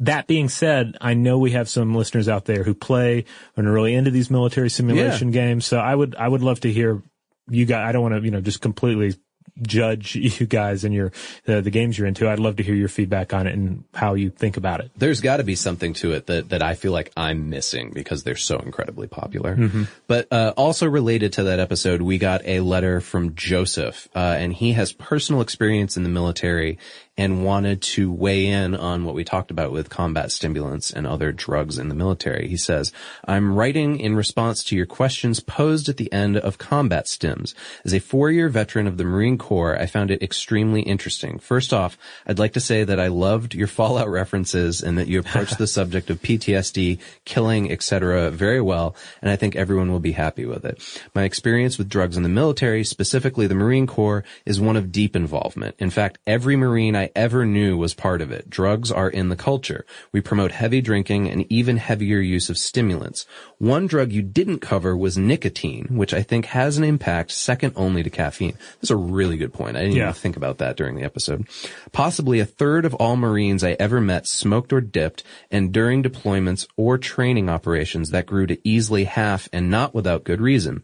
that 0.00 0.26
being 0.26 0.48
said, 0.48 0.96
I 1.00 1.14
know 1.14 1.38
we 1.38 1.52
have 1.52 1.68
some 1.68 1.94
listeners 1.94 2.28
out 2.28 2.44
there 2.44 2.62
who 2.62 2.74
play 2.74 3.24
and 3.56 3.66
are 3.66 3.72
really 3.72 3.94
into 3.94 4.10
these 4.10 4.30
military 4.30 4.68
simulation 4.68 5.30
games. 5.30 5.64
So 5.66 5.78
I 5.78 5.94
would, 5.94 6.14
I 6.16 6.28
would 6.28 6.42
love 6.42 6.60
to 6.60 6.72
hear 6.72 7.02
you 7.48 7.64
guys. 7.64 7.88
I 7.88 7.92
don't 7.92 8.02
want 8.02 8.14
to, 8.14 8.20
you 8.22 8.30
know, 8.30 8.40
just 8.40 8.60
completely 8.60 9.14
judge 9.62 10.14
you 10.16 10.46
guys 10.46 10.84
and 10.84 10.94
your, 10.94 11.12
uh, 11.48 11.60
the 11.60 11.70
games 11.70 11.98
you're 11.98 12.06
into. 12.06 12.28
I'd 12.28 12.38
love 12.38 12.56
to 12.56 12.62
hear 12.62 12.74
your 12.74 12.88
feedback 12.88 13.32
on 13.32 13.46
it 13.46 13.54
and 13.54 13.84
how 13.94 14.14
you 14.14 14.30
think 14.30 14.56
about 14.56 14.80
it. 14.80 14.90
There's 14.96 15.20
got 15.20 15.38
to 15.38 15.44
be 15.44 15.54
something 15.54 15.92
to 15.94 16.12
it 16.12 16.26
that, 16.26 16.50
that 16.50 16.62
I 16.62 16.74
feel 16.74 16.92
like 16.92 17.12
I'm 17.16 17.50
missing 17.50 17.90
because 17.92 18.22
they're 18.22 18.36
so 18.36 18.58
incredibly 18.58 19.06
popular. 19.06 19.56
Mm-hmm. 19.56 19.84
But 20.06 20.28
uh, 20.32 20.52
also 20.56 20.88
related 20.88 21.34
to 21.34 21.44
that 21.44 21.60
episode, 21.60 22.02
we 22.02 22.18
got 22.18 22.42
a 22.44 22.60
letter 22.60 23.00
from 23.00 23.34
Joseph, 23.34 24.08
uh, 24.14 24.36
and 24.38 24.52
he 24.52 24.72
has 24.72 24.92
personal 24.92 25.40
experience 25.40 25.96
in 25.96 26.02
the 26.02 26.08
military 26.08 26.78
and 27.18 27.44
wanted 27.44 27.80
to 27.80 28.12
weigh 28.12 28.46
in 28.46 28.74
on 28.74 29.04
what 29.04 29.14
we 29.14 29.24
talked 29.24 29.50
about 29.50 29.72
with 29.72 29.88
combat 29.88 30.30
stimulants 30.30 30.90
and 30.90 31.06
other 31.06 31.32
drugs 31.32 31.78
in 31.78 31.88
the 31.88 31.94
military. 31.94 32.48
He 32.48 32.56
says, 32.56 32.92
I'm 33.24 33.54
writing 33.54 33.98
in 33.98 34.14
response 34.14 34.62
to 34.64 34.76
your 34.76 34.86
questions 34.86 35.40
posed 35.40 35.88
at 35.88 35.96
the 35.96 36.12
end 36.12 36.36
of 36.36 36.58
combat 36.58 37.06
stims. 37.06 37.54
As 37.84 37.94
a 37.94 38.00
four-year 38.00 38.48
veteran 38.48 38.86
of 38.86 38.98
the 38.98 39.04
Marine 39.04 39.38
Corps, 39.38 39.78
I 39.78 39.86
found 39.86 40.10
it 40.10 40.22
extremely 40.22 40.82
interesting. 40.82 41.38
First 41.38 41.72
off, 41.72 41.96
I'd 42.26 42.38
like 42.38 42.52
to 42.52 42.60
say 42.60 42.84
that 42.84 43.00
I 43.00 43.08
loved 43.08 43.54
your 43.54 43.66
Fallout 43.66 44.08
references 44.08 44.82
and 44.82 44.98
that 44.98 45.08
you 45.08 45.18
approached 45.18 45.58
the 45.58 45.66
subject 45.66 46.10
of 46.10 46.20
PTSD, 46.20 46.98
killing, 47.24 47.70
etc. 47.72 48.30
very 48.30 48.60
well, 48.60 48.94
and 49.22 49.30
I 49.30 49.36
think 49.36 49.56
everyone 49.56 49.90
will 49.90 50.00
be 50.00 50.12
happy 50.12 50.44
with 50.44 50.64
it. 50.64 50.82
My 51.14 51.24
experience 51.24 51.78
with 51.78 51.88
drugs 51.88 52.16
in 52.16 52.22
the 52.22 52.28
military, 52.28 52.84
specifically 52.84 53.46
the 53.46 53.54
Marine 53.54 53.86
Corps, 53.86 54.24
is 54.44 54.60
one 54.60 54.76
of 54.76 54.92
deep 54.92 55.16
involvement. 55.16 55.76
In 55.78 55.90
fact, 55.90 56.18
every 56.26 56.56
Marine 56.56 56.94
I 56.94 57.05
ever 57.14 57.44
knew 57.46 57.76
was 57.76 57.94
part 57.94 58.20
of 58.20 58.30
it. 58.32 58.50
Drugs 58.50 58.90
are 58.90 59.08
in 59.08 59.28
the 59.28 59.36
culture. 59.36 59.84
We 60.12 60.20
promote 60.20 60.52
heavy 60.52 60.80
drinking 60.80 61.28
and 61.30 61.46
even 61.50 61.76
heavier 61.76 62.20
use 62.20 62.48
of 62.50 62.58
stimulants. 62.58 63.26
One 63.58 63.86
drug 63.86 64.12
you 64.12 64.22
didn't 64.22 64.58
cover 64.60 64.96
was 64.96 65.16
nicotine, 65.16 65.86
which 65.90 66.12
I 66.14 66.22
think 66.22 66.46
has 66.46 66.78
an 66.78 66.84
impact 66.84 67.30
second 67.32 67.72
only 67.76 68.02
to 68.02 68.10
caffeine. 68.10 68.56
That's 68.80 68.90
a 68.90 68.96
really 68.96 69.36
good 69.36 69.52
point. 69.52 69.76
I 69.76 69.80
didn't 69.82 69.96
Yeah. 69.96 70.02
even 70.04 70.14
think 70.14 70.36
about 70.36 70.58
that 70.58 70.76
during 70.76 70.96
the 70.96 71.04
episode. 71.04 71.46
Possibly 71.92 72.40
a 72.40 72.44
third 72.46 72.84
of 72.84 72.94
all 72.94 73.16
Marines 73.16 73.62
I 73.64 73.76
ever 73.78 74.00
met 74.00 74.26
smoked 74.26 74.72
or 74.72 74.80
dipped, 74.80 75.22
and 75.50 75.72
during 75.72 76.02
deployments 76.02 76.66
or 76.76 76.98
training 76.98 77.48
operations 77.48 78.10
that 78.10 78.26
grew 78.26 78.46
to 78.46 78.58
easily 78.68 79.04
half 79.04 79.48
and 79.52 79.70
not 79.70 79.94
without 79.94 80.24
good 80.24 80.40
reason. 80.40 80.82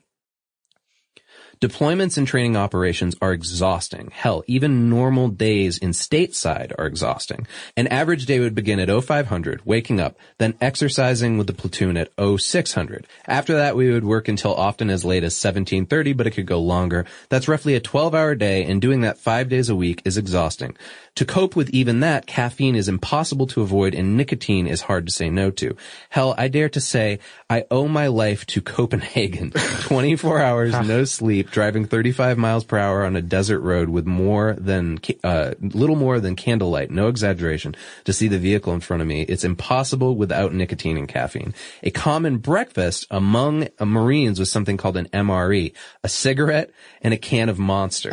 Deployments 1.62 2.18
and 2.18 2.26
training 2.26 2.56
operations 2.56 3.14
are 3.22 3.32
exhausting. 3.32 4.10
Hell, 4.12 4.42
even 4.48 4.90
normal 4.90 5.28
days 5.28 5.78
in 5.78 5.90
stateside 5.90 6.72
are 6.76 6.86
exhausting. 6.86 7.46
An 7.76 7.86
average 7.86 8.26
day 8.26 8.40
would 8.40 8.56
begin 8.56 8.80
at 8.80 8.88
0500, 8.88 9.62
waking 9.64 10.00
up, 10.00 10.18
then 10.38 10.54
exercising 10.60 11.38
with 11.38 11.46
the 11.46 11.52
platoon 11.52 11.96
at 11.96 12.10
0600. 12.18 13.06
After 13.28 13.54
that, 13.54 13.76
we 13.76 13.92
would 13.92 14.02
work 14.02 14.26
until 14.26 14.56
often 14.56 14.90
as 14.90 15.04
late 15.04 15.22
as 15.22 15.40
1730, 15.40 16.14
but 16.14 16.26
it 16.26 16.32
could 16.32 16.46
go 16.46 16.58
longer. 16.58 17.06
That's 17.28 17.46
roughly 17.46 17.76
a 17.76 17.80
12 17.80 18.12
hour 18.12 18.34
day, 18.34 18.64
and 18.64 18.82
doing 18.82 19.02
that 19.02 19.18
five 19.18 19.48
days 19.48 19.68
a 19.68 19.76
week 19.76 20.02
is 20.04 20.18
exhausting. 20.18 20.76
To 21.16 21.26
cope 21.26 21.54
with 21.54 21.68
even 21.70 22.00
that, 22.00 22.26
caffeine 22.26 22.74
is 22.74 22.88
impossible 22.88 23.46
to 23.48 23.60
avoid 23.60 23.94
and 23.94 24.16
nicotine 24.16 24.66
is 24.66 24.80
hard 24.80 25.06
to 25.06 25.12
say 25.12 25.28
no 25.28 25.50
to. 25.52 25.76
Hell, 26.08 26.34
I 26.38 26.48
dare 26.48 26.70
to 26.70 26.80
say 26.80 27.18
I 27.50 27.66
owe 27.70 27.86
my 27.86 28.06
life 28.06 28.46
to 28.46 28.62
Copenhagen. 28.62 29.50
24 29.82 30.40
hours, 30.40 30.72
no 30.88 31.04
sleep, 31.04 31.51
driving 31.52 31.84
35 31.84 32.38
miles 32.38 32.64
per 32.64 32.78
hour 32.78 33.04
on 33.04 33.14
a 33.14 33.22
desert 33.22 33.60
road 33.60 33.88
with 33.88 34.06
more 34.06 34.56
than, 34.58 34.98
uh, 35.22 35.52
little 35.60 35.94
more 35.94 36.18
than 36.18 36.34
candlelight, 36.34 36.90
no 36.90 37.06
exaggeration, 37.06 37.76
to 38.04 38.12
see 38.12 38.26
the 38.26 38.38
vehicle 38.38 38.72
in 38.72 38.80
front 38.80 39.02
of 39.02 39.06
me. 39.06 39.22
It's 39.22 39.44
impossible 39.44 40.16
without 40.16 40.52
nicotine 40.52 40.96
and 40.96 41.06
caffeine. 41.06 41.54
A 41.82 41.90
common 41.90 42.38
breakfast 42.38 43.06
among 43.10 43.68
Marines 43.78 44.40
was 44.40 44.50
something 44.50 44.76
called 44.76 44.96
an 44.96 45.08
MRE, 45.12 45.72
a 46.02 46.08
cigarette 46.08 46.70
and 47.02 47.14
a 47.14 47.18
can 47.18 47.48
of 47.48 47.58
Monster. 47.58 48.10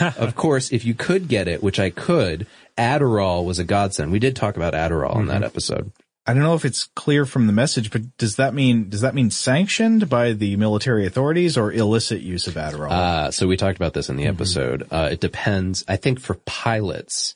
of 0.18 0.36
course, 0.36 0.70
if 0.70 0.84
you 0.84 0.94
could 0.94 1.26
get 1.26 1.48
it, 1.48 1.62
which 1.62 1.80
I 1.80 1.90
could, 1.90 2.46
Adderall 2.76 3.44
was 3.44 3.58
a 3.58 3.64
godsend. 3.64 4.12
We 4.12 4.18
did 4.18 4.36
talk 4.36 4.56
about 4.56 4.74
Adderall 4.74 5.16
in 5.16 5.26
that 5.26 5.42
episode. 5.42 5.92
I 6.24 6.34
don't 6.34 6.42
know 6.44 6.54
if 6.54 6.64
it's 6.64 6.84
clear 6.94 7.26
from 7.26 7.48
the 7.48 7.52
message, 7.52 7.90
but 7.90 8.16
does 8.16 8.36
that 8.36 8.54
mean 8.54 8.88
does 8.88 9.00
that 9.00 9.14
mean 9.14 9.30
sanctioned 9.30 10.08
by 10.08 10.32
the 10.32 10.56
military 10.56 11.04
authorities 11.04 11.56
or 11.56 11.72
illicit 11.72 12.20
use 12.20 12.46
of 12.46 12.54
Adderall? 12.54 12.92
Uh, 12.92 13.30
so 13.32 13.48
we 13.48 13.56
talked 13.56 13.76
about 13.76 13.92
this 13.92 14.08
in 14.08 14.16
the 14.16 14.26
episode. 14.26 14.86
Uh, 14.90 15.08
it 15.10 15.20
depends. 15.20 15.84
I 15.88 15.96
think 15.96 16.20
for 16.20 16.34
pilots, 16.46 17.34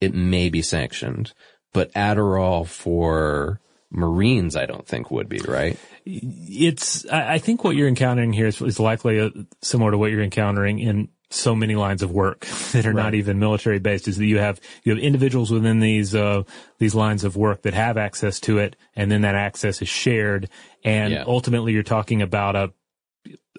it 0.00 0.12
may 0.12 0.50
be 0.50 0.60
sanctioned, 0.60 1.32
but 1.72 1.92
Adderall 1.94 2.66
for 2.66 3.60
Marines, 3.90 4.56
I 4.56 4.66
don't 4.66 4.86
think 4.86 5.10
would 5.10 5.30
be 5.30 5.38
right. 5.38 5.78
It's, 6.04 7.08
I 7.08 7.34
I 7.34 7.38
think 7.38 7.64
what 7.64 7.76
you're 7.76 7.88
encountering 7.88 8.34
here 8.34 8.48
is, 8.48 8.60
is 8.60 8.78
likely 8.78 9.20
uh 9.20 9.30
similar 9.62 9.92
to 9.92 9.98
what 9.98 10.10
you're 10.10 10.22
encountering 10.22 10.80
in 10.80 11.08
so 11.30 11.54
many 11.54 11.74
lines 11.76 12.02
of 12.02 12.10
work 12.10 12.40
that 12.72 12.86
are 12.86 12.92
not 12.92 13.14
even 13.14 13.38
military 13.38 13.78
based 13.78 14.08
is 14.08 14.16
that 14.16 14.26
you 14.26 14.38
have, 14.38 14.60
you 14.84 14.94
have 14.94 15.02
individuals 15.02 15.50
within 15.50 15.80
these, 15.80 16.14
uh, 16.14 16.42
these 16.78 16.94
lines 16.94 17.24
of 17.24 17.36
work 17.36 17.62
that 17.62 17.74
have 17.74 17.96
access 17.96 18.40
to 18.40 18.58
it 18.58 18.76
and 18.96 19.10
then 19.10 19.22
that 19.22 19.34
access 19.34 19.82
is 19.82 19.88
shared. 19.88 20.48
And 20.84 21.12
Yeah. 21.12 21.24
ultimately 21.26 21.72
you're 21.72 21.82
talking 21.82 22.22
about 22.22 22.56
a, 22.56 22.72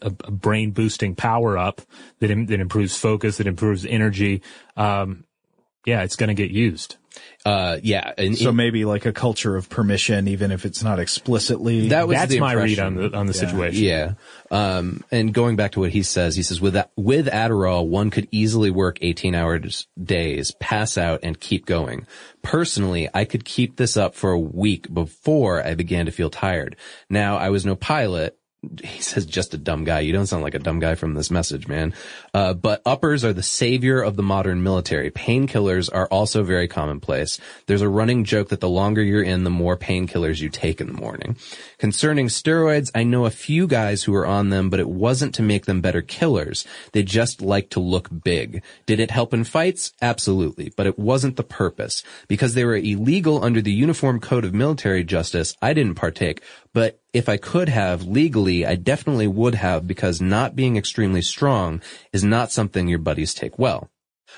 a, 0.02 0.08
a 0.24 0.32
brain 0.32 0.72
boosting 0.72 1.14
power 1.16 1.58
up 1.58 1.82
that, 2.20 2.32
im- 2.32 2.46
that 2.48 2.60
improves 2.60 2.96
focus, 2.98 3.38
that 3.38 3.48
improves 3.48 3.86
energy. 3.86 4.42
Um, 4.76 5.26
yeah, 5.86 6.04
it's 6.04 6.16
going 6.16 6.30
to 6.30 6.34
get 6.34 6.52
used. 6.52 6.96
Uh, 7.46 7.78
yeah. 7.82 8.12
And 8.18 8.38
so 8.38 8.52
maybe 8.52 8.84
like 8.84 9.06
a 9.06 9.14
culture 9.14 9.56
of 9.56 9.70
permission, 9.70 10.28
even 10.28 10.52
if 10.52 10.66
it's 10.66 10.84
not 10.84 11.00
explicitly. 11.00 11.90
That 11.90 12.08
was 12.08 12.18
That's 12.18 12.32
the 12.32 12.40
my 12.40 12.54
read 12.54 12.80
on 12.80 12.96
the, 12.96 13.16
on 13.16 13.28
the 13.28 13.34
Yeah. 13.34 13.40
situation. 13.40 13.84
Yeah. 13.84 14.14
Um, 14.52 15.04
and 15.12 15.34
going 15.34 15.56
back 15.56 15.72
to 15.74 15.80
what 15.80 15.92
he 15.92 16.04
says, 16.04 16.36
he 16.36 16.44
says 16.44 16.60
with 16.60 16.74
that, 16.74 16.92
with 16.98 17.28
Adderall, 17.28 17.88
one 17.88 18.10
could 18.10 18.28
easily 18.32 18.72
work 18.72 18.98
18 19.02 19.36
hours 19.36 19.88
days, 20.02 20.52
pass 20.60 20.98
out 20.98 21.22
and 21.24 21.40
keep 21.40 21.66
going. 21.66 22.06
Personally, 22.42 23.10
I 23.14 23.26
could 23.26 23.46
keep 23.46 23.76
this 23.78 23.96
up 23.98 24.16
for 24.16 24.32
a 24.32 24.40
week 24.40 24.94
before 24.94 25.64
I 25.66 25.76
began 25.76 26.06
to 26.08 26.12
feel 26.12 26.30
tired. 26.30 26.76
Now 27.10 27.38
I 27.38 27.50
was 27.50 27.66
no 27.66 27.76
pilot. 27.76 28.38
He 28.84 29.02
says 29.02 29.26
just 29.26 29.54
a 29.54 29.58
dumb 29.58 29.86
guy. 29.86 30.02
You 30.02 30.12
don't 30.12 30.26
sound 30.26 30.44
like 30.44 30.54
a 30.54 30.60
dumb 30.60 30.80
guy 30.80 30.96
from 30.96 31.14
this 31.14 31.32
message, 31.32 31.70
man. 31.70 31.94
Uh, 32.34 32.54
but 32.54 32.82
uppers 32.86 33.24
are 33.24 33.32
the 33.32 33.42
savior 33.42 34.02
of 34.02 34.18
the 34.18 34.24
modern 34.24 34.64
military. 34.64 35.12
Painkillers 35.12 35.90
are 35.94 36.08
also 36.08 36.44
very 36.44 36.68
commonplace. 36.68 37.40
There's 37.68 37.82
a 37.82 37.88
running 37.88 38.26
joke 38.26 38.50
that 38.50 38.60
the 38.60 38.68
longer 38.68 39.02
you're 39.02 39.24
in, 39.24 39.46
the 39.46 39.50
more 39.50 39.78
painkillers 39.78 40.42
you 40.42 40.50
take 40.50 40.82
in 40.82 40.88
the 40.88 40.94
morning. 40.94 41.38
Concerning 41.78 42.28
steroids, 42.28 42.92
I 42.94 43.04
know 43.04 43.26
a 43.26 43.32
few 43.32 43.66
guys 43.66 44.04
who 44.04 44.14
are 44.14 44.28
on 44.28 44.50
them, 44.50 44.70
but 44.70 44.82
it 44.82 44.90
wasn't 44.90 45.36
to 45.36 45.42
make 45.42 45.66
them 45.66 45.80
better 45.80 46.02
killers. 46.02 46.66
They 46.92 47.04
just 47.04 47.42
like 47.42 47.70
to 47.70 47.80
look 47.80 48.10
big. 48.26 48.62
Did 48.86 49.00
it 49.00 49.12
help 49.12 49.34
in 49.34 49.46
fights? 49.46 49.94
Absolutely. 50.02 50.74
But 50.76 50.86
it 50.86 51.00
wasn't 51.00 51.38
the 51.38 51.44
purpose. 51.44 52.04
Because 52.28 52.56
they 52.56 52.66
were 52.66 52.76
illegal 52.76 53.42
under 53.42 53.62
the 53.62 53.72
Uniform 53.72 54.20
Code 54.20 54.44
of 54.44 54.54
Military 54.54 55.06
Justice, 55.06 55.56
I 55.62 55.72
didn't 55.74 55.96
partake. 55.96 56.42
But 56.74 57.00
if 57.14 57.28
I 57.28 57.38
could 57.38 57.70
have 57.70 58.04
legally, 58.04 58.66
I 58.66 58.76
definitely 58.76 59.28
would 59.28 59.56
have 59.56 59.88
because 59.88 60.22
not 60.22 60.56
being 60.56 60.78
extremely 60.78 61.22
strong 61.22 61.82
is 62.14 62.24
not 62.24 62.52
something 62.52 62.88
your 62.88 63.00
buddies 63.00 63.34
take 63.34 63.58
well. 63.58 63.90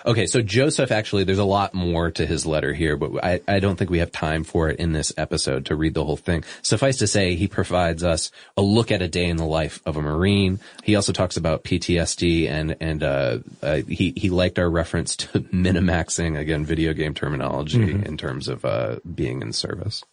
Okay, 0.06 0.26
so 0.26 0.42
Joseph 0.42 0.90
actually, 0.90 1.26
there's 1.26 1.38
a 1.38 1.44
lot 1.44 1.74
more 1.74 2.10
to 2.12 2.26
his 2.26 2.46
letter 2.46 2.74
here, 2.74 2.96
but 2.96 3.24
I, 3.24 3.42
I 3.46 3.60
don't 3.60 3.76
think 3.76 3.90
we 3.90 4.00
have 4.00 4.12
time 4.12 4.46
for 4.46 4.70
it 4.70 4.80
in 4.80 4.94
this 4.94 5.12
episode 5.18 5.66
to 5.66 5.76
read 5.76 5.94
the 5.94 6.06
whole 6.06 6.16
thing. 6.16 6.46
Suffice 6.62 6.98
to 7.00 7.08
say, 7.08 7.36
he 7.36 7.50
provides 7.50 8.02
us 8.02 8.32
a 8.56 8.62
look 8.62 8.92
at 8.92 9.02
a 9.02 9.10
day 9.10 9.26
in 9.26 9.36
the 9.36 9.46
life 9.46 9.82
of 9.86 9.98
a 9.98 10.02
Marine. 10.02 10.62
He 10.84 10.96
also 10.96 11.12
talks 11.12 11.36
about 11.36 11.66
PTSD 11.66 12.50
and, 12.50 12.78
and, 12.80 13.04
uh, 13.04 13.40
uh 13.62 13.82
he, 13.88 14.14
he 14.16 14.30
liked 14.30 14.58
our 14.58 14.70
reference 14.70 15.18
to 15.18 15.28
minimaxing, 15.40 16.40
again, 16.40 16.66
video 16.66 16.94
game 16.94 17.14
terminology 17.14 17.80
Mhm. 17.80 18.06
in 18.06 18.18
terms 18.18 18.48
of, 18.48 18.64
uh, 18.64 19.00
being 19.14 19.42
in 19.42 19.52
service. 19.52 20.04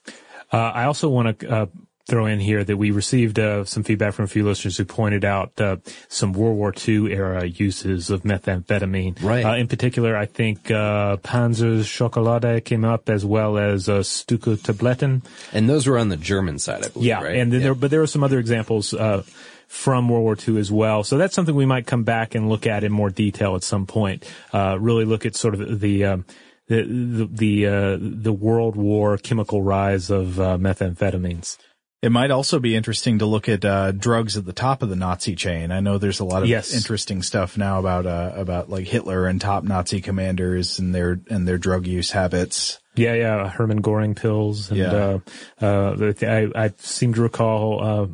Uh, 0.53 0.57
I 0.57 0.85
also 0.85 1.09
want 1.09 1.39
to 1.39 1.49
uh, 1.49 1.67
throw 2.09 2.25
in 2.27 2.41
here 2.41 2.65
that 2.65 2.77
we 2.77 2.91
received 2.91 3.39
uh, 3.39 3.65
some 3.65 3.83
feedback 3.85 4.15
from 4.15 4.25
a 4.25 4.29
few 4.29 4.45
listeners 4.45 4.77
who 4.79 4.85
pointed 4.87 5.25
out 5.25 5.53
uh, 5.61 5.77
some 6.09 6.33
World 6.33 6.57
War 6.57 6.73
II 6.89 7.13
era 7.13 7.45
uses 7.47 8.09
of 8.11 8.23
methamphetamine. 8.23 9.23
Right. 9.23 9.45
Uh, 9.45 9.57
in 9.57 9.69
particular, 9.69 10.17
I 10.17 10.25
think 10.27 10.71
uh, 10.71 11.19
Panzer 11.19 11.81
Schokolade 11.85 12.65
came 12.65 12.85
up 12.85 13.09
as 13.11 13.25
well 13.25 13.59
as 13.59 13.89
uh, 13.89 14.03
Stuka 14.03 14.57
Tabletten. 14.57 15.23
And 15.53 15.69
those 15.69 15.87
were 15.87 15.99
on 15.99 16.09
the 16.09 16.17
German 16.17 16.59
side, 16.59 16.85
I 16.85 16.89
believe, 16.89 17.07
Yeah, 17.07 17.23
right? 17.23 17.37
and 17.37 17.53
then 17.53 17.63
there, 17.63 17.75
but 17.75 17.91
there 17.91 18.01
were 18.01 18.07
some 18.07 18.25
other 18.25 18.39
examples 18.39 18.95
uh, 18.95 19.23
from 19.67 20.09
World 20.09 20.25
War 20.25 20.37
II 20.49 20.59
as 20.59 20.73
well. 20.73 21.05
So 21.05 21.19
that's 21.19 21.35
something 21.35 21.55
we 21.55 21.67
might 21.67 21.87
come 21.87 22.05
back 22.05 22.35
and 22.35 22.49
look 22.49 22.67
at 22.67 22.85
in 22.85 22.91
more 22.93 23.11
detail 23.11 23.55
at 23.55 23.63
some 23.63 23.85
point. 23.87 24.25
Uh, 24.53 24.79
really 24.81 25.05
look 25.05 25.27
at 25.27 25.37
sort 25.37 25.55
of 25.55 25.81
the 25.81 26.05
um, 26.07 26.25
the 26.69 26.83
the 26.85 27.27
the, 27.31 27.67
uh, 27.67 27.97
the 28.01 28.33
World 28.33 28.77
War 28.77 29.19
chemical 29.19 29.63
rise 29.63 30.09
of 30.11 30.41
uh, 30.41 30.57
methamphetamines. 30.57 31.59
It 32.01 32.13
might 32.13 32.31
also 32.31 32.61
be 32.61 32.77
interesting 32.77 33.19
to 33.19 33.27
look 33.27 33.49
at 33.49 33.65
uh, 33.65 33.91
drugs 33.91 34.37
at 34.37 34.45
the 34.45 34.53
top 34.53 34.83
of 34.83 34.89
the 34.89 34.95
Nazi 34.95 35.35
chain. 35.35 35.73
I 35.73 35.81
know 35.81 35.99
there's 35.99 36.21
a 36.21 36.25
lot 36.25 36.45
of 36.45 36.49
Yes. 36.49 36.73
interesting 36.73 37.23
stuff 37.23 37.59
now 37.59 37.81
about 37.81 38.07
uh, 38.07 38.33
about 38.37 38.71
like 38.71 38.87
Hitler 38.87 39.27
and 39.27 39.41
top 39.41 39.65
Nazi 39.65 40.01
commanders 40.01 40.79
and 40.79 40.95
their 40.95 41.21
and 41.29 41.49
their 41.49 41.59
drug 41.59 41.89
use 41.89 42.13
habits. 42.13 42.79
Yeah, 42.95 43.15
yeah, 43.15 43.49
Herman 43.49 43.81
Goring 43.81 44.15
pills, 44.15 44.71
and 44.71 44.79
Yeah. 44.79 45.19
uh, 45.61 45.65
uh, 45.65 46.13
I, 46.23 46.49
I 46.55 46.73
seem 46.79 47.15
to 47.15 47.21
recall 47.23 47.83
uh, 47.85 48.07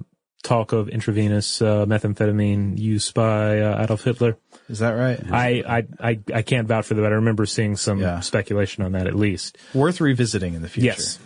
talk 0.43 0.73
of 0.73 0.89
intravenous 0.89 1.61
uh, 1.61 1.85
methamphetamine 1.87 2.79
use 2.79 3.11
by 3.13 3.61
uh, 3.61 3.83
Adolf 3.85 4.05
Hitler. 4.05 4.37
Is 4.69 4.79
that 4.79 4.93
right? 4.93 5.21
I, 5.31 5.63
I, 6.01 6.09
I, 6.11 6.19
I 6.35 6.43
can't 6.43 6.67
vouch 6.69 6.87
for 6.87 6.95
that. 6.95 7.05
I 7.05 7.17
remember 7.17 7.45
seeing 7.47 7.77
some 7.77 8.01
Yeah. 8.01 8.21
speculation 8.21 8.83
on 8.83 8.93
that 8.93 9.07
at 9.07 9.15
least. 9.15 9.57
Worth 9.75 10.01
revisiting 10.01 10.55
in 10.55 10.63
the 10.63 10.69
future. 10.71 10.87
Yes. 10.87 11.19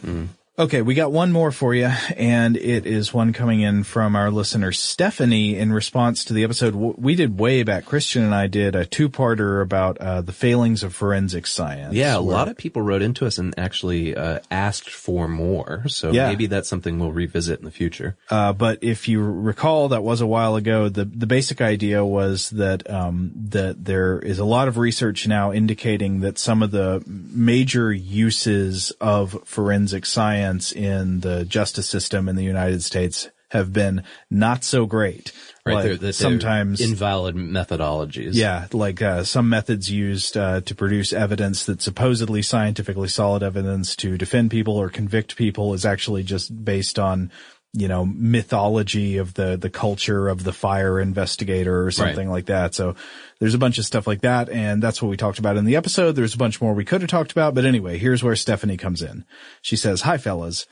Okay, 0.61 0.83
we 0.83 0.95
got 0.97 1.13
one 1.13 1.31
more 1.31 1.53
for 1.53 1.73
you, 1.73 1.85
and 2.17 2.57
it 2.57 2.85
is 2.85 3.15
one 3.15 3.33
coming 3.33 3.61
in 3.61 3.85
from 3.85 4.17
our 4.17 4.29
listener 4.29 4.73
Stephanie 4.73 5.57
in 5.57 5.73
response 5.73 6.25
to 6.25 6.33
the 6.33 6.43
episode 6.43 6.75
we 6.75 7.15
did 7.15 7.39
way 7.39 7.63
back. 7.63 7.85
Christian 7.85 8.25
and 8.25 8.35
I 8.35 8.49
did 8.49 8.75
a 8.75 8.85
two-parter 8.85 9.63
about 9.63 9.99
uh, 9.99 10.21
the 10.21 10.33
failings 10.33 10.83
of 10.83 10.97
forensic 10.97 11.47
science. 11.47 11.95
Yeah, 11.95 12.17
a 12.17 12.23
where- 12.23 12.35
lot 12.35 12.49
of 12.49 12.57
people 12.57 12.83
wrote 12.83 13.03
into 13.03 13.25
us 13.25 13.39
and 13.39 13.55
actually 13.57 14.17
uh, 14.17 14.41
asked 14.51 14.91
for 14.91 15.29
more. 15.29 15.85
So 15.87 16.11
Yeah. 16.11 16.27
maybe 16.27 16.47
that's 16.47 16.69
something 16.69 16.99
we'll 16.99 17.13
revisit 17.13 17.61
in 17.61 17.65
the 17.65 17.71
future. 17.71 18.17
Uh, 18.29 18.53
but 18.53 18.81
if 18.83 19.07
you 19.07 19.23
recall, 19.23 19.91
that 19.91 20.03
was 20.03 20.21
a 20.21 20.27
while 20.27 20.57
ago. 20.57 20.89
The 20.89 21.05
the 21.05 21.29
basic 21.29 21.61
idea 21.61 22.05
was 22.05 22.51
that 22.51 22.91
um, 22.91 23.31
that 23.51 23.85
there 23.85 24.19
is 24.19 24.41
a 24.41 24.45
lot 24.45 24.67
of 24.67 24.77
research 24.77 25.29
now 25.29 25.53
indicating 25.53 26.19
that 26.23 26.37
some 26.37 26.65
of 26.65 26.73
the 26.73 27.01
major 27.07 27.93
uses 27.93 28.91
of 29.01 29.41
forensic 29.45 30.05
science 30.05 30.48
in 30.73 31.21
the 31.21 31.45
justice 31.45 31.89
system 31.89 32.29
in 32.29 32.37
the 32.37 32.45
United 32.45 32.83
States 32.83 33.31
have 33.51 33.73
been 33.73 34.03
not 34.31 34.63
so 34.63 34.85
great. 34.87 35.33
Right, 35.65 35.75
Like, 35.75 35.85
they're, 35.85 35.97
they're 35.97 36.13
sometimes 36.13 36.81
invalid 36.81 37.35
methodologies. 37.35 38.35
yeah, 38.35 38.67
like 38.73 39.01
uh, 39.01 39.25
some 39.25 39.49
methods 39.49 39.91
used 39.91 40.37
uh, 40.37 40.61
to 40.63 40.75
produce 40.75 41.13
evidence 41.13 41.65
that 41.67 41.81
supposedly 41.81 42.43
scientifically 42.43 43.09
solid 43.09 43.43
evidence 43.43 43.97
to 43.97 44.19
defend 44.19 44.51
people 44.51 44.77
or 44.77 44.89
convict 44.91 45.37
people 45.37 45.73
is 45.75 45.87
actually 45.87 46.23
just 46.23 46.65
based 46.65 46.99
on 46.99 47.31
you 47.73 47.89
know 47.89 48.05
mythology 48.07 49.19
of 49.19 49.35
the 49.35 49.57
the 49.57 49.71
culture 49.71 50.29
of 50.29 50.43
the 50.45 50.53
fire 50.53 51.01
investigator 51.01 51.85
or 51.85 51.91
something 51.91 52.29
like 52.31 52.47
that. 52.47 52.75
So 52.75 52.95
there's 53.39 53.55
a 53.55 53.59
bunch 53.59 53.79
of 53.79 53.85
stuff 53.85 54.07
like 54.07 54.23
that, 54.23 54.49
and 54.49 54.83
that's 54.83 55.03
what 55.03 55.09
we 55.09 55.17
talked 55.17 55.39
about 55.39 55.57
in 55.57 55.65
the 55.65 55.77
episode. 55.77 56.13
There's 56.13 56.35
a 56.35 56.39
bunch 56.39 56.61
more 56.61 56.75
we 56.75 56.85
could 56.85 57.03
have 57.03 57.11
talked 57.11 57.33
about, 57.33 57.55
but 57.55 57.65
anyway, 57.65 57.99
here's 57.99 58.23
where 58.23 58.37
Stephanie 58.37 58.77
comes 58.77 59.03
in. 59.03 59.25
She 59.63 59.77
says, 59.77 60.03
"Hi, 60.03 60.19
fellas." 60.19 60.67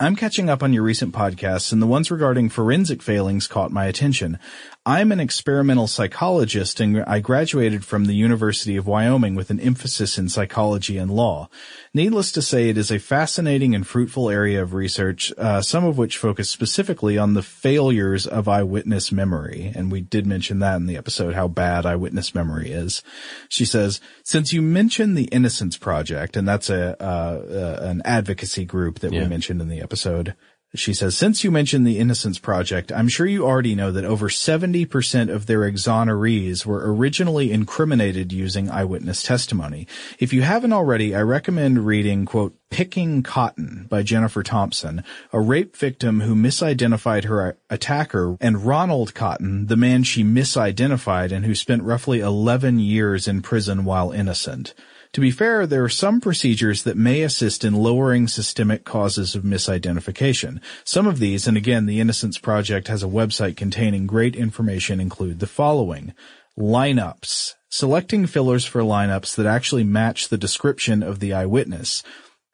I'm 0.00 0.16
catching 0.16 0.48
up 0.48 0.62
on 0.62 0.72
your 0.72 0.82
recent 0.82 1.14
podcasts 1.14 1.70
and 1.70 1.80
the 1.80 1.86
ones 1.86 2.10
regarding 2.10 2.48
forensic 2.48 3.02
failings 3.02 3.46
caught 3.46 3.70
my 3.70 3.84
attention. 3.84 4.38
I'm 4.86 5.12
an 5.12 5.20
experimental 5.20 5.86
psychologist 5.86 6.78
and 6.78 7.02
I 7.04 7.20
graduated 7.20 7.86
from 7.86 8.04
the 8.04 8.14
University 8.14 8.76
of 8.76 8.86
Wyoming 8.86 9.34
with 9.34 9.48
an 9.48 9.58
emphasis 9.58 10.18
in 10.18 10.28
psychology 10.28 10.98
and 10.98 11.10
law. 11.10 11.48
Needless 11.94 12.30
to 12.32 12.42
say, 12.42 12.68
it 12.68 12.76
is 12.76 12.90
a 12.90 12.98
fascinating 12.98 13.74
and 13.74 13.86
fruitful 13.86 14.28
area 14.28 14.62
of 14.62 14.74
research, 14.74 15.32
uh, 15.38 15.62
some 15.62 15.86
of 15.86 15.96
which 15.96 16.18
focus 16.18 16.50
specifically 16.50 17.16
on 17.16 17.32
the 17.32 17.42
failures 17.42 18.26
of 18.26 18.46
eyewitness 18.46 19.10
memory. 19.10 19.72
And 19.74 19.90
we 19.90 20.02
did 20.02 20.26
mention 20.26 20.58
that 20.58 20.76
in 20.76 20.86
the 20.86 20.98
episode, 20.98 21.34
how 21.34 21.48
bad 21.48 21.86
eyewitness 21.86 22.34
memory 22.34 22.70
is. 22.70 23.02
She 23.48 23.64
says, 23.64 24.02
since 24.22 24.52
you 24.52 24.60
mentioned 24.60 25.16
the 25.16 25.24
Innocence 25.24 25.78
Project, 25.78 26.36
and 26.36 26.46
that's 26.46 26.68
a, 26.68 27.02
uh, 27.02 27.04
uh, 27.04 27.78
an 27.80 28.02
advocacy 28.04 28.66
group 28.66 28.98
that 28.98 29.12
we 29.12 29.24
mentioned 29.24 29.62
in 29.62 29.68
the 29.68 29.80
episode, 29.80 30.34
She 30.76 30.92
says, 30.92 31.16
since 31.16 31.44
you 31.44 31.52
mentioned 31.52 31.86
the 31.86 32.00
Innocence 32.00 32.40
Project, 32.40 32.90
I'm 32.90 33.06
sure 33.06 33.26
you 33.26 33.46
already 33.46 33.76
know 33.76 33.92
that 33.92 34.04
over 34.04 34.28
70% 34.28 35.32
of 35.32 35.46
their 35.46 35.60
exonerees 35.60 36.66
were 36.66 36.92
originally 36.92 37.52
incriminated 37.52 38.32
using 38.32 38.68
eyewitness 38.68 39.22
testimony. 39.22 39.86
If 40.18 40.32
you 40.32 40.42
haven't 40.42 40.72
already, 40.72 41.14
I 41.14 41.22
recommend 41.22 41.86
reading, 41.86 42.26
quote, 42.26 42.56
Picking 42.70 43.22
Cotton 43.22 43.86
by 43.88 44.02
Jennifer 44.02 44.42
Thompson, 44.42 45.04
a 45.32 45.40
rape 45.40 45.76
victim 45.76 46.22
who 46.22 46.34
misidentified 46.34 47.22
her 47.22 47.56
attacker, 47.70 48.36
and 48.40 48.66
Ronald 48.66 49.14
Cotton, 49.14 49.66
the 49.68 49.76
man 49.76 50.02
she 50.02 50.24
misidentified 50.24 51.30
and 51.30 51.44
who 51.44 51.54
spent 51.54 51.84
roughly 51.84 52.18
11 52.18 52.80
years 52.80 53.28
in 53.28 53.42
prison 53.42 53.84
while 53.84 54.10
innocent. 54.10 54.74
To 55.14 55.20
be 55.20 55.30
fair, 55.30 55.64
there 55.64 55.84
are 55.84 55.88
some 55.88 56.20
procedures 56.20 56.82
that 56.82 56.96
may 56.96 57.22
assist 57.22 57.62
in 57.62 57.72
lowering 57.72 58.26
systemic 58.26 58.84
causes 58.84 59.36
of 59.36 59.44
misidentification. 59.44 60.60
Some 60.82 61.06
of 61.06 61.20
these, 61.20 61.46
and 61.46 61.56
again, 61.56 61.86
the 61.86 62.00
Innocence 62.00 62.36
Project 62.36 62.88
has 62.88 63.04
a 63.04 63.06
website 63.06 63.56
containing 63.56 64.08
great 64.08 64.34
information, 64.34 64.98
include 64.98 65.38
the 65.38 65.46
following. 65.46 66.14
Lineups. 66.58 67.54
Selecting 67.68 68.26
fillers 68.26 68.64
for 68.64 68.80
lineups 68.80 69.36
that 69.36 69.46
actually 69.46 69.84
match 69.84 70.30
the 70.30 70.36
description 70.36 71.00
of 71.00 71.20
the 71.20 71.32
eyewitness. 71.32 72.02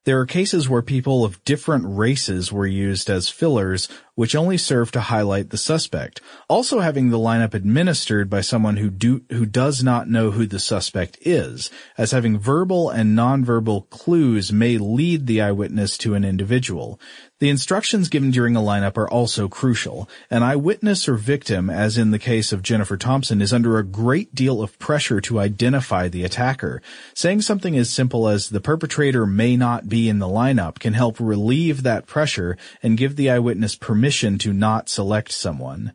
There 0.05 0.21
are 0.21 0.27
cases 0.27 0.69
where 0.69 0.83
people 0.83 1.25
of 1.25 1.43
different 1.45 1.85
races 1.87 2.53
were 2.53 2.67
used 2.67 3.09
as 3.09 3.31
fillers, 3.31 3.89
which 4.15 4.35
only 4.35 4.59
serve 4.59 4.91
to 4.93 5.01
highlight 5.01 5.51
the 5.51 5.57
suspect. 5.57 6.21
Also 6.49 6.81
having 6.81 7.11
the 7.11 7.19
lineup 7.19 7.55
administered 7.55 8.29
by 8.29 8.41
someone 8.41 8.77
who 8.77 8.91
do, 8.91 9.23
who 9.31 9.47
does 9.47 9.83
not 9.83 10.09
know 10.09 10.31
who 10.31 10.47
the 10.47 10.59
suspect 10.59 11.17
is, 11.23 11.71
as 11.97 12.11
having 12.11 12.39
verbal 12.39 12.91
and 12.91 13.17
nonverbal 13.17 13.89
clues 13.91 14.53
may 14.53 14.79
lead 14.79 15.27
the 15.27 15.41
eyewitness 15.41 15.97
to 15.97 16.15
an 16.15 16.25
individual. 16.25 17.01
The 17.39 17.49
instructions 17.49 18.11
given 18.11 18.31
during 18.31 18.55
a 18.55 18.61
lineup 18.61 18.99
are 18.99 19.09
also 19.09 19.49
crucial. 19.49 20.07
An 20.31 20.43
eyewitness 20.43 21.09
or 21.09 21.15
victim, 21.15 21.71
as 21.71 21.97
in 21.97 22.11
the 22.11 22.19
case 22.19 22.53
of 22.53 22.63
Jennifer 22.63 22.99
Thompson, 22.99 23.41
is 23.41 23.55
under 23.55 23.79
a 23.79 23.85
great 23.85 24.35
deal 24.35 24.61
of 24.61 24.79
pressure 24.79 25.23
to 25.23 25.41
identify 25.41 26.09
the 26.09 26.25
attacker. 26.25 26.83
Saying 27.15 27.41
something 27.41 27.79
as 27.79 27.89
simple 27.89 28.29
as 28.29 28.51
the 28.51 28.61
perpetrator 28.61 29.25
may 29.25 29.57
not 29.57 29.89
be 29.89 30.11
in 30.11 30.19
the 30.19 30.27
lineup 30.27 30.79
can 30.79 30.93
help 30.93 31.19
relieve 31.19 31.83
that 31.83 32.07
pressure 32.07 32.59
and 32.83 32.99
give 32.99 33.17
the 33.17 33.31
eyewitness 33.31 33.75
permission 33.75 34.00
to 34.39 34.53
not 34.53 34.89
select 34.89 35.33
someone. 35.33 35.93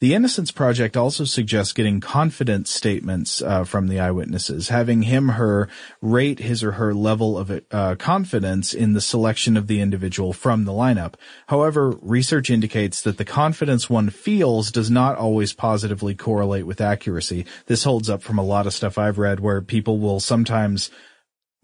The 0.00 0.14
Innocence 0.14 0.52
Project 0.52 0.96
also 0.96 1.24
suggests 1.24 1.72
getting 1.72 1.98
confidence 1.98 2.70
statements 2.70 3.42
uh, 3.42 3.64
from 3.64 3.88
the 3.88 3.98
eyewitnesses, 3.98 4.68
having 4.68 5.02
him 5.02 5.30
her 5.30 5.68
rate 6.00 6.38
his 6.38 6.62
or 6.62 6.72
her 6.72 6.94
level 6.94 7.36
of 7.36 7.60
uh, 7.72 7.96
confidence 7.96 8.72
in 8.72 8.92
the 8.92 9.00
selection 9.00 9.56
of 9.56 9.66
the 9.66 9.80
individual 9.80 10.32
from 10.32 10.66
the 10.66 10.72
lineup. 10.72 11.14
However, 11.48 11.90
research 12.00 12.48
indicates 12.48 13.02
that 13.02 13.18
the 13.18 13.24
confidence 13.24 13.90
one 13.90 14.08
feels 14.08 14.70
does 14.70 14.88
not 14.88 15.16
always 15.16 15.52
positively 15.52 16.14
correlate 16.14 16.64
with 16.64 16.80
accuracy. 16.80 17.44
This 17.66 17.82
holds 17.82 18.08
up 18.08 18.22
from 18.22 18.38
a 18.38 18.44
lot 18.44 18.68
of 18.68 18.74
stuff 18.74 18.98
I've 18.98 19.18
read 19.18 19.40
where 19.40 19.60
people 19.60 19.98
will 19.98 20.20
sometimes 20.20 20.92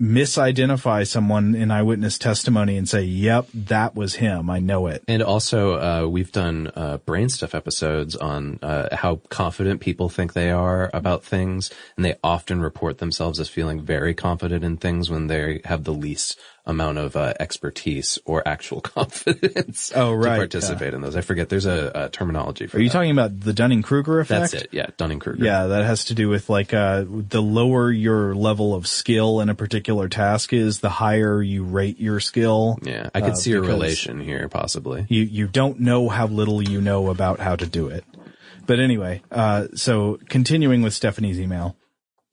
misidentify 0.01 1.07
someone 1.07 1.55
in 1.55 1.71
eyewitness 1.71 2.19
testimony 2.19 2.77
and 2.77 2.89
say, 2.89 3.03
yep, 3.03 3.47
that 3.55 3.95
was 3.95 4.17
him. 4.17 4.51
I 4.51 4.59
know 4.59 4.89
it. 4.89 5.05
And 5.07 5.23
also, 5.23 5.75
uh, 5.75 6.09
we've 6.09 6.33
done, 6.33 6.71
uh, 6.75 6.99
brain 6.99 7.29
stuff 7.29 7.55
episodes 7.55 8.17
on, 8.17 8.59
uh, 8.61 8.95
how 8.97 9.21
confident 9.29 9.81
people 9.81 10.09
think 10.09 10.33
they 10.33 10.51
are 10.51 10.91
about 10.93 11.25
things. 11.25 11.71
And 11.97 12.05
they 12.05 12.17
often 12.25 12.61
report 12.61 12.99
themselves 12.99 13.39
as 13.39 13.49
feeling 13.49 13.83
very 13.83 14.15
confident 14.15 14.65
in 14.65 14.77
things 14.79 15.11
when 15.11 15.29
they 15.29 15.61
have 15.65 15.85
the 15.85 15.95
least 15.95 16.39
amount 16.67 16.99
of 16.99 17.17
uh, 17.17 17.35
expertise 17.39 18.19
or 18.25 18.47
actual 18.47 18.81
confidence 18.81 19.93
oh, 19.95 20.13
right. 20.13 20.35
to 20.35 20.37
participate 20.39 20.91
yeah. 20.93 20.97
in 20.97 21.01
those. 21.03 21.17
I 21.17 21.21
forget. 21.21 21.49
There's 21.49 21.67
a, 21.67 21.91
a 21.95 22.09
terminology 22.09 22.67
for 22.67 22.79
Are 22.79 22.81
you 22.81 22.89
talking 22.89 23.11
about 23.11 23.39
the 23.41 23.53
Dunning-Kruger 23.53 24.21
effect? 24.21 24.53
That's 24.53 24.65
it. 24.65 24.69
Yeah. 24.73 24.87
Dunning-Kruger. 24.97 25.45
Yeah. 25.45 25.67
That 25.67 25.85
has 25.85 26.07
to 26.07 26.15
do 26.15 26.29
with 26.29 26.49
like, 26.49 26.73
uh, 26.73 27.05
the 27.07 27.43
lower 27.43 27.91
your 27.91 28.35
level 28.35 28.75
of 28.75 28.87
skill 28.87 29.41
in 29.41 29.49
a 29.49 29.55
particular 29.55 30.09
task 30.09 30.53
is, 30.53 30.81
the 30.81 30.91
higher 30.91 31.43
you 31.43 31.65
rate 31.65 32.01
your 32.01 32.21
skill. 32.21 32.79
Yeah. 32.83 33.11
I 33.15 33.21
could 33.21 33.33
uh, 33.33 33.37
see 33.37 33.53
a 33.53 33.61
relation 33.61 34.21
here 34.21 34.49
possibly. 34.49 35.07
You, 35.09 35.23
you 35.23 35.47
don't 35.47 35.81
know 35.81 36.09
how 36.09 36.27
little 36.27 36.63
you 36.63 36.81
know 36.81 37.11
about 37.11 37.41
how 37.41 37.57
to 37.57 37.67
do 37.67 37.89
it. 37.89 38.05
But 38.67 38.81
anyway, 38.81 39.23
uh, 39.31 39.69
so 39.75 40.19
continuing 40.29 40.83
with 40.83 40.95
Stephanie's 40.95 41.39
email. 41.39 41.77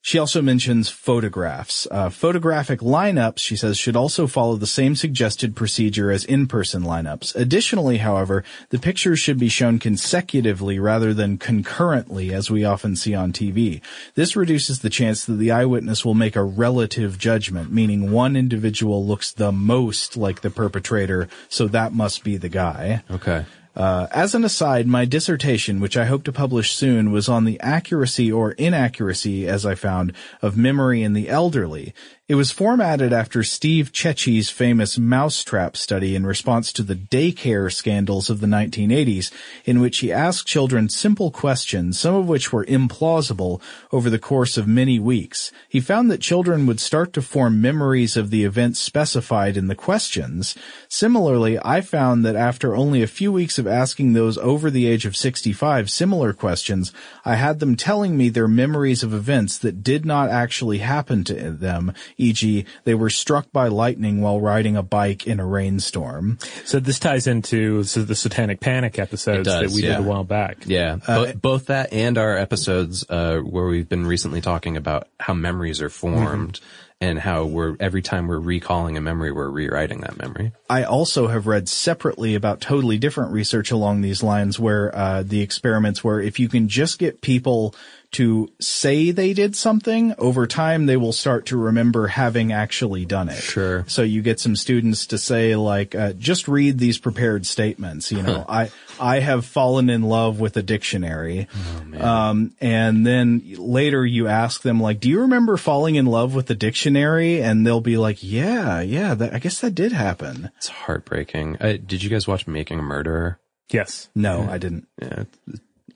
She 0.04 0.18
also 0.18 0.42
mentions 0.42 0.90
photographs. 0.90 1.88
Uh, 1.92 2.10
photographic 2.10 2.80
lineups, 2.80 3.38
she 3.38 3.56
says, 3.56 3.78
should 3.78 3.96
also 3.96 4.26
follow 4.26 4.56
the 4.56 4.66
same 4.66 4.96
suggested 4.96 5.56
procedure 5.56 6.10
as 6.10 6.26
in-person 6.26 6.82
lineups. 6.82 7.36
Additionally, 7.36 7.98
however, 7.98 8.44
the 8.70 8.80
pictures 8.80 9.20
should 9.20 9.38
be 9.38 9.48
shown 9.48 9.78
consecutively 9.78 10.80
rather 10.80 11.14
than 11.14 11.38
concurrently 11.38 12.34
as 12.34 12.50
we 12.50 12.66
often 12.66 12.96
see 12.96 13.14
on 13.14 13.32
TV. 13.32 13.80
This 14.16 14.36
reduces 14.36 14.80
the 14.80 14.90
chance 14.90 15.24
that 15.26 15.34
the 15.34 15.52
eyewitness 15.52 16.04
will 16.04 16.16
make 16.16 16.36
a 16.36 16.44
relative 16.44 17.20
judgment, 17.20 17.72
meaning 17.72 18.12
one 18.12 18.36
individual 18.36 19.06
looks 19.06 19.32
the 19.32 19.52
most 19.52 20.18
like 20.18 20.42
the 20.42 20.50
perpetrator, 20.50 21.30
so 21.48 21.68
that 21.68 21.94
must 21.94 22.24
be 22.24 22.38
the 22.38 22.50
guy. 22.50 23.04
Okay. 23.12 23.46
Uh, 23.76 24.08
as 24.12 24.36
an 24.36 24.44
aside, 24.44 24.86
my 24.86 25.06
dissertation, 25.06 25.80
which 25.80 25.96
I 25.96 26.06
hope 26.06 26.24
to 26.26 26.34
publish 26.34 26.72
soon, 26.72 27.12
was 27.12 27.30
on 27.30 27.46
the 27.46 27.60
accuracy 27.62 28.32
or 28.32 28.52
inaccuracy, 28.52 29.48
as 29.48 29.66
I 29.66 29.76
found, 29.76 30.14
of 30.42 30.58
memory 30.58 31.04
in 31.04 31.14
the 31.14 31.30
elderly. 31.30 31.94
It 32.32 32.36
was 32.36 32.50
formatted 32.50 33.12
after 33.12 33.44
Steve 33.44 33.92
Ceci's 33.94 34.50
famous 34.50 34.98
mousetrap 34.98 35.76
study 35.76 36.16
in 36.16 36.26
response 36.26 36.72
to 36.72 36.82
the 36.82 36.96
daycare 36.96 37.70
scandals 37.70 38.30
of 38.30 38.40
the 38.40 38.48
1980s, 38.48 39.34
in 39.66 39.82
which 39.82 39.98
he 39.98 40.14
asked 40.14 40.48
children 40.48 40.88
simple 40.88 41.30
questions, 41.30 42.00
some 42.00 42.16
of 42.16 42.30
which 42.30 42.54
were 42.54 42.64
implausible, 42.66 43.62
over 43.92 44.10
the 44.10 44.18
course 44.18 44.56
of 44.56 44.66
many 44.66 44.98
weeks. 44.98 45.52
He 45.68 45.82
found 45.82 46.10
that 46.10 46.22
children 46.22 46.66
would 46.68 46.80
start 46.80 47.12
to 47.14 47.22
form 47.22 47.60
memories 47.60 48.16
of 48.16 48.30
the 48.30 48.46
events 48.46 48.80
specified 48.80 49.58
in 49.58 49.68
the 49.68 49.76
questions. 49.76 50.56
Similarly, 50.88 51.60
I 51.66 51.82
found 51.82 52.24
that 52.24 52.38
after 52.38 52.78
only 52.78 53.04
a 53.04 53.08
few 53.08 53.34
weeks 53.34 53.60
of 53.62 53.68
asking 53.68 54.12
those 54.12 54.38
over 54.38 54.70
the 54.70 54.88
age 54.88 55.06
of 55.06 55.16
65 55.16 55.90
similar 55.90 56.34
questions, 56.34 56.92
I 57.24 57.36
had 57.36 57.60
them 57.60 57.78
telling 57.78 58.18
me 58.18 58.28
their 58.28 58.48
memories 58.48 59.04
of 59.04 59.14
events 59.14 59.58
that 59.60 59.82
did 59.84 60.06
not 60.06 60.30
actually 60.30 60.80
happen 60.80 61.24
to 61.26 61.52
them, 61.52 61.94
e.g., 62.18 62.66
they 62.84 62.96
were 62.96 63.10
struck 63.10 63.52
by 63.54 63.70
lightning 63.70 64.20
while 64.20 64.42
riding 64.42 64.76
a 64.76 64.84
bike 64.84 65.26
in 65.26 65.40
a 65.40 65.46
rainstorm. 65.46 66.38
So 66.66 66.80
this 66.80 67.00
ties 67.00 67.28
into 67.28 67.84
so 67.84 68.04
the 68.04 68.16
Satanic 68.16 68.60
Panic 68.60 69.00
episodes 69.00 69.48
does, 69.48 69.62
that 69.62 69.76
we 69.76 69.84
yeah. 69.84 69.98
did 69.98 70.06
a 70.06 70.10
while 70.10 70.26
back. 70.26 70.58
Yeah, 70.66 70.98
Bo- 71.06 71.34
both 71.34 71.68
that 71.68 71.94
and 71.94 72.18
our 72.18 72.36
episodes 72.36 73.06
uh, 73.10 73.38
where 73.38 73.68
we've 73.68 73.88
been 73.88 74.06
recently 74.06 74.42
talking 74.42 74.76
about 74.76 75.08
how 75.20 75.34
memories 75.34 75.82
are 75.82 75.90
formed 75.90 76.60
and 77.02 77.18
how 77.20 77.46
we're 77.46 77.76
every 77.80 78.04
time 78.04 78.28
we're 78.28 78.40
recalling 78.40 78.96
a 78.96 79.02
memory, 79.02 79.32
we're 79.32 79.50
rewriting 79.50 80.02
that 80.02 80.18
memory. 80.18 80.54
I 80.70 80.84
also 80.84 81.28
have 81.28 81.48
read 81.48 81.68
separately 81.68 82.36
about 82.36 82.62
totally 82.62 83.00
different 83.00 83.32
research 83.32 83.72
along 83.72 84.02
these 84.02 84.22
lines 84.22 84.60
where 84.60 84.96
uh, 84.96 85.24
the 85.24 85.42
experiments 85.42 86.04
where 86.04 86.22
if 86.22 86.40
you 86.40 86.48
can 86.48 86.70
just 86.70 87.00
get 87.00 87.22
people 87.22 87.76
to 88.12 88.52
say 88.60 89.12
they 89.12 89.34
did 89.34 89.56
something, 89.56 90.14
over 90.18 90.46
time 90.46 90.86
they 90.86 90.98
will 90.98 91.14
start 91.14 91.46
to 91.48 91.58
remember 91.58 92.08
having 92.08 92.52
actually 92.52 93.06
done 93.06 93.30
it. 93.30 93.42
Sure. 93.42 93.86
So 93.88 94.02
you 94.02 94.22
get 94.22 94.40
some 94.40 94.56
students 94.56 95.08
to 95.08 95.18
say 95.18 95.56
like, 95.56 95.96
uh, 95.96 96.14
just 96.14 96.48
read 96.48 96.78
these 96.78 96.98
prepared 96.98 97.46
statements. 97.46 98.12
You 98.12 98.22
know, 98.22 98.46
I, 98.50 98.70
I 99.00 99.20
have 99.20 99.46
fallen 99.46 99.90
in 99.90 100.02
love 100.02 100.40
with 100.40 100.58
a 100.58 100.64
dictionary. 100.64 101.48
Oh, 101.94 102.06
um, 102.06 102.54
and 102.60 103.06
then 103.06 103.44
later 103.58 104.06
you 104.06 104.28
ask 104.28 104.62
them 104.62 104.82
like, 104.82 105.00
do 105.00 105.10
you 105.10 105.22
remember 105.22 105.56
falling 105.56 105.96
in 105.96 106.06
love 106.06 106.36
with 106.36 106.48
the 106.48 106.56
dictionary? 106.56 107.42
And 107.42 107.66
they'll 107.66 107.82
be 107.82 107.98
like, 107.98 108.22
yeah, 108.22 108.82
yeah, 108.82 109.14
that, 109.14 109.34
I 109.34 109.40
guess 109.40 109.62
that 109.62 109.76
did 109.76 109.94
happen. 109.94 110.52
It's 110.58 110.68
heartbreaking. 110.68 111.58
Uh, 111.62 111.78
did 111.84 112.04
you 112.04 112.10
guys 112.10 112.28
watch 112.28 112.46
Making 112.46 112.80
a 112.80 112.84
Murderer? 112.84 113.40
Yes. 113.70 114.10
No, 114.14 114.50
I 114.50 114.58
didn't. 114.58 114.88
Yeah, 115.02 115.24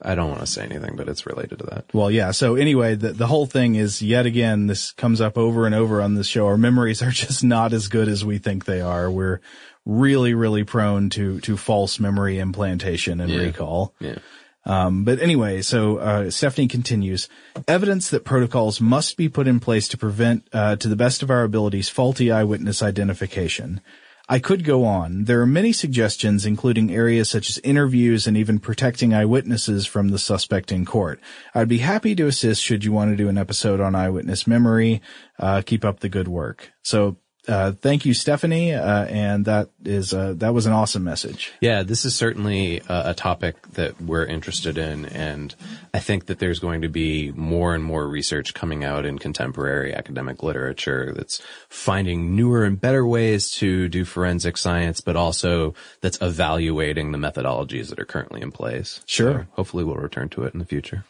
I 0.02 0.14
don't 0.14 0.28
want 0.28 0.40
to 0.40 0.46
say 0.46 0.62
anything, 0.64 0.96
but 0.96 1.08
it's 1.08 1.26
related 1.26 1.58
to 1.60 1.66
that. 1.66 1.86
Well, 1.92 2.10
yeah. 2.10 2.30
So 2.30 2.54
anyway, 2.56 2.94
the, 2.94 3.12
the 3.12 3.26
whole 3.26 3.46
thing 3.46 3.74
is 3.74 4.02
yet 4.02 4.26
again, 4.26 4.66
this 4.66 4.92
comes 4.92 5.20
up 5.20 5.36
over 5.38 5.66
and 5.66 5.74
over 5.74 6.00
on 6.02 6.14
this 6.14 6.26
show. 6.26 6.46
Our 6.46 6.58
memories 6.58 7.02
are 7.02 7.10
just 7.24 7.42
not 7.44 7.72
as 7.72 7.88
good 7.88 8.08
as 8.08 8.24
we 8.24 8.38
think 8.38 8.64
they 8.64 8.80
are. 8.80 9.10
We're 9.10 9.40
really, 9.84 10.34
really 10.34 10.64
prone 10.64 11.10
to, 11.10 11.40
to 11.40 11.56
false 11.56 12.00
memory 12.00 12.38
implantation 12.38 13.20
and 13.20 13.30
Yeah. 13.30 13.38
recall. 13.40 13.94
Yeah. 14.00 14.18
Um, 14.64 15.04
but 15.04 15.20
anyway, 15.20 15.62
so 15.62 15.98
uh, 15.98 16.30
Stephanie 16.30 16.66
continues. 16.66 17.28
Evidence 17.68 18.10
that 18.10 18.24
protocols 18.24 18.80
must 18.80 19.16
be 19.16 19.28
put 19.28 19.46
in 19.46 19.60
place 19.60 19.86
to 19.88 19.96
prevent, 19.96 20.48
uh, 20.52 20.74
to 20.76 20.88
the 20.88 20.96
best 20.96 21.22
of 21.22 21.30
our 21.30 21.44
abilities, 21.44 21.88
faulty 21.88 22.32
eyewitness 22.32 22.82
identification. 22.82 23.80
I 24.28 24.40
could 24.40 24.64
go 24.64 24.84
on. 24.84 25.24
There 25.24 25.40
are 25.40 25.46
many 25.46 25.72
suggestions, 25.72 26.44
including 26.44 26.92
areas 26.92 27.30
such 27.30 27.48
as 27.48 27.58
interviews 27.58 28.26
and 28.26 28.36
even 28.36 28.58
protecting 28.58 29.14
eyewitnesses 29.14 29.86
from 29.86 30.08
the 30.08 30.18
suspect 30.18 30.72
in 30.72 30.84
court. 30.84 31.20
I'd 31.54 31.68
be 31.68 31.78
happy 31.78 32.16
to 32.16 32.26
assist 32.26 32.62
should 32.62 32.84
you 32.84 32.90
want 32.90 33.12
to 33.12 33.16
do 33.16 33.28
an 33.28 33.38
episode 33.38 33.80
on 33.80 33.94
eyewitness 33.94 34.46
memory. 34.46 35.00
Uh, 35.38 35.62
keep 35.64 35.84
up 35.84 36.00
the 36.00 36.08
good 36.08 36.26
work. 36.26 36.72
So 36.82 37.18
uh, 37.48 37.72
thank 37.72 38.04
you, 38.04 38.14
Stephanie. 38.14 38.72
Uh, 38.74 39.04
and 39.04 39.44
that 39.44 39.70
is, 39.84 40.12
uh, 40.12 40.34
that 40.36 40.52
was 40.52 40.66
an 40.66 40.72
awesome 40.72 41.04
message. 41.04 41.52
Yeah, 41.60 41.82
this 41.82 42.04
is 42.04 42.14
certainly 42.14 42.80
a, 42.88 43.10
a, 43.10 43.14
topic 43.14 43.60
that 43.72 44.00
we're 44.00 44.24
interested 44.24 44.78
in. 44.78 45.06
And 45.06 45.54
I 45.94 46.00
think 46.00 46.26
that 46.26 46.38
there's 46.38 46.58
going 46.58 46.82
to 46.82 46.88
be 46.88 47.32
more 47.32 47.74
and 47.74 47.84
more 47.84 48.06
research 48.06 48.54
coming 48.54 48.84
out 48.84 49.06
in 49.06 49.18
contemporary 49.18 49.94
academic 49.94 50.42
literature 50.42 51.12
that's 51.14 51.40
finding 51.68 52.34
newer 52.34 52.64
and 52.64 52.80
better 52.80 53.06
ways 53.06 53.50
to 53.52 53.88
do 53.88 54.04
forensic 54.04 54.56
science, 54.56 55.00
but 55.00 55.16
also 55.16 55.74
that's 56.00 56.20
evaluating 56.20 57.12
the 57.12 57.18
methodologies 57.18 57.88
that 57.88 58.00
are 58.00 58.04
currently 58.04 58.40
in 58.42 58.50
place. 58.50 59.00
Sure. 59.06 59.32
So 59.32 59.46
hopefully 59.52 59.84
we'll 59.84 59.96
return 59.96 60.28
to 60.30 60.44
it 60.44 60.52
in 60.52 60.58
the 60.58 60.66
future. 60.66 61.04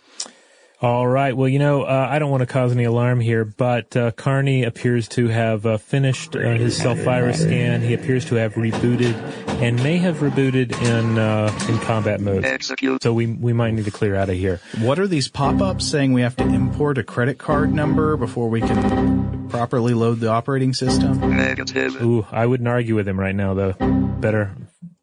All 0.83 1.07
right. 1.07 1.35
Well, 1.35 1.49
you 1.49 1.59
know, 1.59 1.85
uh, 1.85 2.09
I 2.11 2.18
don't 2.18 2.31
want 2.31 2.43
to 2.43 2.47
cause 2.47 2.72
any 2.72 2.85
alarm 2.85 3.18
here, 3.18 3.47
but 3.47 3.97
uh, 3.97 4.11
Carney 4.11 4.64
appears 4.64 5.09
to 5.09 5.29
have 5.29 5.64
uh, 5.64 5.79
finished 5.79 6.37
uh, 6.37 6.51
his 6.51 6.77
self 6.77 6.99
virus 6.99 7.41
scan. 7.41 7.81
He 7.81 7.95
appears 7.95 8.27
to 8.27 8.35
have 8.35 8.55
rebooted 8.55 9.14
and 9.62 9.83
may 9.83 9.97
have 9.97 10.18
rebooted 10.18 10.72
in 10.83 11.18
uh, 11.18 11.51
in 11.70 11.79
combat 11.79 12.20
mode. 12.20 12.45
Execute. 12.45 13.03
So 13.03 13.14
we 13.14 13.27
we 13.27 13.55
might 13.55 13.72
need 13.72 13.87
to 13.87 13.91
clear 13.91 14.14
out 14.16 14.29
of 14.29 14.37
here. 14.37 14.61
What 14.79 14.99
are 14.99 15.07
these 15.07 15.29
pop 15.29 15.62
ups 15.62 15.87
saying 15.87 16.12
we 16.12 16.20
have 16.20 16.37
to 16.37 16.45
import 16.45 16.99
a 16.99 17.03
credit 17.03 17.39
card 17.39 17.72
number 17.72 18.18
before 18.18 18.51
we 18.51 18.61
can 18.61 19.49
properly 19.49 19.95
load 19.95 20.20
the 20.20 20.29
operating 20.29 20.74
system? 20.74 21.37
Negative. 21.37 22.03
Ooh, 22.03 22.27
I 22.31 22.45
wouldn't 22.45 22.68
argue 22.68 22.97
with 22.97 23.09
him 23.09 23.18
right 23.18 23.35
now, 23.35 23.55
though. 23.55 23.72
Better 23.72 24.55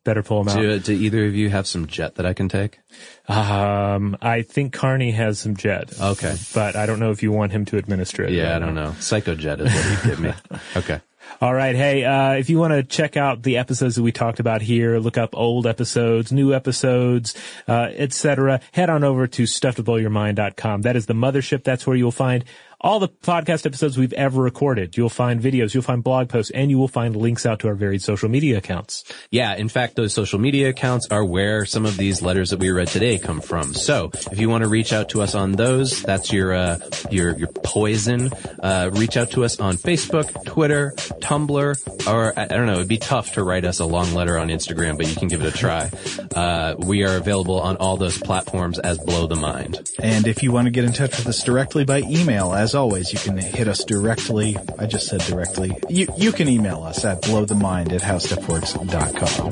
better 0.04 0.24
pull 0.24 0.42
him 0.42 0.50
out. 0.50 0.56
Do, 0.58 0.80
do 0.80 0.94
either 0.94 1.26
of 1.26 1.36
you 1.36 1.50
have 1.50 1.68
some 1.68 1.88
jet 1.88 2.16
that 2.16 2.26
I 2.26 2.34
can 2.34 2.50
take? 2.50 2.80
Um, 3.28 4.18
I 4.22 4.42
think 4.42 4.74
Carney 4.74 5.12
has 5.12 5.40
some 5.40 5.56
jet. 5.56 5.94
Okay. 6.00 6.36
But 6.54 6.76
I 6.76 6.86
don't 6.86 7.00
know 7.00 7.12
if 7.12 7.24
you 7.24 7.32
want 7.32 7.52
him 7.52 7.66
to 7.66 7.78
administer 7.78 8.24
it. 8.24 8.32
Yeah, 8.32 8.54
right 8.54 8.56
I 8.56 8.60
don't 8.60 8.76
now. 8.76 8.86
know. 8.86 8.92
Psychojet 8.92 9.60
is 9.62 9.74
what 9.74 9.86
he'd 9.86 10.10
give 10.10 10.20
me. 10.20 10.34
Okay. 10.76 11.00
All 11.40 11.54
right. 11.54 11.76
Hey, 11.76 12.04
uh, 12.04 12.34
if 12.34 12.50
you 12.50 12.60
want 12.60 12.74
to 12.74 12.84
check 12.84 13.18
out 13.18 13.44
the 13.44 13.58
episodes 13.58 13.96
that 13.96 14.04
we 14.04 14.12
talked 14.12 14.40
about 14.40 14.62
here, 14.62 15.00
look 15.00 15.18
up 15.18 15.32
old 15.34 15.66
episodes, 15.66 16.32
new 16.32 16.54
episodes, 16.54 17.34
uh, 17.68 17.90
etc., 17.96 18.60
head 18.72 18.90
on 18.90 19.04
over 19.04 19.26
to 19.28 19.44
stufftoblowyourmind.com. 19.44 20.82
That 20.84 20.96
is 20.96 21.06
the 21.06 21.14
mothership. 21.14 21.64
That's 21.64 21.88
where 21.88 21.96
you'll 21.96 22.12
find 22.12 22.44
all 22.84 23.00
the 23.00 23.08
podcast 23.08 23.66
episodes 23.66 23.98
we've 23.98 24.14
ever 24.14 24.42
recorded. 24.42 24.98
You'll 24.98 25.10
find 25.10 25.42
videos, 25.42 25.74
you'll 25.74 25.84
find 25.84 26.04
blog 26.04 26.30
posts, 26.30 26.52
and 26.52 26.70
you 26.70 26.78
will 26.78 26.88
find 26.88 27.16
links 27.16 27.46
out 27.46 27.60
to 27.60 27.70
our 27.70 27.76
varied 27.76 28.02
social 28.02 28.30
media 28.30 28.58
accounts. 28.58 29.06
Yeah, 29.32 29.56
in 29.56 29.70
fact, 29.70 29.96
those 29.96 30.14
social 30.14 30.40
media 30.40 30.70
accounts 30.70 31.08
are 31.10 31.24
where 31.24 31.66
some 31.66 31.86
of 31.86 31.98
these 31.98 32.22
letters 32.22 32.50
that 32.50 32.60
we 32.60 32.72
read 32.72 32.88
today 32.88 33.18
come 33.18 33.42
from. 33.42 33.74
So 33.74 34.12
if 34.32 34.40
you 34.40 34.50
want 34.50 34.64
to 34.64 34.70
reach 34.70 34.92
out 34.92 35.10
to 35.10 35.22
us 35.22 35.34
on 35.34 35.54
those, 35.54 36.02
that's 36.04 36.34
your 36.34 36.54
uh, 36.54 36.80
your 37.10 37.38
your 37.38 37.48
poison. 37.48 38.32
Uh, 38.62 38.90
reach 38.94 39.18
out 39.18 39.32
to 39.32 39.44
us 39.44 39.60
on 39.60 39.78
Facebook, 39.78 40.46
Twitter, 40.46 40.94
Tumblr, 40.98 42.08
or 42.08 42.34
I 42.38 42.44
I 42.44 42.48
don't 42.48 42.68
know. 42.68 42.74
It'd 42.74 42.88
be 42.88 42.98
tough 42.98 43.34
to 43.34 43.44
write 43.44 43.66
us 43.66 43.80
a 43.80 43.86
long 43.86 44.14
letter 44.14 44.38
on 44.38 44.50
Instagram, 44.50 44.98
but 44.98 45.08
you 45.08 45.16
can 45.16 45.28
give 45.28 45.42
it 45.42 45.48
a 45.48 45.58
try. 45.58 45.90
Uh, 46.36 46.76
we 46.78 47.04
are 47.04 47.16
available 47.16 47.60
on 47.62 47.78
all 47.78 47.98
those 47.98 48.18
platforms 48.18 48.78
as 48.80 49.00
Blow 49.00 49.28
the 49.28 49.36
Mind. 49.36 49.90
And 50.02 50.28
if 50.28 50.44
you 50.44 50.52
want 50.52 50.66
to 50.66 50.72
get 50.72 50.84
in 50.84 50.92
touch 50.92 51.18
with 51.18 51.28
us 51.28 51.44
directly 51.44 51.86
by 51.86 52.00
email, 52.00 52.54
as 52.54 52.73
always, 52.76 53.12
you 53.14 53.20
can 53.20 53.38
hit 53.38 53.68
us 53.68 53.84
directly. 53.84 54.58
I 54.78 54.86
just 54.86 55.08
said 55.08 55.22
directly. 55.22 55.78
You, 55.90 56.08
you 56.18 56.32
can 56.32 56.48
email 56.48 56.84
us 56.84 57.04
at 57.06 57.22
blowthemind 57.22 57.92
at 57.94 58.02
howstuffworks.com. 58.02 59.52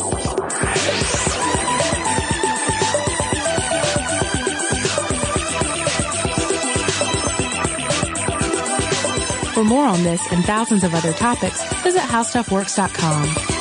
For 9.54 9.64
more 9.64 9.86
on 9.86 10.04
this 10.04 10.22
and 10.32 10.44
thousands 10.44 10.84
of 10.84 10.96
other 10.96 11.14
topics, 11.14 11.64
visit 11.84 12.02
howstuffworks.com. 12.02 13.61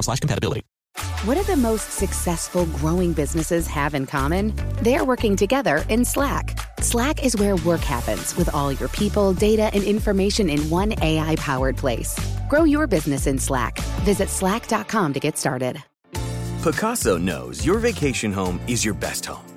slash 0.00 0.20
compatibility. 0.20 0.62
What 1.24 1.36
do 1.36 1.44
the 1.44 1.56
most 1.56 1.92
successful 1.92 2.66
growing 2.66 3.12
businesses 3.12 3.66
have 3.66 3.94
in 3.94 4.06
common? 4.06 4.52
They're 4.82 5.04
working 5.04 5.36
together 5.36 5.84
in 5.88 6.04
Slack. 6.04 6.58
Slack 6.80 7.24
is 7.24 7.36
where 7.36 7.56
work 7.56 7.80
happens 7.80 8.36
with 8.36 8.52
all 8.52 8.72
your 8.72 8.88
people, 8.88 9.32
data, 9.32 9.70
and 9.72 9.84
information 9.84 10.50
in 10.50 10.68
one 10.68 10.94
AI 11.02 11.36
powered 11.36 11.76
place. 11.76 12.18
Grow 12.48 12.64
your 12.64 12.86
business 12.86 13.26
in 13.26 13.38
Slack. 13.38 13.78
Visit 14.04 14.28
slack.com 14.28 15.12
to 15.12 15.20
get 15.20 15.38
started. 15.38 15.82
Pacaso 16.62 17.20
knows 17.20 17.66
your 17.66 17.78
vacation 17.78 18.32
home 18.32 18.60
is 18.68 18.84
your 18.84 18.94
best 18.94 19.26
home. 19.26 19.51